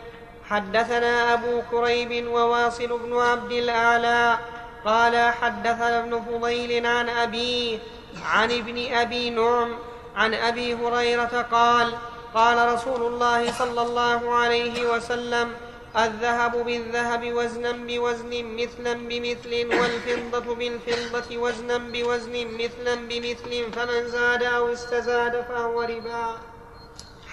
[0.48, 4.38] حدثنا أبو كريب وواصل بن عبد الأعلى
[4.84, 7.78] قال حدثنا ابن فضيل عن أبيه
[8.24, 9.68] عن ابن أبي نعم
[10.16, 11.94] عن أبي هريرة قال
[12.34, 15.52] قال رسول الله صلى الله عليه وسلم
[15.96, 24.72] الذهب بالذهب وزنا بوزن مثلا بمثل والفضة بالفضة وزنا بوزن مثلا بمثل فمن زاد أو
[24.72, 26.53] استزاد فهو ربا.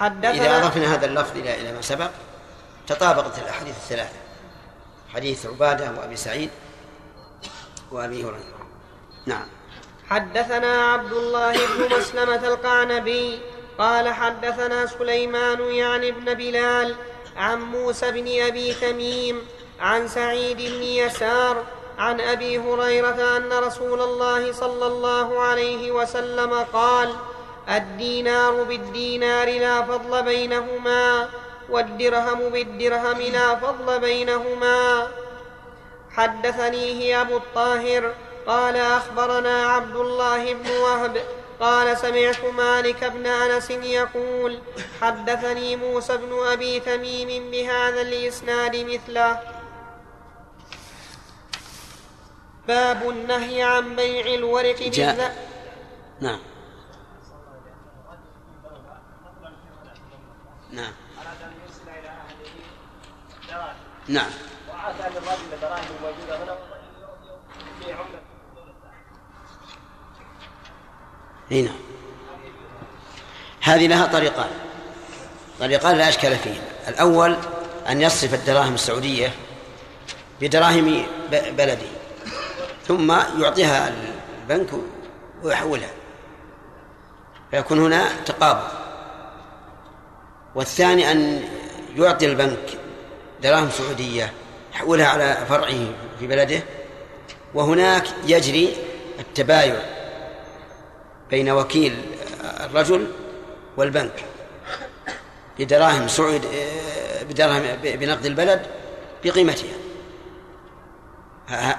[0.02, 2.10] حدثنا إذا أضفنا هذا اللفظ إلى إلى ما سبق
[2.88, 4.15] تطابقت الأحاديث الثلاثة.
[5.14, 6.49] حديث عبادة وأبي سعيد
[7.91, 8.68] وأبي هريرة.
[9.26, 9.45] نعم.
[10.10, 13.40] حدثنا عبد الله بن مسلمة القعنبي
[13.78, 16.95] قال حدثنا سليمان يعني ابن بلال
[17.38, 19.41] عن موسى بن أبي تميم
[19.80, 21.64] عن سعيد بن يسار
[21.98, 27.14] عن أبي هريرة أن رسول الله صلى الله عليه وسلم قال
[27.70, 31.30] الدينار بالدينار لا فضل بينهما
[31.70, 35.08] والدرهم بالدرهم لا فضل بينهما.
[36.12, 38.14] حدثنيه أبو الطاهر
[38.48, 41.22] قال أخبرنا عبد الله بن وهب
[41.60, 44.60] قال سمعت مالك بن أنس يقول
[45.02, 49.40] حدثني موسى بن أبي تميم بهذا الإسناد مثله.
[52.68, 55.36] باب النهي عن بيع الورق بالذهب
[56.22, 56.40] نعم.
[60.72, 60.91] نعم.
[64.07, 64.30] نعم.
[64.69, 66.57] وعاد أن الرجل دراهم موجوده هنا.
[67.80, 68.22] في عملة.
[71.52, 71.76] إي نعم.
[73.61, 74.49] هذه لها طريقان.
[75.60, 77.38] طريقان لا أشكال فيهما الأول
[77.89, 79.34] أن يصرف الدراهم السعودية
[80.41, 81.88] بدراهم بلده
[82.88, 83.11] ثم
[83.41, 83.93] يعطيها
[84.49, 84.69] البنك
[85.43, 85.91] ويحولها.
[87.52, 88.81] فيكون هنا تقابل
[90.56, 91.44] والثاني أن
[91.95, 92.78] يعطي البنك
[93.44, 94.34] دراهم سعودية
[94.73, 95.86] يحولها على فرعه
[96.19, 96.61] في بلده.
[97.53, 98.73] وهناك يجري
[99.19, 99.76] التبايع
[101.30, 102.02] بين وكيل
[102.44, 103.07] الرجل
[103.78, 104.26] والبنك
[105.60, 106.41] بدراهم سعود
[107.30, 108.61] بدراهم بنقد البلد
[109.23, 109.73] بقيمتها.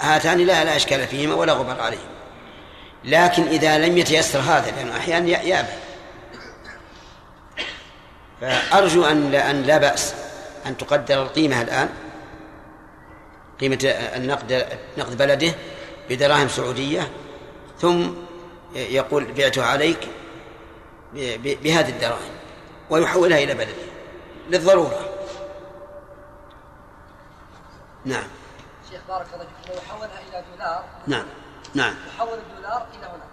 [0.01, 2.13] هاتان لا لا إشكال فيهما ولا غبار عليهما.
[3.05, 5.69] لكن إذا لم يتيسر هذا لأنه أحيانا يأبى.
[8.43, 10.15] فأرجو أن لا أن لا بأس
[10.67, 11.89] أن تقدر القيمة الآن.
[13.61, 13.79] قيمة
[14.17, 14.67] النقد
[14.99, 15.55] نقد بلده
[16.11, 17.11] بدراهم سعودية
[17.81, 18.11] ثم
[18.75, 20.09] يقول بعتها عليك
[21.45, 22.31] بهذه الدراهم
[22.91, 23.73] ويحولها إلى بلده
[24.51, 25.09] للضرورة.
[28.05, 28.25] نعم.
[28.91, 29.75] شيخ بارك الله فيك.
[29.75, 31.25] لو حولها إلى دولار نعم.
[31.75, 31.95] نعم.
[32.15, 33.31] يحول الدولار إلى هناك.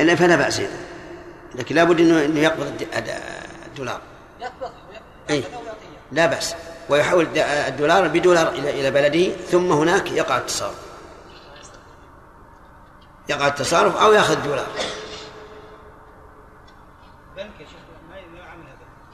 [0.00, 0.60] إلا فلا بأس.
[0.60, 0.76] إذا
[1.54, 2.86] لكن لابد انه يقبض
[3.72, 4.00] الدولار
[4.40, 4.72] يقبض
[5.30, 5.44] اي
[6.12, 6.54] لا بأس.
[6.88, 10.74] ويحول الدولار بدولار إلى إلى بلده ثم هناك يقع التصرف.
[13.28, 14.66] يقع التصرف أو يأخذ دولار.
[17.30, 17.80] البنك يا شيخ
[18.10, 18.64] ما يعمل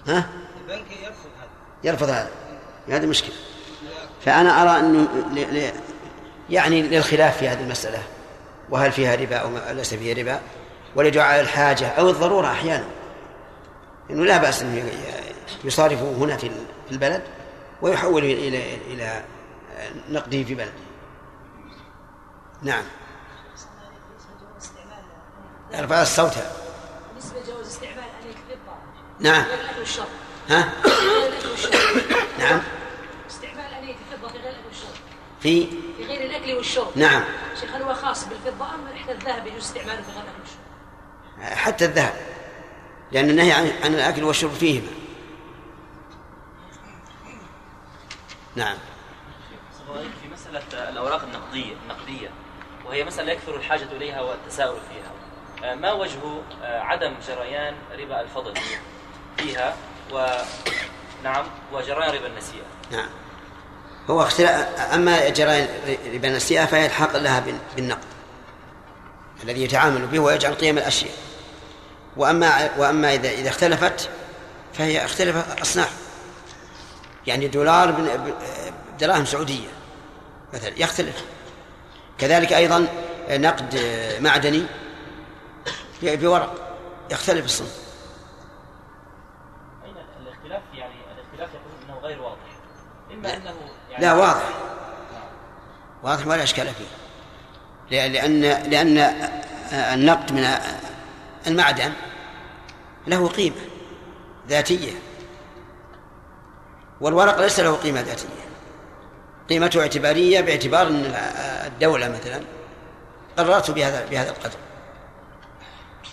[0.07, 0.19] هذا.
[0.19, 0.29] ها؟
[0.61, 1.49] البنك يرفض هذا.
[1.85, 2.31] يرفض هذا.
[2.89, 3.35] هذه مشكلة.
[4.25, 5.73] فأنا أرى أنه.
[6.51, 8.03] يعني للخلاف في هذه المسألة.
[8.71, 10.41] وهل فيها ربا أو ليس فيها ربا.
[10.97, 12.85] ولدعاء الحاجة أو الضرورة أحيانا.
[14.11, 14.93] إنه لا بأس أنه
[15.65, 16.51] يصارفه هنا في
[16.91, 17.23] البلد
[17.83, 19.25] ويحول إلى إلى
[20.09, 20.73] نقده في بلده.
[22.63, 22.85] نعم.
[25.75, 26.35] ارفع الصوت.
[27.09, 28.73] بالنسبة استعمال انية الفضه
[29.21, 29.45] نعم.
[29.45, 30.07] غير الأكل والشرب.
[30.49, 31.73] ها؟ غير الأكل والشرب.
[32.39, 32.61] نعم.
[33.31, 33.75] استعمال
[34.13, 34.29] الفضة
[35.41, 35.67] في؟
[35.97, 36.99] في غير الأكل والشرب.
[36.99, 37.25] نعم.
[37.61, 41.85] شيخ هل هو خاص بالفضة أم إحدى الذهب يجوز استعماله في غير الأكل والشرب؟ حتى
[41.85, 42.15] الذهب.
[43.13, 44.89] لأن النهي عن الأكل والشرب فيهما.
[48.57, 48.77] نعم.
[50.23, 52.29] في مسألة الأوراق النقدية النقدية
[52.87, 55.13] وهي مسألة يكثر الحاجة إليها والتساؤل فيها.
[55.73, 56.19] آه، ما وجه
[56.63, 58.55] آه، عدم جريان ربا الفضل
[59.37, 59.77] فيها؟
[60.13, 60.27] و
[61.25, 62.63] نعم وجريان ربا النسيئة.
[62.93, 63.09] نعم.
[64.11, 65.69] هو اختلاف أما جرائم
[66.15, 68.05] ربا النسيئة فهي الحق لها بال- بالنقد
[69.45, 71.15] الذي يتعامل به ويجعل قيم الأشياء.
[72.19, 74.09] وأما وأما إذا إذا اختلفت
[74.75, 75.93] فهي اختلف أصناف.
[77.27, 78.19] يعني دولار
[78.97, 79.69] بدراهم سعودية
[80.55, 81.25] مثلا يختلف.
[82.19, 82.87] كذلك أيضا
[83.31, 83.81] نقد
[84.21, 84.67] معدني
[86.03, 86.77] بورق
[87.11, 87.79] يختلف الصنف.
[89.85, 92.39] أين الاختلاف؟ يعني الاختلاف يقول أنه غير واضح.
[93.13, 93.55] إما أنه
[93.91, 94.49] يعني لا واضح.
[96.03, 96.85] واضح ولا إشكال فيه.
[97.91, 98.41] لأ- لأن
[98.71, 98.99] لأن
[99.73, 100.45] النقد من
[101.49, 101.93] المعدن
[103.07, 103.57] له قيمة
[104.49, 104.93] ذاتية
[107.01, 108.29] والورق ليس له قيمة ذاتية.
[109.49, 111.05] قيمته اعتبارية باعتبار أن
[111.67, 112.41] الدولة مثلا
[113.39, 114.57] قررته بهذا بهذا القدر.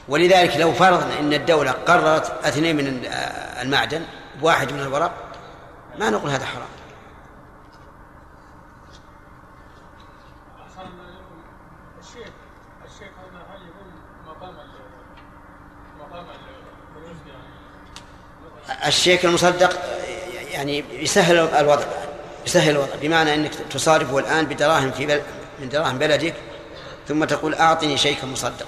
[0.07, 3.05] ولذلك لو فرضنا أن الدولة قررت اثنين من
[3.61, 4.05] المعدن
[4.41, 5.11] بواحد من الورق
[5.99, 6.67] ما نقول هذا حرام
[11.99, 12.29] الشيخ
[12.85, 13.91] الشيخ هذا هل يكون
[14.27, 17.43] مقام ال- مقام الفلوس يعني
[18.85, 19.79] الشيك المصدق
[20.51, 21.85] يعني يسهل الوضع
[22.45, 25.21] يسهل الوضع بمعنى إنك تصارفه الآن بدراهم في بل
[25.59, 26.33] من دراهم بلدك
[27.07, 28.65] ثم تقول أعطني شيكا مصدقا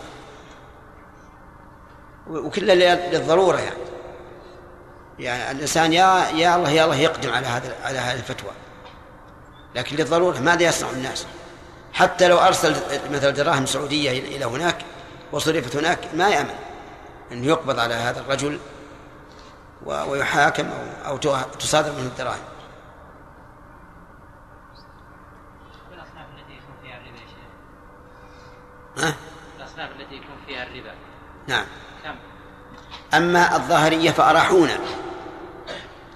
[2.30, 3.78] وكل للضرورة يعني.
[5.20, 8.52] يعني الإنسان يا يا الله يا الله يقدم على هذا على هذه الفتوى.
[9.76, 11.26] لكن للضرورة ماذا يصنع الناس؟
[11.94, 12.76] حتى لو أرسل
[13.12, 14.78] مثلا دراهم سعودية إلى هناك
[15.32, 16.56] وصرفت هناك ما يأمن
[17.32, 18.60] أن يقبض على هذا الرجل
[19.88, 20.70] ويحاكم
[21.06, 22.40] أو تو- تصادر منه الدراهم
[28.98, 29.16] ها؟
[29.58, 30.92] الأصناف التي يكون فيها الربا
[31.48, 31.66] نعم
[32.04, 32.16] كم؟
[33.18, 34.78] أما الظاهرية فأراحونا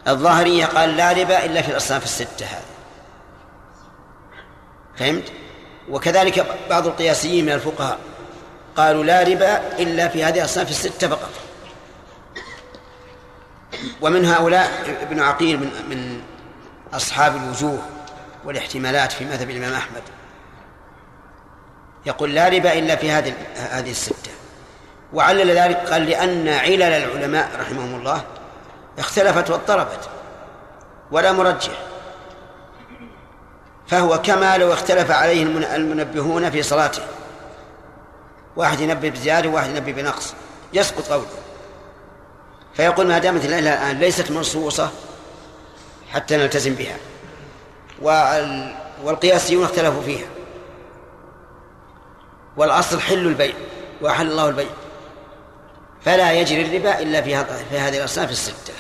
[0.08, 2.64] الظاهرية قال لا ربا إلا في الأصناف الستة هذه
[4.98, 5.32] فهمت؟
[5.90, 8.00] وكذلك بعض القياسيين من الفقهاء
[8.76, 11.30] قالوا لا ربا إلا في هذه الأصناف الستة فقط
[14.02, 16.22] ومن هؤلاء ابن عقيل من من
[16.94, 17.80] أصحاب الوجوه
[18.46, 20.02] والاحتمالات في مذهب الإمام أحمد.
[22.06, 24.32] يقول لا ربا إلا في هذه هذه الستة.
[25.14, 28.24] وعلل ذلك قال لأن علل العلماء رحمهم الله
[29.00, 30.10] اختلفت واضطربت
[31.12, 31.74] ولا مرجح.
[33.88, 37.02] فهو كما لو اختلف عليه المن- المنبهون في صلاته.
[38.56, 40.34] واحد ينبه بزيادة وواحد ينبه بنقص.
[40.74, 41.26] يسقط قوله.
[42.74, 44.92] فيقول ما دامت العلة الآن ليست منصوصة
[46.12, 46.98] حتى نلتزم بها.
[48.02, 50.28] وال- والقياسيون اختلفوا فيها.
[52.58, 53.54] والأصل حل البيع
[54.02, 54.70] وأحل الله البيع.
[56.02, 58.74] فلا يجري الربا إلا في في هذه الأصناف الستة.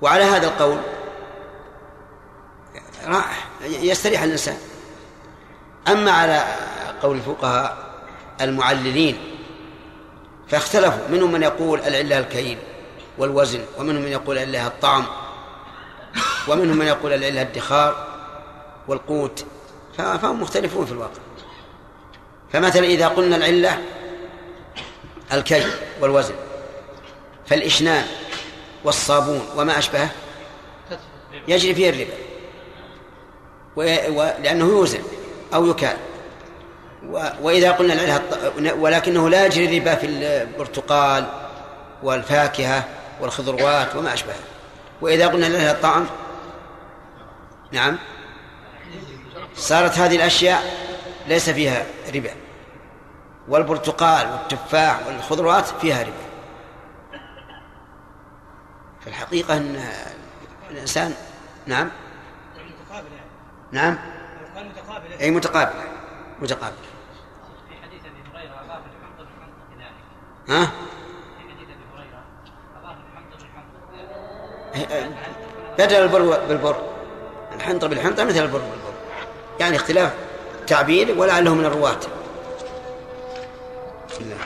[0.00, 0.78] وعلى هذا القول
[3.62, 4.56] يستريح الإنسان.
[5.88, 6.44] أما على
[7.02, 7.76] قول الفقهاء
[8.40, 9.18] المعللين
[10.52, 11.08] فاختلفوا.
[11.08, 12.58] منهم من يقول العلة الكيل
[13.18, 15.06] والوزن ومنهم من يقول العلة الطعم
[16.48, 18.06] ومنهم من يقول العلة الادخار
[18.88, 19.44] والقوت.
[19.98, 21.20] فهم مختلفون في الواقع.
[22.52, 23.82] فمثلا إذا قلنا العلة
[25.32, 25.64] الكي
[26.00, 26.34] والوزن
[27.46, 28.04] فالإشنان
[28.84, 30.10] والصابون وما أشبهه
[31.48, 32.14] يجري فيه الربا
[34.42, 35.02] لأنه يوزن
[35.54, 35.96] أو يكال.
[37.40, 41.26] وإذا قلنا الط- ولكنه لا يجري الربا في البرتقال
[42.02, 42.84] والفاكهة
[43.20, 44.34] والخضروات وما أشبهه.
[45.00, 46.06] وإذا قلنا العلة الطعم
[47.72, 47.98] نعم
[49.54, 50.62] صارت هذه الأشياء
[51.26, 52.30] ليس فيها ربا.
[53.48, 56.12] والبرتقال والتفاح والخضروات فيها ربا.
[59.00, 59.84] في الحقيقة أن
[60.70, 61.14] الإنسان
[61.66, 61.90] نعم
[62.56, 63.28] متقابل يعني.
[63.72, 63.98] نعم.
[64.56, 65.12] قال متقابل.
[65.20, 65.72] أي متقابل
[66.42, 66.74] متقابل
[67.68, 69.92] في حديث ابي هريره اضاف الحنطه بالحنطه كذلك
[70.48, 70.70] ها؟
[75.78, 76.76] بدل البر بالبر.
[77.56, 78.94] الحنطة بالحنطة مثل البر بالبر
[79.60, 80.14] يعني اختلاف
[80.66, 81.98] تعبير ولعله من الرواة.
[84.08, 84.36] بسم الله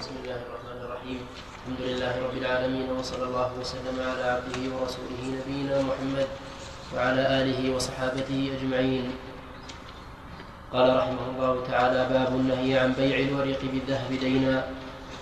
[0.47, 1.27] الرحمن الرحيم.
[1.57, 6.27] الحمد لله رب العالمين وصلى الله وسلم على عبده ورسوله نبينا محمد
[6.95, 9.11] وعلى آله وصحابته أجمعين.
[10.73, 14.69] قال رحمه الله تعالى باب النهي عن بيع الورق بالذهب دينا.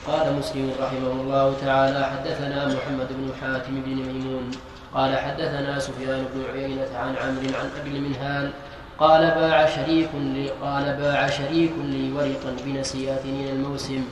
[0.07, 4.51] قال مسلم رحمه الله تعالى حدثنا محمد بن حاتم بن ميمون
[4.95, 8.51] قال حدثنا سفيان بن عيينة عن عمرو عن أبي المنهال
[8.99, 14.05] قال باع شريك لي قال باع شريك لي ورقا بنسيئة إلى الموسم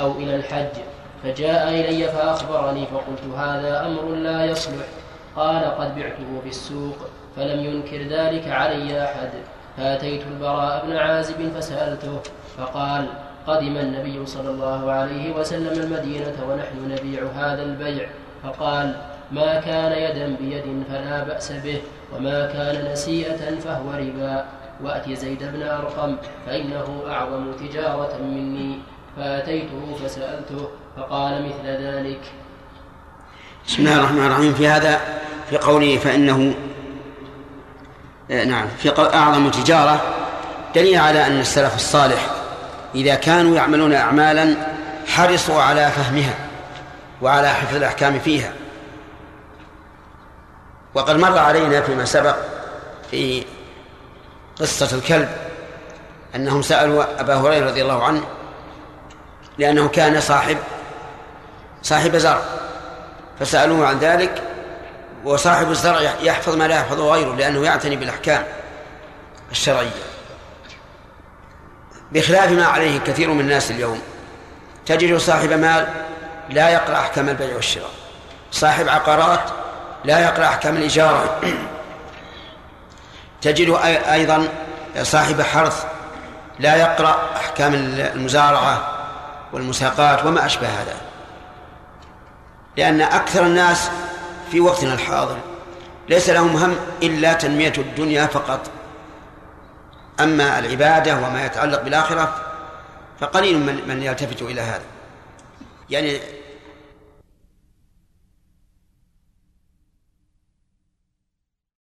[0.00, 0.76] أو إلى الحج
[1.22, 4.86] فجاء إلي فأخبرني فقلت هذا أمر لا يصلح.
[5.36, 6.96] قال قد بعته في السوق
[7.36, 9.30] فلم ينكر ذلك علي أحد.
[9.76, 12.20] فأتيت البراء بن عازب فسألته
[12.58, 13.08] فقال
[13.46, 18.08] قدم النبي صلى الله عليه وسلم المدينة ونحن نبيع هذا البيع.
[18.42, 18.96] فقال
[19.32, 21.80] ما كان يدا بيد فلا بأس به
[22.16, 24.44] وما كان نسيئة فهو ربا.
[24.84, 26.16] وأت زيد بن أرقم
[26.46, 28.78] فإنه أعظم تجارة مني.
[29.16, 32.20] فأتيته فسألته فقال مثل ذلك.
[33.66, 34.54] بسم الله الرحمن الرحيم.
[34.54, 35.00] في هذا
[35.50, 36.54] في قوله فإنه
[38.30, 40.00] آه، نعم في أعظم تجارة
[40.74, 42.33] دليل على أن السلف الصالح
[42.94, 44.56] إذا كانوا يعملون أعمالا
[45.06, 46.34] حرصوا على فهمها
[47.22, 48.52] وعلى حفظ الأحكام فيها.
[50.94, 52.36] وقد مر علينا فيما سبق
[53.10, 53.44] في
[54.60, 55.28] قصة الكلب
[56.34, 58.22] أنهم سألوا أبا هريرة رضي الله عنه
[59.58, 60.56] لأنه كان صاحب
[61.82, 62.42] صاحب زرع.
[63.40, 64.42] فسألوه عن ذلك
[65.24, 68.42] وصاحب الزرع يحفظ ما لا يحفظه غيره لأنه يعتني بالأحكام
[69.50, 70.13] الشرعية.
[72.12, 74.00] بخلاف ما عليه كثير من الناس اليوم.
[74.86, 75.86] تجد صاحب مال
[76.50, 77.90] لا يقرأ أحكام البيع والشراء.
[78.52, 79.40] صاحب عقارات
[80.04, 81.40] لا يقرأ أحكام الإجارة
[83.42, 83.78] تجد
[84.12, 84.48] أيضا
[85.02, 85.84] صاحب حرث
[86.58, 88.90] لا يقرأ أحكام المزارعة
[89.52, 90.96] والمساقات وما أشبه هذا.
[92.76, 93.90] لأن أكثر الناس
[94.50, 95.36] في وقتنا الحاضر
[96.08, 98.60] ليس لهم هم إلا تنمية الدنيا فقط.
[100.20, 102.34] أما العبادة وما يتعلق بالآخرة
[103.20, 103.58] فقليل
[103.88, 104.82] من يلتفت إلى هذا.
[105.90, 106.20] يعني